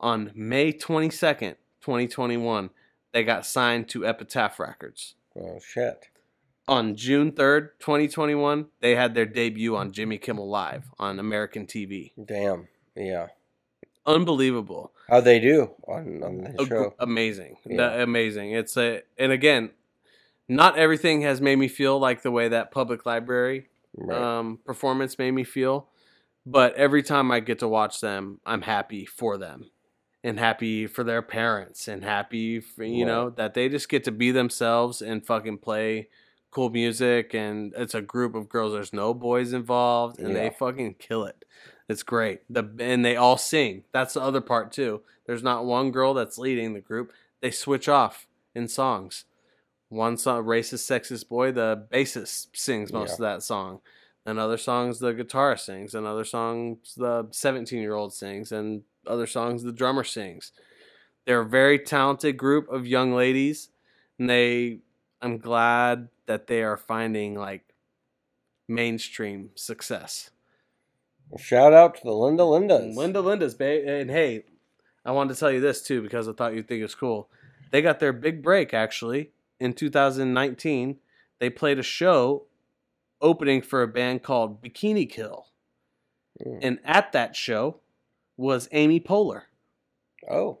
On 0.00 0.30
May 0.34 0.72
22nd, 0.72 1.56
2021, 1.82 2.70
they 3.12 3.24
got 3.24 3.44
signed 3.44 3.88
to 3.90 4.06
Epitaph 4.06 4.58
Records. 4.58 5.14
Oh 5.38 5.58
shit. 5.58 6.08
On 6.68 6.94
June 6.94 7.32
3rd, 7.32 7.70
2021, 7.80 8.66
they 8.80 8.94
had 8.94 9.14
their 9.14 9.26
debut 9.26 9.74
on 9.76 9.90
Jimmy 9.92 10.16
Kimmel 10.18 10.48
Live 10.48 10.84
on 10.98 11.18
American 11.18 11.66
TV. 11.66 12.12
Damn. 12.24 12.68
Yeah. 12.94 13.28
Unbelievable. 14.06 14.92
How'd 15.10 15.24
they 15.24 15.40
do 15.40 15.70
on, 15.86 16.22
on 16.22 16.54
the 16.56 16.66
show? 16.66 16.94
amazing. 16.98 17.56
Yeah. 17.66 17.76
The- 17.76 18.02
amazing. 18.04 18.52
It's 18.52 18.76
a 18.76 19.02
and 19.18 19.32
again, 19.32 19.70
not 20.48 20.78
everything 20.78 21.22
has 21.22 21.40
made 21.40 21.56
me 21.56 21.68
feel 21.68 21.98
like 21.98 22.22
the 22.22 22.30
way 22.30 22.48
that 22.48 22.70
public 22.70 23.04
library 23.06 23.66
Right. 23.96 24.16
um, 24.38 24.58
performance 24.64 25.18
made 25.18 25.32
me 25.32 25.42
feel. 25.44 25.88
But 26.46 26.74
every 26.76 27.02
time 27.02 27.30
I 27.32 27.40
get 27.40 27.58
to 27.58 27.68
watch 27.68 28.00
them, 28.00 28.40
I'm 28.46 28.62
happy 28.62 29.04
for 29.04 29.36
them 29.36 29.70
and 30.22 30.38
happy 30.38 30.86
for 30.86 31.02
their 31.04 31.22
parents 31.22 31.88
and 31.88 32.04
happy 32.04 32.60
for, 32.60 32.84
you 32.84 33.04
know, 33.04 33.30
that 33.30 33.54
they 33.54 33.68
just 33.68 33.88
get 33.88 34.04
to 34.04 34.12
be 34.12 34.30
themselves 34.30 35.02
and 35.02 35.26
fucking 35.26 35.58
play 35.58 36.08
cool 36.50 36.70
music. 36.70 37.34
And 37.34 37.72
it's 37.76 37.94
a 37.94 38.00
group 38.00 38.34
of 38.34 38.48
girls. 38.48 38.72
There's 38.72 38.92
no 38.92 39.12
boys 39.12 39.52
involved 39.52 40.18
and 40.20 40.28
Yeah. 40.28 40.34
they 40.34 40.50
fucking 40.50 40.94
kill 40.98 41.24
it. 41.24 41.44
It's 41.90 42.04
great. 42.04 42.42
The 42.48 42.70
and 42.78 43.04
they 43.04 43.16
all 43.16 43.36
sing. 43.36 43.82
That's 43.90 44.14
the 44.14 44.20
other 44.20 44.40
part 44.40 44.70
too. 44.70 45.02
There's 45.26 45.42
not 45.42 45.64
one 45.64 45.90
girl 45.90 46.14
that's 46.14 46.38
leading 46.38 46.72
the 46.72 46.80
group. 46.80 47.12
They 47.40 47.50
switch 47.50 47.88
off 47.88 48.28
in 48.54 48.68
songs. 48.68 49.24
One 49.88 50.16
song, 50.16 50.44
racist, 50.44 50.88
sexist 50.88 51.28
boy, 51.28 51.50
the 51.50 51.86
bassist 51.92 52.48
sings 52.54 52.92
most 52.92 53.08
Yeah. 53.08 53.14
of 53.14 53.18
that 53.22 53.42
song. 53.42 53.80
And 54.24 54.38
other 54.38 54.56
songs, 54.56 55.00
the 55.00 55.12
guitarist 55.12 55.64
sings. 55.64 55.92
And 55.92 56.06
other 56.06 56.24
songs, 56.24 56.94
the 56.96 57.26
17 57.32 57.80
year 57.80 57.94
old 57.94 58.14
sings. 58.14 58.52
And 58.52 58.84
other 59.04 59.26
songs, 59.26 59.64
the 59.64 59.72
drummer 59.72 60.04
sings. 60.04 60.52
They're 61.26 61.40
a 61.40 61.44
very 61.48 61.78
talented 61.80 62.36
group 62.36 62.68
of 62.68 62.86
young 62.86 63.12
ladies. 63.12 63.70
And 64.16 64.30
they, 64.30 64.78
I'm 65.20 65.38
glad 65.38 66.08
that 66.26 66.46
they 66.46 66.62
are 66.62 66.76
finding 66.76 67.34
like 67.34 67.74
mainstream 68.68 69.50
success. 69.56 70.30
Shout 71.38 71.72
out 71.72 71.96
to 71.96 72.00
the 72.02 72.12
Linda 72.12 72.42
Lindas. 72.42 72.94
Linda 72.96 73.20
Linda's, 73.20 73.54
babe. 73.54 73.86
And 73.86 74.10
hey, 74.10 74.44
I 75.04 75.12
wanted 75.12 75.34
to 75.34 75.40
tell 75.40 75.50
you 75.50 75.60
this 75.60 75.82
too 75.82 76.02
because 76.02 76.28
I 76.28 76.32
thought 76.32 76.54
you'd 76.54 76.68
think 76.68 76.82
it's 76.82 76.94
cool. 76.94 77.28
They 77.70 77.82
got 77.82 78.00
their 78.00 78.12
big 78.12 78.42
break 78.42 78.74
actually 78.74 79.30
in 79.58 79.74
2019. 79.74 80.98
They 81.38 81.50
played 81.50 81.78
a 81.78 81.84
show 81.84 82.46
opening 83.20 83.62
for 83.62 83.82
a 83.82 83.88
band 83.88 84.22
called 84.22 84.62
Bikini 84.62 85.08
Kill. 85.08 85.46
Mm. 86.44 86.58
And 86.62 86.78
at 86.84 87.12
that 87.12 87.36
show 87.36 87.80
was 88.36 88.68
Amy 88.72 89.00
Poehler. 89.00 89.42
Oh. 90.28 90.58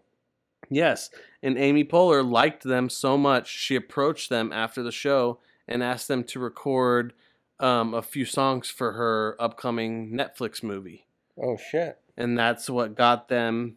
Yes. 0.68 1.10
And 1.42 1.58
Amy 1.58 1.84
Poehler 1.84 2.28
liked 2.28 2.62
them 2.62 2.88
so 2.88 3.16
much, 3.16 3.48
she 3.48 3.74
approached 3.74 4.28
them 4.28 4.52
after 4.52 4.82
the 4.82 4.92
show 4.92 5.40
and 5.66 5.82
asked 5.82 6.08
them 6.08 6.24
to 6.24 6.38
record 6.38 7.12
um, 7.60 7.94
a 7.94 8.02
few 8.02 8.24
songs 8.24 8.68
for 8.68 8.92
her 8.92 9.36
upcoming 9.38 10.12
Netflix 10.12 10.62
movie 10.62 11.06
Oh 11.40 11.56
shit. 11.56 11.98
and 12.16 12.38
that's 12.38 12.68
what 12.70 12.94
got 12.94 13.28
them 13.28 13.76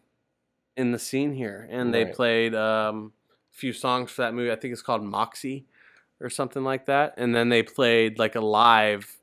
in 0.76 0.90
the 0.92 0.98
scene 0.98 1.32
here. 1.34 1.68
And 1.70 1.94
they 1.94 2.04
played 2.04 2.54
um, 2.54 3.12
a 3.52 3.56
few 3.56 3.72
songs 3.72 4.10
for 4.10 4.22
that 4.22 4.34
movie. 4.34 4.50
I 4.50 4.56
think 4.56 4.72
it's 4.72 4.82
called 4.82 5.02
Moxie 5.04 5.66
or 6.20 6.28
something 6.30 6.64
like 6.64 6.86
that. 6.86 7.14
And 7.16 7.34
then 7.34 7.48
they 7.48 7.62
played 7.62 8.18
like 8.18 8.34
a 8.34 8.40
live 8.40 9.18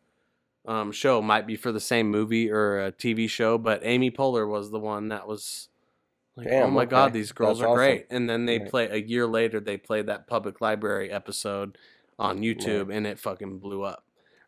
um, 0.66 0.92
show, 0.92 1.22
might 1.22 1.46
be 1.48 1.56
for 1.58 1.72
the 1.72 1.80
same 1.80 2.10
movie 2.10 2.50
or 2.50 2.80
a 2.86 2.92
TV 2.92 3.30
show. 3.30 3.58
But 3.58 3.82
Amy 3.84 4.12
Poehler 4.12 4.48
was 4.48 4.72
the 4.72 4.80
one 4.80 5.10
that 5.10 5.28
was 5.28 5.68
like, 6.38 6.48
Damn, 6.48 6.68
oh 6.68 6.72
my 6.72 6.86
god, 6.86 7.12
these 7.14 7.32
girls 7.34 7.60
That's 7.60 7.66
are 7.68 7.70
awesome. 7.72 7.78
great. 7.78 8.08
And 8.10 8.30
then 8.30 8.46
they 8.46 8.60
Right. 8.60 8.70
play 8.70 8.88
a 8.90 8.98
year 8.98 9.28
later. 9.28 9.60
They 9.60 9.76
played 9.78 10.06
that 10.08 10.28
public 10.28 10.62
library 10.62 11.12
episode 11.12 11.78
on 12.18 12.40
YouTube, 12.40 12.96
and 12.96 13.06
it 13.08 13.20
fucking 13.20 13.58
blew 13.60 13.82
up. 13.84 14.06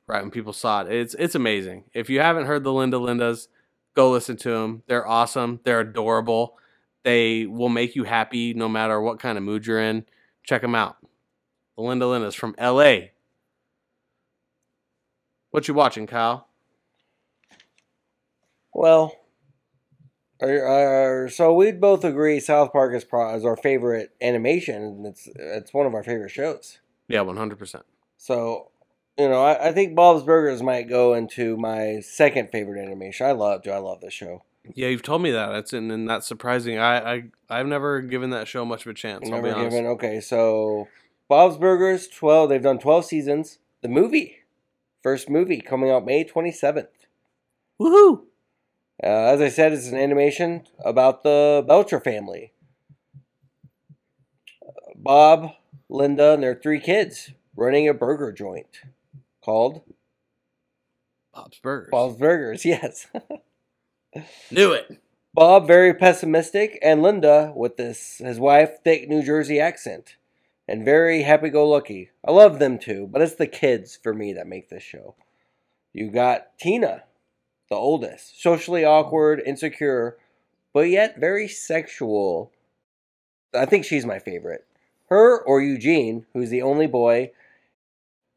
Right 0.08 0.22
when 0.22 0.32
people 0.32 0.54
saw 0.54 0.82
it, 0.82 0.92
it's 0.92 1.14
it's 1.16 1.36
amazing. 1.36 1.86
If 1.94 2.10
you 2.10 2.20
haven't 2.20 2.46
heard 2.46 2.64
the 2.64 2.74
Linda 2.74 2.98
Lindas, 2.98 3.48
go 3.96 4.12
listen 4.12 4.36
to 4.38 4.50
them. 4.50 4.84
They're 4.88 5.08
awesome. 5.08 5.62
They're 5.64 5.80
adorable. 5.80 6.58
They 7.04 7.46
will 7.46 7.70
make 7.70 7.96
you 7.96 8.04
happy 8.04 8.54
no 8.54 8.68
matter 8.68 9.00
what 9.00 9.20
kind 9.20 9.38
of 9.38 9.44
mood 9.44 9.66
you're 9.66 9.80
in. 9.80 10.06
Check 10.44 10.62
them 10.62 10.76
out. 10.76 10.98
The 11.78 11.84
Linda 11.84 12.06
Lindas 12.06 12.36
from 12.36 12.56
L.A. 12.58 13.12
What 15.52 15.68
you 15.68 15.74
watching, 15.74 16.08
Kyle? 16.08 16.48
Well, 18.74 19.16
so 20.42 21.54
we'd 21.56 21.80
both 21.80 22.04
agree 22.04 22.40
South 22.40 22.72
Park 22.72 22.94
is, 22.96 23.04
pro- 23.04 23.36
is 23.36 23.46
our 23.46 23.56
favorite 23.56 24.12
animation. 24.22 25.06
It's 25.06 25.30
it's 25.36 25.74
one 25.74 25.86
of 25.86 25.94
our 25.94 26.04
favorite 26.04 26.32
shows. 26.32 26.80
Yeah, 27.08 27.22
one 27.22 27.38
hundred 27.38 27.60
percent. 27.60 27.86
So, 28.18 28.72
you 29.18 29.30
know, 29.30 29.44
I, 29.44 29.70
I 29.70 29.72
think 29.72 29.96
Bob's 29.96 30.24
Burgers 30.24 30.64
might 30.64 30.90
go 30.90 31.14
into 31.14 31.58
my 31.58 32.00
second 32.02 32.50
favorite 32.52 32.82
animation. 32.82 33.26
I 33.26 33.32
love, 33.32 33.64
do 33.64 33.72
I 33.72 33.78
love 33.78 34.02
this 34.02 34.14
show? 34.14 34.44
Yeah, 34.74 34.88
you've 34.88 35.04
told 35.04 35.22
me 35.22 35.32
that. 35.32 35.52
That's 35.52 35.74
and, 35.74 35.92
and 35.92 36.10
that's 36.10 36.26
surprising. 36.26 36.78
I, 36.80 37.14
I 37.16 37.24
I've 37.50 37.68
never 37.68 38.02
given 38.02 38.30
that 38.30 38.48
show 38.48 38.64
much 38.64 38.86
of 38.86 38.92
a 38.92 38.94
chance. 38.94 39.26
I'll 39.26 39.36
Never 39.36 39.48
be 39.48 39.54
honest. 39.54 39.72
given. 39.72 39.86
Okay, 39.92 40.22
so 40.22 40.88
Bob's 41.28 41.58
Burgers, 41.58 42.08
twelve. 42.08 42.48
They've 42.50 42.64
done 42.64 42.80
twelve 42.80 43.04
seasons. 43.04 43.60
The 43.82 43.90
movie, 43.90 44.38
first 45.02 45.30
movie 45.30 45.60
coming 45.60 45.92
out 45.92 46.06
May 46.06 46.24
twenty 46.24 46.54
seventh. 46.54 46.88
Woohoo! 47.78 48.22
Uh, 49.04 49.08
as 49.08 49.42
I 49.42 49.50
said, 49.50 49.74
it's 49.74 49.88
an 49.88 49.98
animation 49.98 50.66
about 50.86 51.24
the 51.24 51.62
Belcher 51.68 52.00
family. 52.00 52.54
Bob, 54.96 55.50
Linda, 55.90 56.36
and 56.36 56.44
their 56.44 56.56
three 56.56 56.80
kids 56.80 57.32
running 57.58 57.90
a 57.90 57.94
burger 57.94 58.32
joint 58.32 58.84
called 59.44 59.82
Bob's 61.34 61.60
Burgers. 61.60 61.90
Bob's 61.92 62.18
Burgers. 62.18 62.66
Yes. 62.66 63.08
Knew 64.52 64.72
it. 64.74 65.02
Bob 65.34 65.66
very 65.66 65.94
pessimistic, 65.96 66.78
and 66.84 67.02
Linda 67.02 67.52
with 67.56 67.78
this 67.78 68.20
his 68.20 68.40
wife 68.40 68.84
thick 68.84 69.10
New 69.10 69.24
Jersey 69.24 69.60
accent, 69.60 70.18
and 70.68 70.86
very 70.86 71.24
happy-go-lucky. 71.24 72.12
I 72.24 72.32
love 72.32 72.60
them 72.60 72.78
too, 72.78 73.08
but 73.12 73.24
it's 73.24 73.36
the 73.36 73.48
kids 73.48 73.98
for 74.02 74.14
me 74.14 74.34
that 74.34 74.46
make 74.46 74.70
this 74.70 74.84
show. 74.84 75.16
You 75.92 76.12
got 76.12 76.60
Tina, 76.60 77.06
the 77.70 77.76
oldest, 77.76 78.40
socially 78.40 78.86
awkward, 78.86 79.42
insecure, 79.44 80.18
but 80.72 80.90
yet 80.90 81.20
very 81.20 81.48
sexual. 81.48 82.52
I 83.56 83.66
think 83.66 83.84
she's 83.86 84.06
my 84.06 84.20
favorite. 84.20 84.68
Her 85.10 85.42
or 85.42 85.62
Eugene, 85.62 86.28
who's 86.34 86.52
the 86.52 86.62
only 86.62 86.88
boy. 86.88 87.32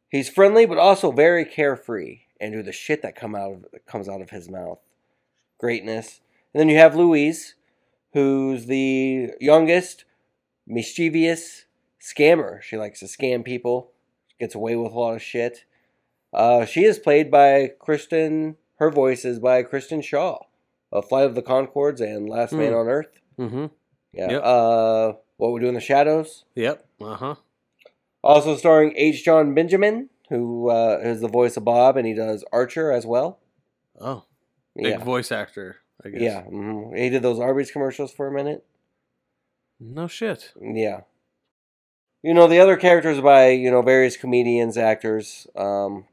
He's 0.09 0.29
friendly 0.29 0.67
but 0.67 0.79
also 0.79 1.11
very 1.13 1.45
carefree, 1.45 2.21
and 2.41 2.53
do 2.53 2.63
the 2.63 2.73
shit 2.73 3.03
that 3.03 3.17
come 3.17 3.35
out 3.35 3.53
of 3.53 3.65
comes 3.87 4.09
out 4.09 4.21
of 4.21 4.31
his 4.31 4.49
mouth. 4.49 4.79
Greatness. 5.59 6.21
And 6.55 6.61
then 6.61 6.69
you 6.69 6.77
have 6.79 6.95
Louise, 6.97 7.55
who's 8.13 8.67
the 8.67 9.31
youngest, 9.41 10.05
mischievous 10.67 11.65
scammer. 12.01 12.63
She 12.63 12.77
likes 12.77 13.01
to 13.01 13.07
scam 13.07 13.45
people, 13.45 13.93
gets 14.39 14.55
away 14.55 14.77
with 14.77 14.93
a 14.93 14.99
lot 14.99 15.15
of 15.15 15.23
shit. 15.23 15.65
Uh, 16.33 16.65
she 16.65 16.85
is 16.85 16.99
played 16.99 17.31
by 17.31 17.73
Kristen. 17.79 18.57
Her 18.79 18.91
voice 18.91 19.25
is 19.25 19.39
by 19.39 19.63
Kristen 19.63 20.01
Schaal 20.03 20.45
of 20.93 21.09
Flight 21.09 21.25
of 21.27 21.35
the 21.35 21.43
Conchords 21.43 22.01
and 22.01 22.29
Last 22.29 22.53
Man 22.53 22.73
Hmm. 22.73 22.79
on 22.79 22.89
Earth. 22.89 23.21
Mm-hmm. 23.39 23.67
Yeah. 24.13 24.31
Yep. 24.31 24.43
Uh, 24.45 25.13
what 25.39 25.53
We 25.53 25.61
Do 25.61 25.67
in 25.69 25.75
the 25.75 25.81
Shadows. 25.81 26.45
Yep. 26.55 26.87
Uh 27.01 27.15
huh. 27.17 27.35
Also 28.27 28.57
starring 28.57 28.93
H. 28.97 29.25
Jon 29.25 29.55
Benjamin, 29.55 30.09
who 30.31 30.71
uh, 30.71 30.99
is 31.03 31.21
the 31.21 31.29
voice 31.29 31.57
of 31.57 31.65
Bob, 31.65 31.97
and 31.97 32.07
he 32.07 32.15
does 32.15 32.45
Archer 32.53 32.91
as 32.91 33.07
well. 33.07 33.39
Oh, 34.01 34.25
big 34.75 34.87
Yeah. 34.87 34.99
voice 34.99 35.31
actor. 35.33 35.77
I 36.05 36.11
guess. 36.11 36.21
Yeah. 36.21 36.43
mhm. 36.43 36.97
He 36.97 37.09
did 37.09 37.23
those 37.23 37.41
Arby's 37.41 37.71
commercials 37.71 38.13
for 38.13 38.27
a 38.27 38.33
minute. 38.33 38.65
No 39.81 40.07
shit. 40.09 40.53
Yeah. 40.61 41.03
You 42.23 42.35
know, 42.35 42.47
the 42.49 42.59
other 42.61 42.77
characters 42.77 43.21
by, 43.21 43.51
you 43.51 43.71
know, 43.71 43.83
various 43.83 44.17
comedians, 44.17 44.77
actors. 44.77 45.47
Um, 45.55 46.07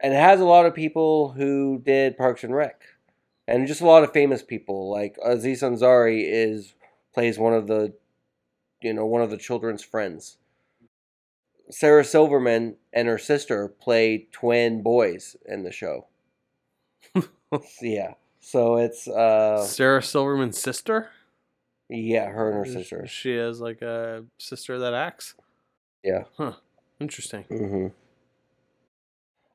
and 0.00 0.12
it 0.12 0.20
has 0.20 0.40
a 0.40 0.44
lot 0.44 0.66
of 0.66 0.74
people 0.74 1.32
who 1.32 1.80
did 1.84 2.16
Parks 2.16 2.44
and 2.44 2.54
Rec. 2.54 2.80
And 3.48 3.66
just 3.66 3.80
a 3.80 3.86
lot 3.86 4.04
of 4.04 4.12
famous 4.12 4.42
people. 4.42 4.90
Like 4.90 5.16
Aziz 5.24 5.62
Ansari 5.62 6.22
is 6.26 6.74
plays 7.14 7.38
one 7.38 7.52
of 7.54 7.66
the 7.66 7.94
you 8.82 8.92
know, 8.92 9.06
one 9.06 9.22
of 9.22 9.30
the 9.30 9.36
children's 9.36 9.82
friends. 9.82 10.38
Sarah 11.70 12.04
Silverman 12.04 12.76
and 12.92 13.08
her 13.08 13.18
sister 13.18 13.68
play 13.68 14.26
twin 14.32 14.82
boys 14.82 15.36
in 15.46 15.62
the 15.62 15.72
show. 15.72 16.06
yeah. 17.82 18.14
So 18.40 18.76
it's 18.76 19.06
uh 19.08 19.64
Sarah 19.64 20.02
Silverman's 20.02 20.60
sister. 20.60 21.10
yeah, 21.88 22.26
her 22.28 22.48
and 22.48 22.56
her 22.58 22.64
Is- 22.64 22.72
sister. 22.72 23.06
She 23.06 23.36
has 23.36 23.60
like 23.60 23.80
a 23.82 24.24
sister 24.38 24.78
that 24.78 24.94
acts. 24.94 25.34
Yeah. 26.02 26.24
Huh. 26.36 26.54
Interesting. 27.00 27.44
hmm 27.44 27.86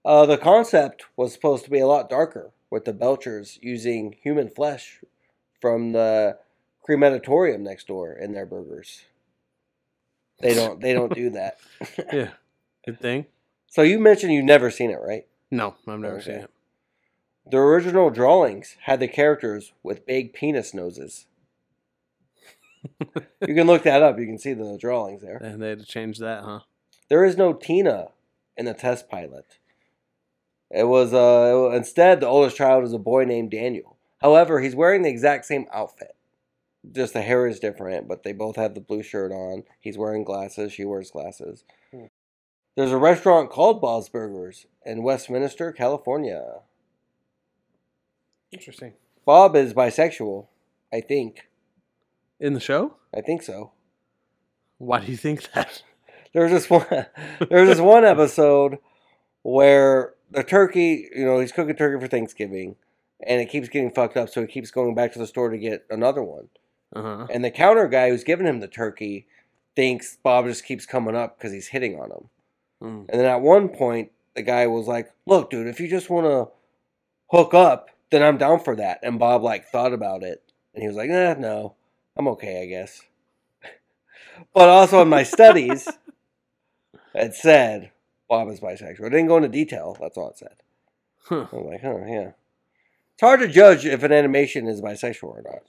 Uh, 0.05 0.25
the 0.25 0.37
concept 0.37 1.05
was 1.17 1.33
supposed 1.33 1.65
to 1.65 1.69
be 1.69 1.79
a 1.79 1.87
lot 1.87 2.09
darker, 2.09 2.51
with 2.69 2.85
the 2.85 2.93
Belchers 2.93 3.59
using 3.61 4.13
human 4.23 4.49
flesh 4.49 5.01
from 5.59 5.91
the 5.91 6.37
crematorium 6.81 7.63
next 7.63 7.87
door 7.87 8.13
in 8.13 8.31
their 8.31 8.45
burgers. 8.45 9.03
They 10.39 10.53
don't. 10.53 10.79
They 10.81 10.93
don't 10.93 11.13
do 11.13 11.29
that. 11.31 11.57
Yeah. 12.13 12.29
Good 12.85 12.99
thing. 12.99 13.25
so 13.67 13.81
you 13.81 13.99
mentioned 13.99 14.33
you've 14.33 14.45
never 14.45 14.71
seen 14.71 14.89
it, 14.91 14.99
right? 15.01 15.27
No, 15.51 15.75
I've 15.87 15.99
never 15.99 16.15
Okay. 16.17 16.25
seen 16.25 16.35
it. 16.35 16.49
The 17.49 17.57
original 17.57 18.09
drawings 18.09 18.75
had 18.83 18.99
the 18.99 19.07
characters 19.07 19.71
with 19.83 20.05
big 20.05 20.33
penis 20.33 20.73
noses. 20.73 21.25
you 22.99 23.53
can 23.55 23.67
look 23.67 23.83
that 23.83 24.01
up. 24.03 24.19
You 24.19 24.25
can 24.25 24.37
see 24.37 24.53
the 24.53 24.77
drawings 24.77 25.21
there. 25.21 25.37
And 25.37 25.61
they 25.61 25.69
had 25.69 25.79
to 25.79 25.85
change 25.85 26.17
that, 26.19 26.43
huh? 26.43 26.59
There 27.09 27.23
is 27.23 27.37
no 27.37 27.53
Tina 27.53 28.09
in 28.57 28.65
the 28.65 28.73
test 28.73 29.07
pilot. 29.09 29.57
It 30.69 30.83
was 30.87 31.13
uh 31.13 31.71
instead 31.73 32.19
the 32.19 32.27
oldest 32.27 32.57
child 32.57 32.83
is 32.83 32.91
a 32.93 32.97
boy 32.99 33.23
named 33.23 33.51
Daniel. 33.51 33.95
However, 34.21 34.59
he's 34.59 34.75
wearing 34.75 35.03
the 35.03 35.09
exact 35.09 35.45
same 35.45 35.67
outfit. 35.71 36.15
Just 36.89 37.13
the 37.13 37.21
hair 37.21 37.47
is 37.47 37.59
different, 37.59 38.07
but 38.07 38.23
they 38.23 38.33
both 38.33 38.55
have 38.55 38.73
the 38.73 38.81
blue 38.81 39.03
shirt 39.03 39.31
on. 39.31 39.63
He's 39.79 39.97
wearing 39.97 40.23
glasses, 40.23 40.73
she 40.73 40.85
wears 40.85 41.11
glasses. 41.11 41.63
Hmm. 41.91 42.05
There's 42.75 42.91
a 42.91 42.97
restaurant 42.97 43.49
called 43.49 43.81
Bob's 43.81 44.07
Burgers 44.07 44.67
in 44.85 45.03
Westminster, 45.03 45.71
California. 45.71 46.61
Interesting. 48.51 48.93
Bob 49.25 49.55
is 49.55 49.73
bisexual, 49.73 50.47
I 50.93 51.01
think. 51.01 51.49
In 52.39 52.53
the 52.53 52.59
show? 52.59 52.95
I 53.15 53.21
think 53.21 53.41
so. 53.41 53.71
Why 54.77 54.99
do 54.99 55.11
you 55.11 55.17
think 55.17 55.51
that? 55.53 55.81
There's 56.33 56.51
this 56.51 56.69
one. 56.69 56.85
There's 57.49 57.67
this 57.67 57.79
one 57.79 58.05
episode 58.05 58.77
where 59.41 60.13
the 60.29 60.43
turkey, 60.43 61.09
you 61.15 61.25
know, 61.25 61.39
he's 61.39 61.51
cooking 61.51 61.75
turkey 61.75 61.99
for 61.99 62.07
Thanksgiving, 62.07 62.75
and 63.25 63.41
it 63.41 63.49
keeps 63.49 63.69
getting 63.69 63.91
fucked 63.91 64.17
up, 64.17 64.29
so 64.29 64.41
he 64.41 64.47
keeps 64.47 64.71
going 64.71 64.93
back 64.93 65.13
to 65.13 65.19
the 65.19 65.27
store 65.27 65.49
to 65.49 65.57
get 65.57 65.85
another 65.89 66.21
one. 66.21 66.49
Uh 66.95 67.01
huh. 67.01 67.27
And 67.29 67.43
the 67.43 67.51
counter 67.51 67.87
guy 67.87 68.09
who's 68.09 68.23
giving 68.23 68.47
him 68.47 68.59
the 68.59 68.67
turkey 68.67 69.27
thinks 69.75 70.17
Bob 70.23 70.45
just 70.45 70.65
keeps 70.65 70.85
coming 70.85 71.15
up 71.15 71.37
because 71.37 71.53
he's 71.53 71.67
hitting 71.67 71.99
on 71.99 72.11
him. 72.11 72.29
Mm. 72.81 73.05
And 73.09 73.19
then 73.19 73.25
at 73.25 73.41
one 73.41 73.69
point, 73.69 74.11
the 74.35 74.41
guy 74.41 74.67
was 74.67 74.87
like, 74.87 75.11
"Look, 75.25 75.49
dude, 75.49 75.67
if 75.67 75.79
you 75.79 75.87
just 75.87 76.09
want 76.09 76.25
to 76.25 76.49
hook 77.35 77.53
up, 77.53 77.89
then 78.09 78.23
I'm 78.23 78.37
down 78.37 78.59
for 78.59 78.75
that." 78.75 78.99
And 79.03 79.19
Bob 79.19 79.43
like 79.43 79.67
thought 79.67 79.93
about 79.93 80.23
it, 80.23 80.43
and 80.73 80.81
he 80.81 80.87
was 80.87 80.97
like, 80.97 81.09
"Eh, 81.09 81.35
no, 81.37 81.75
I'm 82.15 82.27
okay, 82.29 82.61
I 82.61 82.65
guess." 82.65 83.01
but 84.53 84.69
also 84.69 85.01
in 85.01 85.09
my 85.09 85.23
studies, 85.23 85.87
it 87.13 87.33
said 87.33 87.91
Bob 88.29 88.49
is 88.49 88.59
bisexual. 88.59 89.07
It 89.07 89.09
didn't 89.09 89.27
go 89.27 89.37
into 89.37 89.49
detail. 89.49 89.97
That's 89.99 90.17
all 90.17 90.29
it 90.29 90.37
said. 90.37 90.55
Huh. 91.25 91.47
I'm 91.51 91.65
like, 91.65 91.83
"Oh 91.83 92.03
yeah." 92.07 92.31
It's 93.13 93.21
hard 93.21 93.39
to 93.39 93.47
judge 93.47 93.83
if 93.83 94.03
an 94.03 94.11
animation 94.11 94.67
is 94.67 94.79
bisexual 94.79 95.23
or 95.23 95.41
not. 95.43 95.63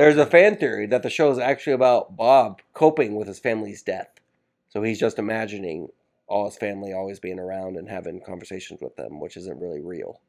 There's 0.00 0.16
a 0.16 0.24
fan 0.24 0.56
theory 0.56 0.86
that 0.86 1.02
the 1.02 1.10
show 1.10 1.30
is 1.30 1.38
actually 1.38 1.74
about 1.74 2.16
Bob 2.16 2.62
coping 2.72 3.16
with 3.16 3.28
his 3.28 3.38
family's 3.38 3.82
death. 3.82 4.08
So 4.70 4.82
he's 4.82 4.98
just 4.98 5.18
imagining 5.18 5.88
all 6.26 6.46
his 6.46 6.56
family 6.56 6.94
always 6.94 7.20
being 7.20 7.38
around 7.38 7.76
and 7.76 7.86
having 7.86 8.22
conversations 8.22 8.80
with 8.80 8.96
them, 8.96 9.20
which 9.20 9.36
isn't 9.36 9.60
really 9.60 9.82
real. 9.82 10.22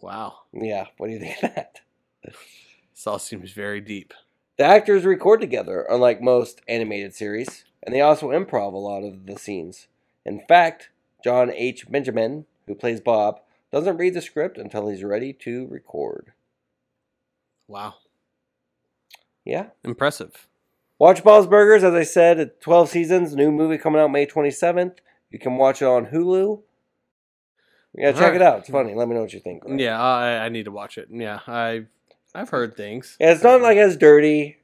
Wow. 0.00 0.34
Yeah, 0.52 0.84
what 0.96 1.08
do 1.08 1.14
you 1.14 1.18
think 1.18 1.42
of 1.42 1.56
that? 1.56 1.80
This 2.22 3.04
all 3.04 3.18
seems 3.18 3.50
very 3.50 3.80
deep. 3.80 4.14
The 4.58 4.64
actors 4.64 5.04
record 5.04 5.40
together, 5.40 5.84
unlike 5.90 6.20
most 6.22 6.60
animated 6.68 7.16
series, 7.16 7.64
and 7.82 7.92
they 7.92 8.00
also 8.00 8.28
improv 8.28 8.74
a 8.74 8.76
lot 8.76 9.02
of 9.02 9.26
the 9.26 9.36
scenes. 9.36 9.88
In 10.24 10.40
fact, 10.46 10.90
Jon 11.24 11.50
H. 11.52 11.90
Benjamin, 11.90 12.46
who 12.68 12.76
plays 12.76 13.00
Bob, 13.00 13.40
doesn't 13.72 13.96
read 13.96 14.14
the 14.14 14.22
script 14.22 14.56
until 14.56 14.88
he's 14.88 15.02
ready 15.02 15.32
to 15.32 15.66
record. 15.66 16.32
Wow. 17.66 17.94
Yeah. 19.44 19.66
Impressive. 19.84 20.46
Watch 20.98 21.22
Bob's 21.24 21.46
Burgers, 21.46 21.82
as 21.84 21.92
I 21.94 22.02
said, 22.04 22.38
at 22.38 22.60
12 22.60 22.88
seasons. 22.88 23.34
New 23.34 23.50
movie 23.50 23.78
coming 23.78 24.00
out 24.00 24.10
May 24.10 24.26
27th. 24.26 24.96
You 25.30 25.38
can 25.38 25.56
watch 25.56 25.82
it 25.82 25.86
on 25.86 26.06
Hulu. 26.06 26.62
Yeah, 27.96 28.12
check 28.12 28.20
Alright. 28.22 28.36
it 28.36 28.42
out. 28.42 28.58
It's 28.60 28.68
funny. 28.70 28.94
Let 28.94 29.08
me 29.08 29.14
know 29.14 29.22
what 29.22 29.32
you 29.32 29.40
think. 29.40 29.62
Yeah, 29.66 30.00
I, 30.00 30.44
I 30.46 30.48
need 30.48 30.64
to 30.64 30.70
watch 30.72 30.98
it. 30.98 31.08
Yeah, 31.10 31.40
I 31.46 31.86
I've 32.34 32.48
heard 32.48 32.76
things. 32.76 33.16
Yeah, 33.20 33.32
it's 33.32 33.42
not 33.42 33.60
like 33.60 33.78
as 33.78 33.96
dirty 33.96 34.56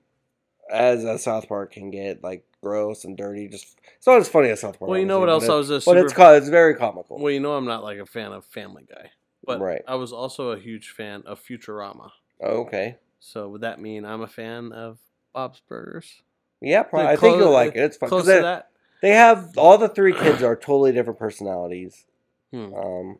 as 0.70 1.04
a 1.04 1.18
South 1.18 1.48
Park 1.48 1.72
can 1.72 1.90
get, 1.90 2.22
like 2.24 2.44
gross 2.62 3.04
and 3.04 3.16
dirty. 3.16 3.46
Just 3.48 3.78
it's 3.96 4.06
not 4.06 4.18
as 4.18 4.28
funny 4.28 4.48
as 4.48 4.60
South 4.60 4.78
Park. 4.78 4.90
Well, 4.90 4.98
you 4.98 5.06
know 5.06 5.20
what 5.20 5.28
else 5.28 5.48
I 5.48 5.54
was 5.54 5.70
a 5.70 5.74
but, 5.74 5.82
super. 5.82 5.94
but 5.96 6.04
it's 6.04 6.12
co- 6.12 6.34
it's 6.34 6.48
very 6.48 6.74
comical. 6.74 7.18
well, 7.20 7.32
you 7.32 7.40
know 7.40 7.54
I'm 7.54 7.66
not 7.66 7.84
like 7.84 7.98
a 7.98 8.06
fan 8.06 8.32
of 8.32 8.44
Family 8.46 8.84
Guy, 8.88 9.10
but 9.44 9.60
Right. 9.60 9.82
I 9.86 9.94
was 9.94 10.12
also 10.12 10.50
a 10.50 10.58
huge 10.58 10.90
fan 10.90 11.22
of 11.26 11.40
Futurama. 11.40 12.10
okay. 12.42 12.96
So 13.20 13.48
would 13.50 13.60
that 13.60 13.80
mean 13.80 14.04
I'm 14.04 14.22
a 14.22 14.26
fan 14.26 14.72
of 14.72 14.98
Bob's 15.32 15.60
Burgers? 15.68 16.22
Yeah, 16.60 16.82
probably. 16.82 17.06
Yeah, 17.06 17.12
I 17.12 17.16
think 17.16 17.36
you'll 17.38 17.52
like 17.52 17.74
it. 17.76 17.80
It's 17.80 17.96
fun. 17.96 18.08
Close 18.08 18.26
They, 18.26 18.36
to 18.36 18.42
that. 18.42 18.70
they 19.02 19.10
have 19.10 19.50
all 19.56 19.78
the 19.78 19.88
three 19.88 20.12
kids 20.14 20.42
are 20.42 20.56
totally 20.56 20.92
different 20.92 21.18
personalities. 21.18 22.06
Hmm. 22.52 22.74
Um, 22.74 23.18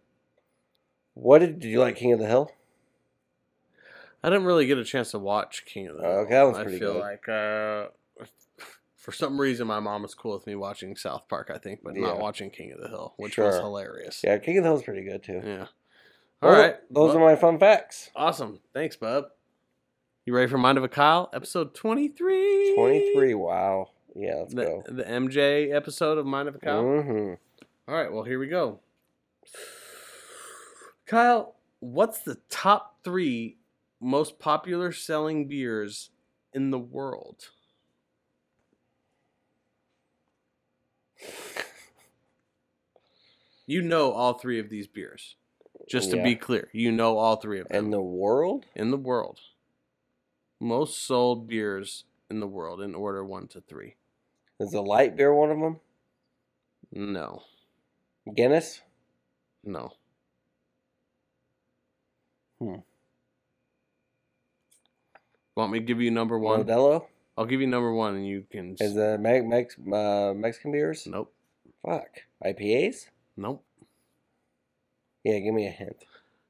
what 1.14 1.38
did, 1.40 1.60
did 1.60 1.68
you 1.68 1.80
like 1.80 1.96
King 1.96 2.12
of 2.12 2.18
the 2.18 2.26
Hill? 2.26 2.50
I 4.22 4.28
didn't 4.28 4.44
really 4.44 4.66
get 4.66 4.76
a 4.78 4.84
chance 4.84 5.12
to 5.12 5.18
watch 5.18 5.64
King 5.64 5.86
of 5.88 5.96
the 5.96 6.02
Hill. 6.02 6.10
Okay, 6.20 6.30
that 6.34 6.42
one's 6.42 6.58
I 6.58 6.64
feel 6.66 6.92
good. 6.94 7.00
like 7.00 7.28
uh, 7.28 7.86
for 8.96 9.12
some 9.12 9.40
reason 9.40 9.66
my 9.66 9.80
mom 9.80 10.02
was 10.02 10.14
cool 10.14 10.34
with 10.34 10.46
me 10.46 10.54
watching 10.54 10.96
South 10.96 11.28
Park. 11.28 11.50
I 11.54 11.58
think, 11.58 11.80
but 11.82 11.96
not 11.96 12.18
watching 12.18 12.50
King 12.50 12.72
of 12.72 12.80
the 12.80 12.88
Hill, 12.88 13.14
which 13.16 13.38
was 13.38 13.56
hilarious. 13.56 14.20
Yeah, 14.24 14.36
King 14.38 14.58
of 14.58 14.64
the 14.64 14.70
Hill 14.70 14.78
is 14.78 14.82
pretty 14.84 15.04
good 15.04 15.22
too. 15.22 15.40
Yeah. 15.44 15.66
All 16.42 16.50
Well, 16.50 16.60
right. 16.60 16.76
those 16.90 17.14
Well, 17.14 17.18
are 17.24 17.26
my 17.30 17.36
fun 17.36 17.58
facts. 17.58 18.10
awesome. 18.16 18.60
Thanks, 18.74 18.96
bub. 18.96 19.26
You 20.26 20.34
ready 20.34 20.48
for 20.50 20.58
Mind 20.58 20.78
of 20.78 20.84
a 20.84 20.88
Kyle, 20.88 21.30
episode 21.32 21.74
twenty 21.74 22.08
three? 22.08 22.74
23. 22.76 23.34
Wow. 23.34 23.90
Yeah, 24.14 24.34
let's 24.40 24.54
The, 24.54 24.64
go. 24.64 24.82
the 24.86 25.04
MJ 25.04 25.72
episode 25.74 26.18
of 26.18 26.26
Mind 26.26 26.48
of 26.48 26.54
a 26.56 26.58
Kyle. 26.58 26.82
hmm 27.02 27.34
All 27.88 27.94
right, 27.94 28.12
well, 28.12 28.24
here 28.24 28.38
we 28.38 28.46
go. 28.48 28.80
Kyle, 31.06 31.54
what's 31.80 32.20
the 32.20 32.36
top 32.48 32.98
three 33.02 33.56
most 34.00 34.38
popular 34.38 34.92
selling 34.92 35.48
beers 35.48 36.10
in 36.52 36.70
the 36.70 36.78
world? 36.78 37.50
You 43.66 43.82
know 43.82 44.12
all 44.12 44.34
three 44.34 44.58
of 44.58 44.68
these 44.68 44.86
beers. 44.86 45.36
Just 45.88 46.10
to 46.10 46.16
Yeah. 46.16 46.22
be 46.24 46.36
clear, 46.36 46.68
you 46.72 46.92
know 46.92 47.16
all 47.18 47.36
three 47.36 47.58
of 47.60 47.68
them 47.68 47.86
In 47.86 47.90
the 47.90 48.00
world? 48.02 48.66
in 48.74 48.90
the 48.90 48.96
world. 48.96 49.40
Most 50.60 51.04
sold 51.06 51.48
beers 51.48 52.04
in 52.30 52.40
the 52.40 52.46
world 52.46 52.80
in 52.82 52.94
order 52.94 53.24
one 53.24 53.48
to 53.48 53.60
three. 53.62 53.96
Is 54.60 54.72
the 54.72 54.82
light 54.82 55.16
beer 55.16 55.34
one 55.34 55.50
of 55.50 55.58
them? 55.58 55.80
No, 56.92 57.42
Guinness? 58.34 58.82
no. 59.64 59.92
Hmm. 62.60 62.74
Want 65.56 65.72
me 65.72 65.78
to 65.80 65.84
give 65.84 66.00
you 66.00 66.10
number 66.10 66.38
one? 66.38 66.64
Modelo? 66.64 67.06
I'll 67.38 67.46
give 67.46 67.60
you 67.60 67.66
number 67.66 67.92
one, 67.92 68.16
and 68.16 68.26
you 68.26 68.44
can. 68.50 68.76
Is 68.80 68.94
the 68.94 69.16
Mex- 69.18 69.46
Mex- 69.46 69.76
uh, 69.92 70.34
Mexican 70.36 70.72
beers? 70.72 71.06
Nope. 71.06 71.32
Fuck. 71.86 72.08
IPAs? 72.44 73.06
Nope. 73.36 73.64
Yeah, 75.24 75.38
give 75.38 75.54
me 75.54 75.66
a 75.66 75.70
hint. 75.70 76.04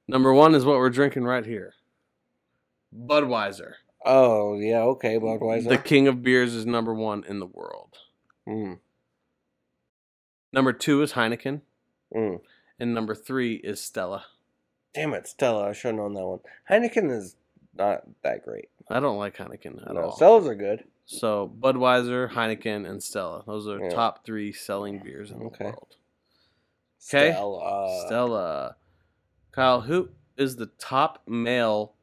Number 0.09 0.33
one 0.33 0.55
is 0.55 0.65
what 0.65 0.79
we're 0.79 0.91
drinking 0.91 1.25
right 1.25 1.47
here. 1.47 1.75
Budweiser. 2.97 3.75
Oh, 4.05 4.59
yeah, 4.59 4.81
okay, 4.83 5.19
Budweiser. 5.19 5.69
The 5.69 5.79
king 5.79 6.09
of 6.09 6.23
beers 6.23 6.55
is 6.55 6.65
number 6.67 6.95
one 6.95 7.25
in 7.29 7.39
the 7.39 7.47
world. 7.47 7.99
Mm, 8.49 8.79
Number 10.53 10.73
two 10.73 11.03
is 11.03 11.13
Heineken, 11.13 11.61
mm. 12.15 12.41
and 12.79 12.95
number 12.95 13.15
three 13.15 13.55
is 13.57 13.81
Stella. 13.81 14.25
Damn 14.95 15.13
it, 15.15 15.29
Stella. 15.29 15.69
I 15.69 15.73
should 15.73 15.89
have 15.89 15.97
known 15.97 16.15
that 16.15 16.27
one. 16.27 16.41
Heineken 16.69 17.11
is 17.17 17.37
not 17.77 18.03
that 18.25 18.45
great. 18.45 18.69
I 18.89 18.99
don't 18.99 19.19
like 19.19 19.37
Heineken 19.37 19.87
at 19.87 19.95
No, 19.95 20.01
all. 20.07 20.17
Stellas 20.19 20.49
are 20.49 20.57
good. 20.57 20.85
So 21.07 21.53
Budweiser, 21.61 22.31
Heineken, 22.33 22.89
and 22.89 23.01
Stella. 23.03 23.45
Those 23.47 23.69
are 23.69 23.79
Yeah. 23.79 23.91
top 23.91 24.25
three 24.25 24.53
selling 24.53 24.99
beers 24.99 25.31
in 25.31 25.39
the 25.39 25.45
world. 25.45 25.55
Okay. 25.55 25.65
world. 25.67 25.97
Stella. 26.99 28.05
Stella. 28.07 28.77
Kyle, 29.53 29.83
who 29.83 30.09
is 30.37 30.57
the 30.57 30.67
top 30.79 31.23
male? 31.29 31.95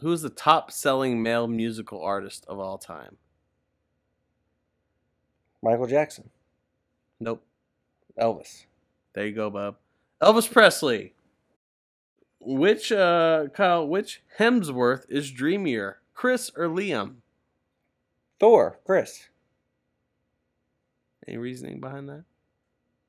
Who 0.00 0.12
is 0.12 0.22
the 0.22 0.30
top 0.30 0.70
selling 0.70 1.22
male 1.22 1.46
musical 1.46 2.02
artist 2.02 2.44
of 2.48 2.58
all 2.58 2.78
time? 2.78 3.16
Michael 5.62 5.86
Jackson. 5.86 6.30
Nope. 7.18 7.42
Elvis. 8.18 8.64
There 9.14 9.26
you 9.26 9.34
go, 9.34 9.50
bub. 9.50 9.76
Elvis 10.22 10.50
Presley. 10.50 11.14
Which 12.40 12.90
uh 12.90 13.48
Kyle, 13.52 13.86
which 13.86 14.22
Hemsworth 14.38 15.04
is 15.10 15.30
dreamier? 15.30 16.00
Chris 16.14 16.50
or 16.56 16.68
Liam? 16.68 17.16
Thor. 18.38 18.78
Chris. 18.86 19.28
Any 21.28 21.36
reasoning 21.36 21.80
behind 21.80 22.08
that? 22.08 22.24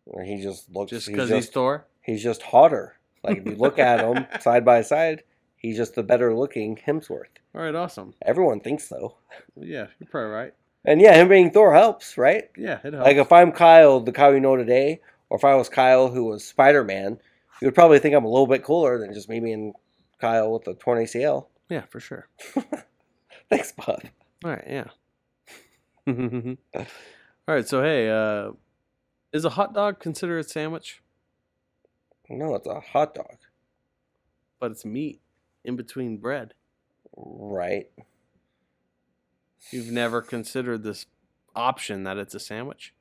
Or 0.05 0.23
he 0.23 0.41
just 0.41 0.69
looks. 0.75 0.89
Just 0.89 1.07
because 1.07 1.29
just, 1.29 1.47
he's 1.47 1.53
Thor? 1.53 1.85
he's 2.01 2.21
just 2.21 2.41
hotter. 2.41 2.97
Like 3.23 3.37
if 3.37 3.45
you 3.45 3.55
look 3.55 3.79
at 3.79 4.01
him 4.03 4.25
side 4.41 4.65
by 4.65 4.81
side, 4.81 5.23
He's 5.61 5.77
just 5.77 5.93
the 5.93 6.01
better 6.01 6.33
looking 6.33 6.75
Hemsworth. 6.75 7.37
All 7.53 7.61
right, 7.61 7.75
awesome. 7.75 8.15
Everyone 8.23 8.61
thinks 8.61 8.89
so. 8.89 9.17
Yeah, 9.55 9.87
you're 9.99 10.09
probably 10.09 10.31
right. 10.31 10.53
And 10.83 10.99
yeah, 10.99 11.13
him 11.13 11.29
being 11.29 11.51
Thor 11.51 11.71
helps, 11.75 12.17
right? 12.17 12.49
Yeah, 12.57 12.79
it 12.83 12.93
helps. 12.93 13.05
Like 13.05 13.17
if 13.17 13.31
I'm 13.31 13.51
Kyle, 13.51 13.99
the 13.99 14.11
Kyle 14.11 14.33
you 14.33 14.39
know 14.39 14.55
today, 14.55 15.01
or 15.29 15.37
if 15.37 15.43
I 15.43 15.53
was 15.53 15.69
Kyle 15.69 16.09
who 16.09 16.25
was 16.25 16.43
Spider 16.43 16.83
Man, 16.83 17.19
you 17.61 17.67
would 17.67 17.75
probably 17.75 17.99
think 17.99 18.15
I'm 18.15 18.25
a 18.25 18.29
little 18.29 18.47
bit 18.47 18.63
cooler 18.63 18.97
than 18.97 19.13
just 19.13 19.29
me 19.29 19.39
being 19.39 19.73
Kyle 20.19 20.51
with 20.51 20.63
the 20.63 20.73
torn 20.73 21.03
ACL. 21.03 21.45
yeah, 21.69 21.83
for 21.91 21.99
sure. 21.99 22.27
Thanks, 23.49 23.71
Bob. 23.71 24.01
All 24.43 24.51
right, 24.51 24.65
yeah. 24.67 24.87
All 26.77 26.85
right, 27.47 27.67
so 27.67 27.83
hey, 27.83 28.09
uh, 28.09 28.53
is 29.31 29.45
a 29.45 29.51
hot 29.51 29.75
dog 29.75 29.99
considered 29.99 30.39
a 30.39 30.43
sandwich? 30.43 31.03
No, 32.27 32.55
it's 32.55 32.65
a 32.65 32.79
hot 32.79 33.13
dog. 33.13 33.37
But 34.59 34.71
it's 34.71 34.85
meat 34.85 35.20
in 35.63 35.75
between 35.75 36.17
bread. 36.17 36.53
Right. 37.15 37.89
You've 39.71 39.91
never 39.91 40.21
considered 40.21 40.83
this 40.83 41.05
option 41.55 42.03
that 42.03 42.17
it's 42.17 42.33
a 42.33 42.39
sandwich? 42.39 42.93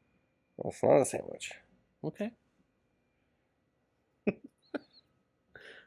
Well, 0.56 0.72
it's 0.72 0.82
not 0.82 1.00
a 1.00 1.04
sandwich. 1.04 1.52
Okay. 2.04 2.32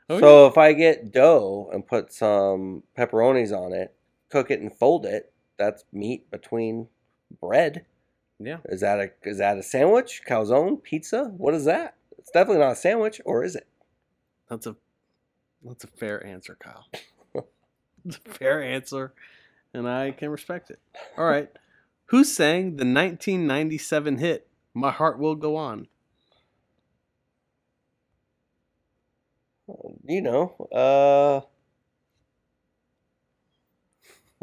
Oh, 0.09 0.19
so 0.19 0.47
if 0.47 0.57
I 0.57 0.73
get 0.73 1.13
dough 1.13 1.69
and 1.71 1.87
put 1.87 2.11
some 2.11 2.83
pepperonis 2.97 3.57
on 3.57 3.71
it, 3.71 3.95
cook 4.29 4.51
it 4.51 4.59
and 4.59 4.69
fold 4.77 5.05
it, 5.05 5.31
that's 5.57 5.85
meat 5.93 6.29
between 6.29 6.89
bread. 7.39 7.85
yeah. 8.37 8.57
Is 8.65 8.81
that 8.81 8.99
a 8.99 9.11
is 9.23 9.37
that 9.37 9.57
a 9.57 9.63
sandwich? 9.63 10.21
Calzone? 10.27 10.83
Pizza? 10.83 11.31
What 11.37 11.53
is 11.53 11.63
that? 11.65 11.95
It's 12.17 12.31
definitely 12.31 12.61
not 12.63 12.73
a 12.73 12.75
sandwich, 12.75 13.21
or 13.23 13.45
is 13.45 13.55
it? 13.55 13.65
That's 14.49 14.67
a 14.67 14.75
that's 15.63 15.83
a 15.83 15.87
fair 15.87 16.25
answer, 16.25 16.57
Kyle. 16.59 16.87
it's 18.05 18.17
a 18.17 18.29
fair 18.29 18.61
answer, 18.61 19.13
and 19.73 19.87
I 19.87 20.11
can 20.11 20.29
respect 20.29 20.69
it. 20.69 20.79
All 21.17 21.25
right. 21.25 21.49
Who 22.07 22.23
sang 22.23 22.77
the 22.77 22.85
1997 22.85 24.17
hit 24.17 24.47
"My 24.73 24.91
Heart 24.91 25.19
Will 25.19 25.35
Go 25.35 25.55
On"? 25.55 25.87
You 30.05 30.21
know, 30.21 30.55
uh 30.71 31.41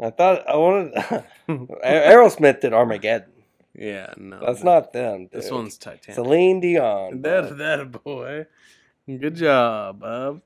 I 0.03 0.09
thought 0.09 0.49
I 0.49 0.55
wanted 0.57 0.93
Aerosmith 1.49 2.61
did 2.61 2.73
Armageddon. 2.73 3.31
Yeah, 3.75 4.13
no, 4.17 4.39
That's 4.45 4.63
no. 4.63 4.73
not 4.73 4.93
them. 4.93 5.29
This 5.31 5.51
one's 5.51 5.77
Titanic. 5.77 6.15
Celine 6.15 6.59
Dion. 6.59 7.21
That 7.21 7.57
that 7.59 8.03
boy. 8.03 8.47
Good 9.07 9.35
job, 9.35 9.99
bub. 9.99 10.41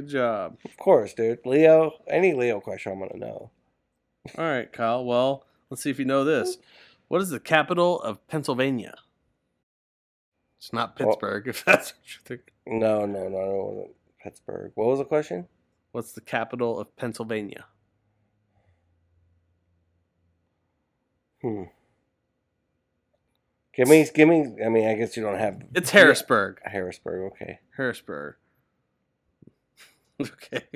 Good 0.00 0.08
job. 0.08 0.56
Of 0.64 0.78
course, 0.78 1.12
dude. 1.12 1.44
Leo, 1.44 1.92
any 2.08 2.32
Leo 2.32 2.58
question 2.58 2.92
I'm 2.92 3.00
gonna 3.00 3.18
know. 3.18 3.50
All 4.38 4.44
right, 4.44 4.72
Kyle. 4.72 5.04
Well, 5.04 5.44
let's 5.68 5.82
see 5.82 5.90
if 5.90 5.98
you 5.98 6.06
know 6.06 6.24
this. 6.24 6.56
What 7.08 7.20
is 7.20 7.28
the 7.28 7.38
capital 7.38 8.00
of 8.00 8.26
Pennsylvania? 8.26 8.94
It's 10.58 10.72
not 10.72 10.98
Well- 10.98 11.08
Pittsburgh, 11.10 11.48
if 11.48 11.62
that's 11.66 11.92
what 11.92 12.14
you 12.14 12.20
think. 12.24 12.52
No, 12.66 13.04
no, 13.04 13.28
no, 13.28 13.38
it 13.38 13.64
wasn't 13.74 13.90
Pittsburgh. 14.22 14.72
What 14.74 14.86
was 14.86 15.00
the 15.00 15.04
question? 15.04 15.48
What's 15.92 16.12
the 16.12 16.22
capital 16.22 16.80
of 16.80 16.96
Pennsylvania? 16.96 17.66
Hmm. 21.42 21.64
Give 23.74 23.86
me, 23.86 24.06
give 24.14 24.28
me. 24.30 24.56
I 24.64 24.70
mean, 24.70 24.88
I 24.88 24.94
guess 24.94 25.14
you 25.14 25.22
don't 25.22 25.38
have. 25.38 25.62
It's 25.74 25.90
Harrisburg. 25.90 26.58
Harrisburg. 26.64 27.32
Okay. 27.32 27.58
Harrisburg. 27.76 28.36
Okay. 30.32 30.66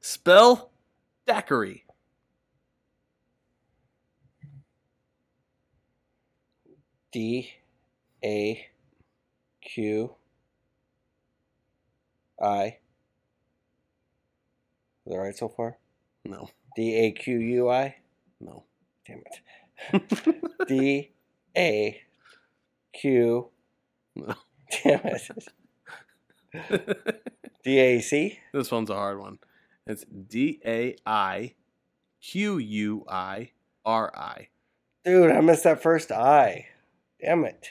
Spell 0.00 0.70
daiquiri. 1.26 1.84
D, 7.12 7.52
A, 8.24 8.66
Q, 9.62 10.16
I. 12.42 12.78
Is 15.06 15.12
that 15.12 15.18
right 15.18 15.36
so 15.36 15.48
far? 15.48 15.76
No, 16.24 16.48
D 16.76 16.94
A 16.96 17.12
Q 17.12 17.38
U 17.38 17.70
I. 17.70 17.96
no. 18.40 18.64
Damn 19.06 19.22
it. 19.92 20.34
D 20.68 21.12
A 21.56 22.02
Q. 22.94 23.50
No. 24.16 24.34
Damn 24.84 25.00
it. 25.04 25.30
D 27.64 27.78
A 27.78 28.00
C. 28.00 28.38
this 28.52 28.70
one's 28.70 28.90
a 28.90 28.94
hard 28.94 29.18
one. 29.18 29.38
It's 29.86 30.04
D 30.04 30.60
A 30.64 30.96
I 31.06 31.54
Q 32.20 32.58
U 32.58 33.04
I 33.08 33.50
R 33.84 34.12
I. 34.14 34.48
Dude, 35.04 35.30
I 35.30 35.40
missed 35.40 35.64
that 35.64 35.82
first 35.82 36.12
I. 36.12 36.68
Damn 37.20 37.44
it. 37.44 37.70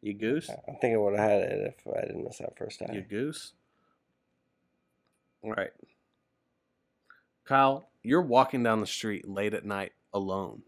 You 0.00 0.14
goose? 0.14 0.50
I 0.50 0.72
think 0.80 0.94
I 0.94 0.96
would 0.96 1.18
have 1.18 1.30
had 1.30 1.40
it 1.42 1.74
if 1.78 1.94
I 1.94 2.00
didn't 2.06 2.24
miss 2.24 2.38
that 2.38 2.56
first 2.58 2.82
I. 2.82 2.92
You 2.92 3.02
goose? 3.02 3.52
All 5.42 5.52
right. 5.52 5.70
Kyle, 7.44 7.88
you're 8.02 8.22
walking 8.22 8.62
down 8.62 8.80
the 8.80 8.86
street 8.86 9.28
late 9.28 9.54
at 9.54 9.64
night 9.64 9.92
alone. 10.12 10.62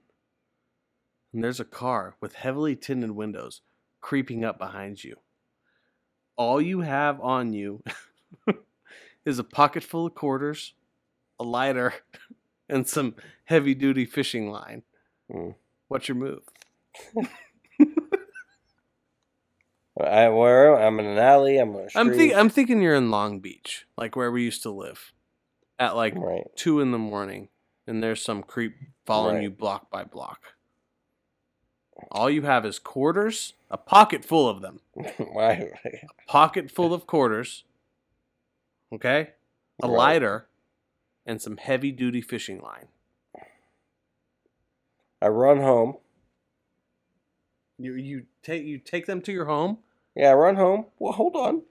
And 1.32 1.42
there's 1.42 1.60
a 1.60 1.64
car 1.64 2.16
with 2.20 2.34
heavily 2.34 2.76
tinted 2.76 3.10
windows 3.12 3.62
creeping 4.00 4.44
up 4.44 4.58
behind 4.58 5.02
you. 5.02 5.16
All 6.36 6.60
you 6.60 6.80
have 6.80 7.20
on 7.20 7.52
you 7.52 7.82
is 9.24 9.38
a 9.38 9.44
pocket 9.44 9.82
full 9.82 10.06
of 10.06 10.14
quarters, 10.14 10.74
a 11.38 11.44
lighter, 11.44 11.94
and 12.68 12.86
some 12.88 13.14
heavy 13.44 13.74
duty 13.74 14.04
fishing 14.04 14.50
line. 14.50 14.82
Mm. 15.30 15.54
What's 15.88 16.08
your 16.08 16.16
move? 16.16 16.42
I, 20.00 20.28
where 20.28 20.74
I'm 20.76 20.98
in 20.98 21.06
an 21.06 21.18
alley. 21.18 21.58
I'm 21.58 21.76
on 21.76 21.82
a 21.82 21.90
street. 21.90 22.00
I'm 22.00 22.12
think 22.12 22.34
I'm 22.34 22.48
thinking 22.48 22.82
you're 22.82 22.96
in 22.96 23.10
Long 23.10 23.38
Beach, 23.38 23.86
like 23.96 24.16
where 24.16 24.30
we 24.30 24.42
used 24.42 24.62
to 24.64 24.70
live, 24.70 25.12
at 25.78 25.94
like 25.94 26.14
right. 26.16 26.44
two 26.56 26.80
in 26.80 26.90
the 26.90 26.98
morning, 26.98 27.48
and 27.86 28.02
there's 28.02 28.20
some 28.20 28.42
creep 28.42 28.74
following 29.06 29.36
Right. 29.36 29.42
you 29.44 29.50
block 29.50 29.90
by 29.90 30.02
block. 30.04 30.40
All 32.10 32.28
you 32.28 32.42
have 32.42 32.66
is 32.66 32.80
quarters, 32.80 33.52
a 33.70 33.76
pocket 33.76 34.24
full 34.24 34.48
of 34.48 34.60
them, 34.60 34.80
Why? 35.16 35.70
pocket 36.26 36.70
full 36.72 36.92
of 36.92 37.06
quarters. 37.06 37.62
Okay, 38.94 39.30
a 39.82 39.88
Right. 39.88 39.96
lighter, 39.96 40.48
and 41.26 41.40
some 41.42 41.56
heavy 41.56 41.90
duty 41.92 42.20
fishing 42.20 42.60
line. 42.60 42.88
I 45.20 45.28
run 45.28 45.58
home. 45.58 45.96
You 47.78 47.94
you 47.94 48.26
take 48.42 48.64
you 48.64 48.78
take 48.78 49.06
them 49.06 49.20
to 49.22 49.32
your 49.32 49.46
home. 49.46 49.78
Yeah, 50.14 50.30
I 50.30 50.34
run 50.34 50.56
home. 50.56 50.86
Well, 50.98 51.12
hold 51.12 51.34
on. 51.34 51.62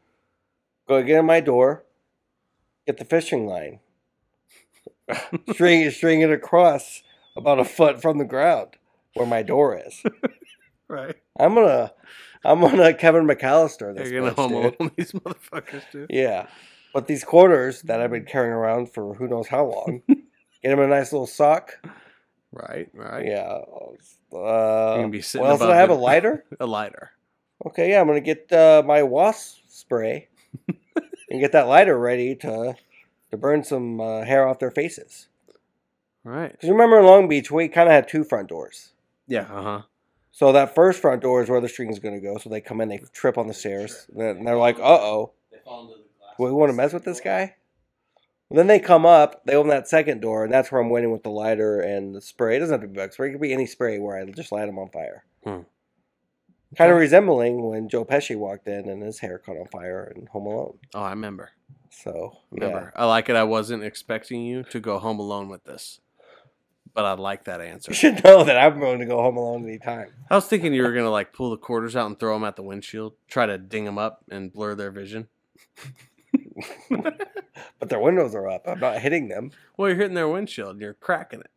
Go 0.88 1.01
get 1.01 1.19
in 1.19 1.26
my 1.26 1.39
door. 1.39 1.86
Get 2.86 2.97
the 2.97 3.05
fishing 3.05 3.45
line. 3.47 3.80
string 5.53 5.89
string 5.91 6.21
it 6.21 6.32
across 6.32 7.03
about 7.38 7.59
a 7.59 7.65
foot 7.65 8.01
from 8.01 8.17
the 8.17 8.26
ground 8.26 8.69
where 9.13 9.28
my 9.28 9.43
door 9.43 9.78
is. 9.78 10.03
Right. 10.89 11.15
I'm 11.39 11.55
gonna, 11.55 11.91
I'm 12.43 12.59
gonna 12.61 12.93
Kevin 12.93 13.26
McAllister 13.26 13.95
this 13.95 14.11
You're 14.11 14.21
gonna 14.21 14.34
home 14.34 14.53
alone 14.53 14.91
these 14.97 15.13
motherfuckers, 15.13 15.82
dude. 15.91 16.07
Yeah, 16.11 16.47
but 16.94 17.08
these 17.08 17.24
quarters 17.24 17.82
that 17.84 18.00
I've 18.02 18.12
been 18.12 18.26
carrying 18.26 18.54
around 18.54 18.91
for 18.94 19.14
who 19.16 19.28
knows 19.28 19.48
how 19.48 19.66
long, 19.66 20.02
get 20.08 20.70
them 20.70 20.80
a 20.80 20.88
nice 20.88 21.12
little 21.12 21.28
sock. 21.28 21.74
Right. 22.52 22.89
Right. 22.94 23.26
Yeah. 23.26 23.60
Uh, 24.32 24.96
gonna 24.98 25.10
be 25.10 25.22
sitting 25.22 25.44
Well, 25.44 25.52
else 25.54 25.62
above 25.62 25.72
I 25.72 25.78
have? 25.78 25.89
the- 25.89 25.96
A 25.96 25.98
lighter? 26.10 26.46
A 26.60 26.66
lighter. 26.66 27.12
Okay, 27.66 27.91
yeah, 27.91 28.02
I'm 28.02 28.08
gonna 28.08 28.20
get 28.22 28.52
uh, 28.52 28.84
my 28.86 29.04
wasp 29.04 29.58
spray 29.68 30.28
and 31.30 31.39
get 31.39 31.52
that 31.54 31.68
lighter 31.68 31.98
ready 31.98 32.36
to 32.36 32.76
to 33.32 33.38
burn 33.38 33.64
some 33.64 34.00
uh, 34.02 34.24
hair 34.24 34.48
off 34.48 34.60
their 34.60 34.72
faces. 34.72 35.28
Right. 36.24 36.52
Because 36.52 36.70
remember 36.70 37.00
in 37.00 37.06
Long 37.06 37.28
Beach, 37.28 37.50
we 37.52 37.68
kind 37.68 37.88
of 37.89 37.94
had 37.94 38.08
two 38.08 38.24
front 38.24 38.50
doors. 38.50 38.91
Yeah. 39.28 39.48
Uh 39.52 39.62
huh. 39.64 39.82
So 40.32 40.52
that 40.52 40.74
first 40.76 41.00
front 41.00 41.22
door 41.22 41.41
is 41.44 41.50
where 41.50 41.62
the 41.62 41.70
string's 41.70 42.00
gonna 42.00 42.20
go. 42.20 42.38
So 42.38 42.50
they 42.50 42.62
come 42.62 42.82
in, 42.82 42.89
they 42.89 43.02
trip 43.14 43.38
on 43.38 43.48
the 43.48 43.54
stairs, 43.54 44.08
and 44.16 44.46
they're 44.46 44.58
like, 44.58 44.78
"Uh 44.80 44.84
oh, 45.00 45.32
They 45.52 45.58
fall 45.64 45.84
into 45.88 46.03
the 46.38 46.44
glass. 46.44 46.52
we 46.52 46.52
want 46.52 46.70
to 46.70 46.76
mess 46.76 46.94
with 46.94 47.04
this 47.06 47.22
guy." 47.22 47.56
And 48.50 48.60
then 48.60 48.68
they 48.68 48.80
come 48.80 49.06
up, 49.06 49.46
they 49.46 49.56
open 49.56 49.70
that 49.70 49.88
second 49.88 50.22
door, 50.22 50.44
and 50.44 50.54
that's 50.54 50.72
where 50.72 50.80
I'm 50.80 50.90
waiting 50.90 51.12
with 51.12 51.24
the 51.24 51.32
lighter 51.32 51.80
and 51.80 52.14
the 52.14 52.22
spray. 52.22 52.58
It 52.58 52.60
doesn't 52.60 52.74
have 52.74 52.82
to 52.82 52.88
be 52.88 53.00
bug 53.00 53.14
spray; 53.14 53.30
it 53.30 53.32
could 53.32 53.42
be 53.42 53.54
any 53.54 53.66
spray 53.66 53.98
where 54.00 54.18
I 54.18 54.26
just 54.26 54.52
light 54.52 54.68
them 54.68 54.78
on 54.78 54.90
fire. 54.90 55.26
Hmm. 55.44 55.62
Kind 56.78 56.92
of 56.92 56.98
resembling 56.98 57.64
when 57.64 57.88
Joe 57.88 58.04
Pesci 58.06 58.36
walked 58.36 58.68
in 58.68 58.90
and 58.90 59.04
his 59.04 59.20
hair 59.20 59.38
caught 59.38 59.58
on 59.58 59.68
fire 59.68 60.12
in 60.16 60.26
Home 60.28 60.48
Alone. 60.48 60.78
Oh, 60.96 61.02
I 61.02 61.12
remember. 61.12 61.52
So 61.92 62.38
Remember, 62.50 62.92
I 62.96 63.06
like 63.06 63.30
it. 63.30 63.36
I 63.36 63.44
wasn't 63.44 63.84
expecting 63.84 64.42
you 64.42 64.64
to 64.64 64.80
go 64.80 64.98
home 64.98 65.20
alone 65.20 65.48
with 65.50 65.64
this, 65.64 66.00
but 66.94 67.06
I 67.06 67.14
like 67.14 67.44
that 67.46 67.62
answer. 67.62 67.92
You 67.92 67.96
should 67.96 68.24
know 68.24 68.44
that 68.44 68.58
I'm 68.58 68.80
going 68.80 69.00
to 69.00 69.06
go 69.06 69.22
home 69.22 69.38
alone 69.38 69.64
anytime. 69.64 70.12
I 70.30 70.36
was 70.36 70.48
thinking 70.48 70.74
you 70.74 70.82
were 70.84 70.94
gonna 70.94 71.12
like 71.12 71.34
pull 71.34 71.52
the 71.52 71.58
quarters 71.58 71.96
out 71.96 72.08
and 72.08 72.20
throw 72.20 72.34
them 72.34 72.44
at 72.44 72.56
the 72.56 72.64
windshield, 72.64 73.14
try 73.28 73.46
to 73.46 73.58
ding 73.60 73.86
them 73.86 74.00
up 74.00 74.24
and 74.32 74.52
blur 74.52 74.74
their 74.76 74.92
vision. 74.92 75.28
but 76.89 77.89
their 77.89 77.99
windows 77.99 78.36
are 78.36 78.47
up. 78.47 78.64
I'm 78.68 78.80
not 78.80 78.99
hitting 78.99 79.28
them. 79.28 79.51
Well, 79.78 79.89
you're 79.89 79.97
hitting 79.97 80.14
their 80.16 80.28
windshield. 80.30 80.80
You're 80.80 80.93
cracking 80.93 81.39
it, 81.41 81.51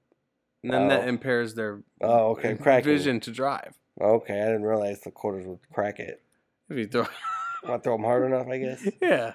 and 0.63 0.73
then 0.73 0.89
that 0.89 1.05
Oh. 1.05 1.09
impairs 1.09 1.55
their 1.55 1.83
Oh, 2.01 2.31
okay, 2.31 2.55
cracking. 2.57 2.85
vision 2.93 3.21
to 3.21 3.31
drive. 3.31 3.79
Okay, 4.01 4.41
I 4.41 4.47
didn't 4.47 4.65
realize 4.65 5.01
the 5.01 5.11
quarters 5.11 5.47
would 5.47 5.61
crack 5.73 5.99
it. 6.01 6.23
If 6.69 6.77
you 6.77 6.87
throw, 6.87 7.07
Want 7.65 7.83
to 7.83 7.85
throw 7.87 7.97
them 7.97 8.05
hard 8.05 8.25
enough? 8.27 8.47
I 8.49 8.59
guess. 8.59 8.87
yeah. 9.01 9.33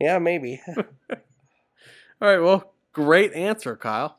Yeah, 0.00 0.18
maybe. 0.18 0.60
All 0.76 1.14
right. 2.20 2.38
Well, 2.38 2.72
great 2.92 3.32
answer, 3.34 3.76
Kyle. 3.76 4.18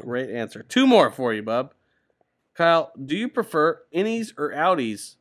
Great 0.00 0.30
answer. 0.30 0.62
Two 0.62 0.86
more 0.86 1.10
for 1.10 1.32
you, 1.32 1.42
bub. 1.42 1.72
Kyle, 2.54 2.92
do 3.02 3.16
you 3.16 3.28
prefer 3.28 3.80
innies 3.94 4.32
or 4.36 4.50
outies 4.52 5.16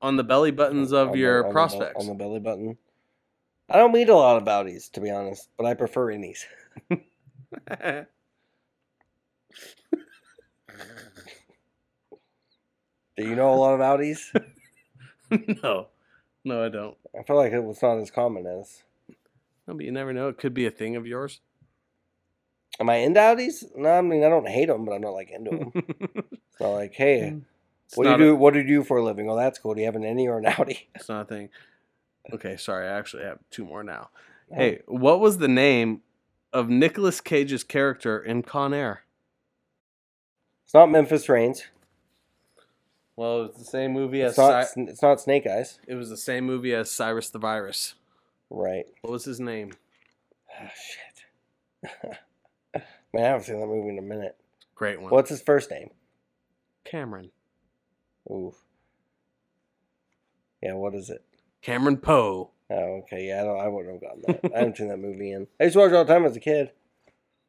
on 0.00 0.16
the 0.16 0.24
belly 0.24 0.50
buttons 0.50 0.92
of 0.92 1.08
On 1.08 1.12
the- 1.12 1.18
your 1.20 1.38
on 1.38 1.42
the 1.42 1.44
bel- 1.44 1.52
prospects? 1.52 1.96
on 2.00 2.06
the 2.06 2.14
belly 2.14 2.40
button. 2.40 2.76
I 3.68 3.78
don't 3.78 3.92
meet 3.92 4.08
a 4.08 4.14
lot 4.14 4.36
of 4.36 4.44
bouties, 4.44 4.90
to 4.92 5.00
be 5.00 5.10
honest, 5.10 5.48
but 5.56 5.66
I 5.66 5.74
prefer 5.74 6.08
innies. 6.12 6.44
Do 13.16 13.24
you 13.24 13.36
know 13.36 13.54
a 13.54 13.56
lot 13.56 13.74
of 13.74 13.80
outies? 13.80 14.26
no, 15.62 15.86
no, 16.44 16.64
I 16.64 16.68
don't. 16.68 16.96
I 17.18 17.22
feel 17.22 17.36
like 17.36 17.52
it 17.52 17.62
was 17.62 17.80
not 17.80 17.98
as 17.98 18.10
common 18.10 18.46
as. 18.46 18.82
No, 19.66 19.74
but 19.74 19.84
you 19.84 19.92
never 19.92 20.12
know. 20.12 20.28
It 20.28 20.38
could 20.38 20.52
be 20.52 20.66
a 20.66 20.70
thing 20.70 20.96
of 20.96 21.06
yours. 21.06 21.40
Am 22.80 22.90
I 22.90 22.96
into 22.96 23.20
outies? 23.20 23.64
No, 23.76 23.88
I 23.88 24.00
mean 24.00 24.24
I 24.24 24.28
don't 24.28 24.48
hate 24.48 24.66
them, 24.66 24.84
but 24.84 24.92
I'm 24.92 25.00
not 25.00 25.10
like 25.14 25.30
into 25.30 25.50
them. 25.50 25.72
It's 25.74 26.60
not 26.60 26.70
like, 26.70 26.94
hey, 26.94 27.36
It's 27.86 27.96
what 27.96 28.04
do 28.04 28.10
you 28.10 28.18
do? 28.18 28.32
A, 28.32 28.34
what 28.34 28.52
do 28.52 28.60
you 28.60 28.66
do 28.66 28.82
for 28.82 28.96
a 28.96 29.04
living? 29.04 29.30
Oh, 29.30 29.36
that's 29.36 29.60
cool. 29.60 29.74
Do 29.74 29.80
you 29.80 29.86
have 29.86 29.96
an 29.96 30.02
innie 30.02 30.26
or 30.26 30.38
an 30.38 30.44
outie? 30.44 30.86
it's 30.94 31.08
not 31.08 31.22
a 31.22 31.24
thing. 31.24 31.50
Okay, 32.32 32.56
sorry. 32.56 32.88
I 32.88 32.92
actually 32.98 33.24
have 33.24 33.38
two 33.50 33.64
more 33.64 33.82
now. 33.84 34.08
Hey, 34.52 34.80
what 34.86 35.20
was 35.20 35.38
the 35.38 35.48
name 35.48 36.02
of 36.52 36.68
Nicolas 36.68 37.20
Cage's 37.20 37.64
character 37.64 38.18
in 38.22 38.42
Con 38.42 38.72
Air? 38.72 39.02
it's 40.64 40.72
not 40.74 40.90
Memphis 40.90 41.28
Raines. 41.28 41.64
Well, 43.16 43.44
it's 43.44 43.58
the 43.58 43.64
same 43.64 43.92
movie 43.92 44.22
as 44.22 44.32
It's 44.32 44.38
not. 44.38 44.66
Cy- 44.68 44.80
It's 44.88 45.02
not 45.02 45.20
Snake 45.20 45.46
Eyes. 45.46 45.78
it 45.86 45.94
was 45.94 46.08
the 46.08 46.16
same 46.16 46.44
movie 46.44 46.74
as 46.74 46.90
Cyrus 46.90 47.30
the 47.30 47.38
Virus. 47.38 47.94
Right. 48.50 48.86
What 49.02 49.12
was 49.12 49.24
his 49.24 49.38
name? 49.40 49.72
Oh, 50.60 50.68
shit. 50.74 51.90
Man, 53.12 53.24
I 53.24 53.28
haven't 53.28 53.44
seen 53.44 53.60
that 53.60 53.66
movie 53.66 53.90
in 53.90 53.98
a 53.98 54.02
minute. 54.02 54.36
Great 54.74 55.00
one. 55.00 55.10
What's 55.10 55.30
his 55.30 55.40
first 55.42 55.70
name? 55.70 55.90
Cameron. 56.84 57.30
Oof. 58.30 58.54
Yeah, 60.62 60.72
what 60.74 60.94
is 60.94 61.10
it? 61.10 61.22
Cameron 61.64 61.96
Poe. 61.96 62.50
Oh, 62.70 62.74
okay. 63.02 63.26
Yeah, 63.28 63.40
I, 63.40 63.44
don't, 63.44 63.60
I 63.60 63.68
wouldn't 63.68 63.94
have 63.94 64.00
gotten 64.02 64.22
that. 64.26 64.54
I 64.54 64.58
haven't 64.58 64.76
seen 64.76 64.88
that 64.88 64.98
movie 64.98 65.32
in. 65.32 65.46
I 65.58 65.64
used 65.64 65.74
to 65.74 65.80
watch 65.80 65.90
it 65.90 65.94
all 65.96 66.04
the 66.04 66.12
time 66.12 66.24
as 66.24 66.36
a 66.36 66.40
kid. 66.40 66.70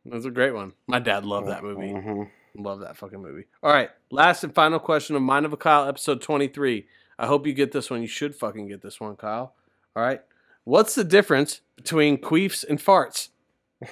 That's 0.05 0.26
a 0.26 0.32
great 0.32 0.53
one. 0.53 0.74
My 0.88 0.99
dad 0.99 1.26
loved 1.26 1.47
that 1.47 1.63
movie. 1.63 1.88
Mhm. 1.88 2.30
Love 2.57 2.80
that 2.80 2.95
fucking 2.95 3.22
movie. 3.22 3.45
All 3.61 3.72
right, 3.74 3.89
last 4.11 4.43
and 4.43 4.53
final 4.55 4.80
question 4.80 5.16
of 5.16 5.22
Mind 5.22 5.45
of 5.45 5.51
a 5.53 5.57
Kyle, 5.57 5.88
episode 5.88 6.22
23. 6.22 6.88
I 7.20 7.28
hope 7.28 7.45
you 7.45 7.53
get 7.53 7.72
this 7.74 7.89
one. 7.89 8.01
You 8.01 8.07
should 8.07 8.36
fucking 8.36 8.68
get 8.68 8.82
this 8.82 8.99
one, 8.99 9.16
Kyle. 9.16 9.53
All 9.95 10.03
right. 10.03 10.22
What's 10.63 10.95
the 10.95 11.03
difference 11.03 11.61
between 11.76 12.18
queefs 12.18 12.63
and 12.68 12.80
farts? 12.80 13.30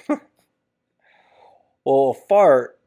Well, 1.84 2.16
a 2.16 2.26
fart 2.28 2.78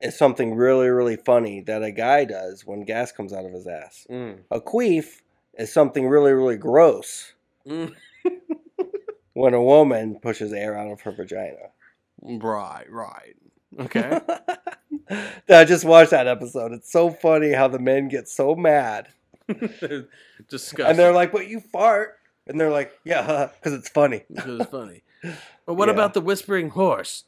is 0.00 0.16
something 0.16 0.54
really, 0.54 0.88
really 0.88 1.16
funny 1.16 1.62
that 1.62 1.82
a 1.82 1.90
guy 1.90 2.24
does 2.24 2.66
when 2.66 2.84
gas 2.84 3.12
comes 3.12 3.32
out 3.32 3.46
of 3.46 3.52
his 3.52 3.66
ass. 3.66 4.06
Mm. 4.10 4.40
A 4.50 4.60
queef 4.60 5.22
is 5.58 5.72
something 5.72 6.06
really, 6.08 6.32
really 6.32 6.56
gross 6.56 7.32
Mm. 7.66 7.94
when 9.34 9.52
a 9.54 9.62
woman 9.62 10.18
pushes 10.20 10.52
air 10.52 10.76
out 10.76 10.90
of 10.90 11.00
her 11.02 11.12
vagina. 11.12 11.70
Right, 12.22 12.86
right. 12.90 13.36
Okay. 13.78 14.18
I 15.48 15.64
just 15.64 15.84
watched 15.84 16.10
that 16.12 16.26
episode. 16.26 16.72
It's 16.72 16.90
so 16.90 17.10
funny 17.10 17.52
how 17.52 17.68
the 17.68 17.78
men 17.78 18.08
get 18.08 18.28
so 18.28 18.54
mad. 18.54 19.08
Disgusting. 19.48 20.06
And 20.86 20.98
they're 20.98 21.12
like, 21.12 21.32
but 21.32 21.48
you 21.48 21.60
fart. 21.60 22.18
And 22.46 22.58
they're 22.60 22.70
like, 22.70 22.92
yeah, 23.04 23.48
because 23.54 23.72
it's 23.78 23.88
funny. 23.88 24.24
Because 24.32 24.60
it's 24.60 24.70
funny. 24.70 25.02
But 25.66 25.74
what 25.74 25.88
Yeah. 25.88 25.94
about 25.94 26.14
the 26.14 26.20
whispering 26.20 26.70
horse? 26.70 27.24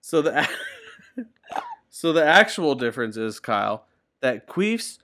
so 0.00 0.22
the 0.22 0.48
so 1.90 2.12
the 2.12 2.24
actual 2.24 2.74
difference 2.74 3.16
is, 3.16 3.40
Kyle, 3.40 3.84
that 4.20 4.46
queefs 4.46 4.98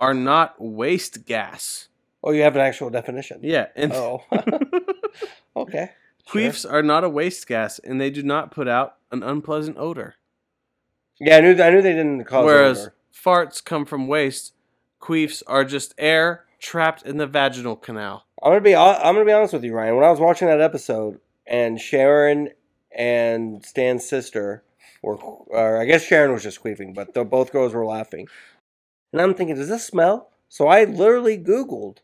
are 0.00 0.14
not 0.14 0.54
waste 0.60 1.24
gas. 1.26 1.88
oh, 2.22 2.32
you 2.32 2.42
have 2.42 2.54
an 2.56 2.62
actual 2.62 2.90
definition. 2.90 3.40
Yeah, 3.42 3.66
and 3.76 3.92
Oh. 3.92 4.22
okay. 5.56 5.90
queefs 6.28 6.70
are 6.70 6.82
not 6.82 7.04
a 7.04 7.08
waste 7.08 7.46
gas, 7.46 7.78
and 7.78 8.00
they 8.00 8.10
do 8.10 8.22
not 8.22 8.50
put 8.50 8.68
out 8.68 8.96
an 9.10 9.22
unpleasant 9.22 9.76
odor. 9.78 10.16
Yeah, 11.18 11.38
I 11.38 11.40
knew. 11.40 11.62
I 11.62 11.70
knew 11.70 11.80
they 11.82 11.92
didn't 11.94 12.24
cause 12.24 12.44
Whereas 12.44 12.80
odor. 12.80 12.94
farts 13.14 13.64
come 13.64 13.86
from 13.86 14.06
waste, 14.06 14.52
queefs 15.00 15.42
are 15.46 15.64
just 15.64 15.94
air 15.98 16.44
trapped 16.58 17.02
in 17.02 17.16
the 17.16 17.26
vaginal 17.26 17.76
canal. 17.76 18.26
I'm 18.42 18.50
gonna 18.50 18.60
be. 18.60 18.74
I'm 18.76 19.14
gonna 19.14 19.24
be 19.24 19.32
honest 19.32 19.54
with 19.54 19.64
you, 19.64 19.72
Ryan. 19.74 19.96
When 19.96 20.04
I 20.04 20.10
was 20.10 20.20
watching 20.20 20.48
that 20.48 20.60
episode, 20.60 21.20
and 21.46 21.80
Sharon 21.80 22.50
and 22.94 23.64
Stan's 23.64 24.06
sister 24.06 24.62
were, 25.02 25.16
or 25.16 25.80
I 25.80 25.86
guess 25.86 26.02
Sharon 26.04 26.32
was 26.32 26.42
just 26.42 26.62
queefing, 26.62 26.94
but 26.94 27.14
the 27.14 27.24
both 27.24 27.50
girls 27.52 27.72
were 27.72 27.86
laughing, 27.86 28.28
and 29.16 29.22
I'm 29.30 29.34
thinking, 29.34 29.56
does 29.56 29.68
this 29.68 29.86
smell? 29.86 30.30
So 30.48 30.68
I 30.68 30.84
literally 30.84 31.38
Googled, 31.38 31.98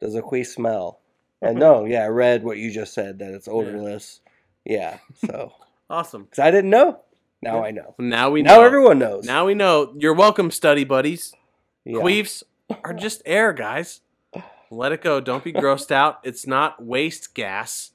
does 0.00 0.14
a 0.14 0.22
queef 0.22 0.46
smell? 0.46 1.00
And 1.42 1.58
no, 1.58 1.84
yeah, 1.86 2.04
I 2.04 2.08
read 2.08 2.42
what 2.42 2.58
you 2.58 2.70
just 2.70 2.94
said 2.94 3.18
that 3.18 3.34
it's 3.34 3.48
odorless. 3.48 4.20
Yeah, 4.64 4.98
so 5.26 5.52
Awesome. 5.90 6.24
because 6.24 6.38
I 6.40 6.50
didn't 6.50 6.70
know, 6.70 7.00
now 7.42 7.62
I 7.64 7.70
know. 7.70 7.94
Now 7.98 8.30
we 8.30 8.42
know. 8.42 8.56
Now 8.56 8.64
everyone 8.64 8.98
knows. 8.98 9.24
Now 9.24 9.46
we 9.46 9.54
know. 9.54 9.94
You're 9.96 10.14
welcome, 10.14 10.50
study 10.50 10.84
buddies. 10.84 11.34
Yeah. 11.84 12.00
Queefs 12.00 12.42
are 12.84 12.94
just 12.94 13.22
air, 13.24 13.52
guys. 13.52 14.00
Let 14.70 14.92
it 14.92 15.02
go. 15.02 15.20
Don't 15.20 15.44
be 15.44 15.52
grossed 15.52 15.90
out. 15.90 16.18
It's 16.24 16.46
not 16.46 16.84
waste 16.84 17.34
gas. 17.34 17.92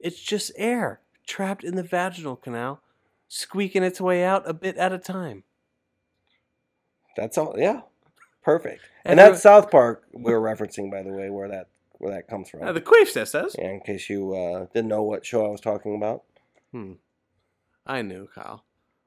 It's 0.00 0.20
just 0.20 0.52
air 0.56 1.00
trapped 1.26 1.64
in 1.64 1.76
the 1.76 1.82
vaginal 1.82 2.36
canal, 2.36 2.80
squeaking 3.28 3.82
its 3.82 4.00
way 4.00 4.24
out 4.24 4.42
a 4.48 4.52
bit 4.52 4.76
at 4.76 4.92
a 4.92 4.98
time. 4.98 5.44
That's 7.16 7.36
all. 7.38 7.54
Yeah, 7.58 7.80
perfect. 8.42 8.82
And 9.04 9.18
And 9.18 9.32
that's 9.32 9.42
South 9.42 9.70
Park 9.70 10.04
we 10.12 10.32
were 10.32 10.40
referencing, 10.40 10.90
by 10.90 11.02
the 11.02 11.12
way, 11.12 11.30
where 11.30 11.48
that 11.48 11.68
where 11.98 12.12
that 12.14 12.28
comes 12.28 12.48
from. 12.50 12.62
Uh, 12.62 12.72
the 12.72 12.80
queefs, 12.80 13.12
that 13.14 13.28
says. 13.28 13.54
Yeah, 13.58 13.68
in 13.70 13.80
case 13.80 14.08
you 14.10 14.34
uh, 14.34 14.66
didn't 14.74 14.88
know 14.88 15.02
what 15.02 15.24
show 15.24 15.46
I 15.46 15.48
was 15.50 15.60
talking 15.60 15.94
about. 15.96 16.22
Hmm. 16.72 16.92
I 17.86 18.02
knew, 18.02 18.28
Kyle. 18.34 18.64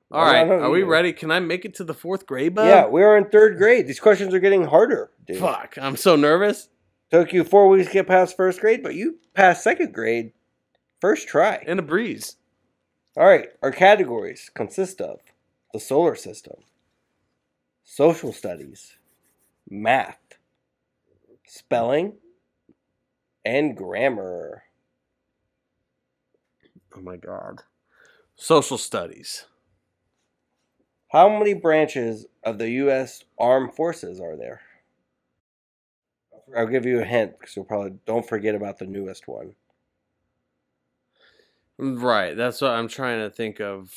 Well, 0.10 0.22
All 0.22 0.28
I 0.28 0.44
right, 0.44 0.52
are 0.62 0.70
we 0.70 0.80
you- 0.80 0.86
ready? 0.86 1.12
Can 1.14 1.32
I 1.32 1.40
make 1.40 1.66
it 1.66 1.74
to 1.76 1.84
the 1.84 1.94
fourth 1.94 2.26
grade, 2.26 2.54
bud? 2.56 2.68
yeah, 2.68 2.88
we 2.88 3.02
are 3.04 3.18
in 3.18 3.26
third 3.30 3.58
grade. 3.58 3.88
These 3.88 4.00
questions 4.00 4.34
are 4.34 4.40
getting 4.40 4.66
harder, 4.66 5.12
dude. 5.26 5.40
Fuck, 5.40 5.78
I'm 5.82 5.96
so 5.98 6.16
nervous. 6.16 6.70
Took 7.12 7.34
you 7.34 7.44
four 7.44 7.68
weeks 7.70 7.88
to 7.88 7.94
get 7.94 8.08
past 8.08 8.36
first 8.38 8.62
grade, 8.62 8.84
but 8.84 8.96
you 8.96 9.18
passed 9.34 9.64
second 9.64 9.94
grade 9.94 10.34
first 11.02 11.28
try. 11.28 11.64
In 11.66 11.80
a 11.80 11.82
breeze. 11.82 12.36
All 13.18 13.26
right, 13.26 13.50
our 13.62 13.72
categories 13.72 14.50
consist 14.54 15.02
of 15.02 15.20
the 15.74 15.80
solar 15.80 16.16
system, 16.16 16.56
social 17.86 18.34
studies, 18.34 18.98
math, 19.70 20.20
spelling, 21.48 22.18
and 23.46 23.78
grammar. 23.78 24.64
Oh 26.98 27.02
my 27.02 27.16
god. 27.16 27.62
Social 28.36 28.78
studies. 28.78 29.46
How 31.10 31.30
many 31.30 31.54
branches 31.54 32.26
of 32.44 32.58
the 32.58 32.70
U.S. 32.72 33.24
Armed 33.40 33.74
Forces 33.74 34.20
are 34.20 34.36
there? 34.36 34.62
I'll 36.58 36.68
give 36.68 36.86
you 36.86 37.00
a 37.00 37.06
hint 37.06 37.40
because 37.40 37.56
you'll 37.56 37.66
probably 37.66 37.98
don't 38.06 38.28
forget 38.28 38.56
about 38.56 38.80
the 38.80 38.86
newest 38.86 39.28
one. 39.28 39.56
Right. 41.78 42.36
That's 42.36 42.62
what 42.62 42.72
I'm 42.72 42.88
trying 42.88 43.20
to 43.20 43.30
think 43.30 43.62
of. 43.62 43.94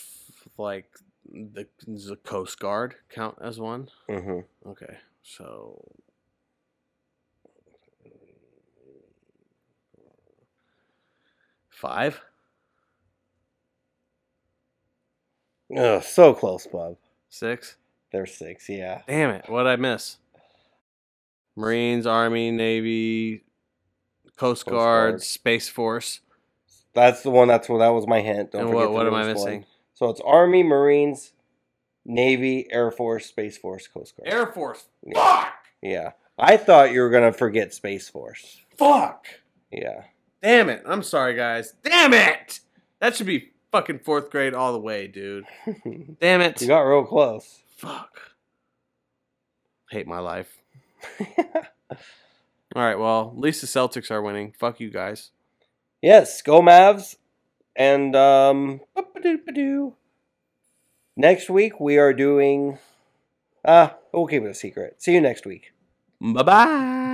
Like 0.57 0.87
the, 1.31 1.67
the 1.87 2.17
Coast 2.25 2.59
Guard 2.59 2.97
count 3.11 3.37
as 3.41 3.59
one? 3.59 3.89
hmm 4.09 4.41
Okay. 4.67 4.97
So 5.23 5.85
five. 11.69 12.21
Oh, 15.77 16.01
so 16.01 16.33
close, 16.35 16.67
Bob. 16.67 16.97
Six. 17.29 17.77
There's 18.11 18.35
six. 18.35 18.69
Yeah. 18.69 19.03
Damn 19.07 19.31
it! 19.31 19.45
What 19.49 19.65
would 19.65 19.71
I 19.71 19.77
miss? 19.77 20.17
Marines, 21.57 22.07
Army, 22.07 22.51
Navy, 22.51 23.45
Coast 24.37 24.65
Coast 24.65 24.67
Guard, 24.67 25.11
Guard. 25.13 25.23
Space 25.23 25.69
Force. 25.69 26.21
That's 26.95 27.23
the 27.23 27.31
one. 27.31 27.49
That's 27.49 27.69
what 27.69 27.79
that 27.79 27.89
was 27.89 28.07
my 28.07 28.21
hint. 28.21 28.53
Don't 28.53 28.63
and 28.63 28.71
forget 28.71 28.89
what, 28.89 28.93
what 28.93 29.07
am 29.07 29.15
I 29.15 29.27
missing? 29.27 29.59
one. 29.59 29.67
So 29.99 30.09
it's 30.11 30.21
Army, 30.21 30.63
Marines, 30.63 31.33
Navy, 32.05 32.69
Air 32.71 32.93
Force, 32.93 33.27
Space 33.27 33.59
Force, 33.59 33.89
Coast 33.89 34.17
Guard. 34.17 34.33
Air 34.33 34.47
Force. 34.47 34.87
Yeah. 35.05 35.21
Fuck. 35.21 35.55
Yeah. 35.83 36.13
I 36.39 36.57
thought 36.57 36.93
you 36.93 37.01
were 37.01 37.11
gonna 37.11 37.33
forget 37.33 37.75
Space 37.75 38.09
Force. 38.09 38.61
Fuck. 38.77 39.27
Yeah. 39.73 40.05
Damn 40.41 40.69
it. 40.69 40.85
I'm 40.87 41.03
sorry, 41.03 41.35
guys. 41.35 41.75
Damn 41.83 42.15
it. 42.15 42.61
That 43.01 43.17
should 43.17 43.27
be 43.27 43.51
fucking 43.73 43.99
fourth 43.99 44.31
grade 44.31 44.55
all 44.55 44.73
the 44.73 44.79
way, 44.79 45.09
dude. 45.09 45.47
Damn 46.21 46.43
it. 46.43 46.63
You 46.63 46.69
got 46.69 46.83
real 46.83 47.05
close. 47.05 47.59
Fuck. 47.77 48.21
Hate 49.91 50.07
my 50.07 50.21
life. 50.21 50.59
All 52.77 52.85
right, 52.85 52.99
well, 52.99 53.33
at 53.35 53.41
least 53.41 53.63
the 53.63 53.67
Celtics 53.67 54.13
are 54.13 54.23
winning. 54.23 54.53
Fuck 54.57 54.79
you 54.79 54.91
guys. 54.91 55.31
yes, 56.03 56.41
go 56.43 56.61
Mavs. 56.61 57.17
And 57.79 58.15
um 58.17 58.81
next 61.17 61.49
week 61.49 61.79
we 61.81 61.97
are 61.97 62.13
doing 62.13 62.79
ah, 63.65 63.95
we'll 64.13 64.27
keep 64.27 64.43
it 64.43 64.51
a 64.51 64.55
secret. 64.55 65.01
See 65.01 65.15
you 65.15 65.21
next 65.21 65.47
week. 65.47 65.73
Bye 66.21 66.43
bye. 66.43 67.08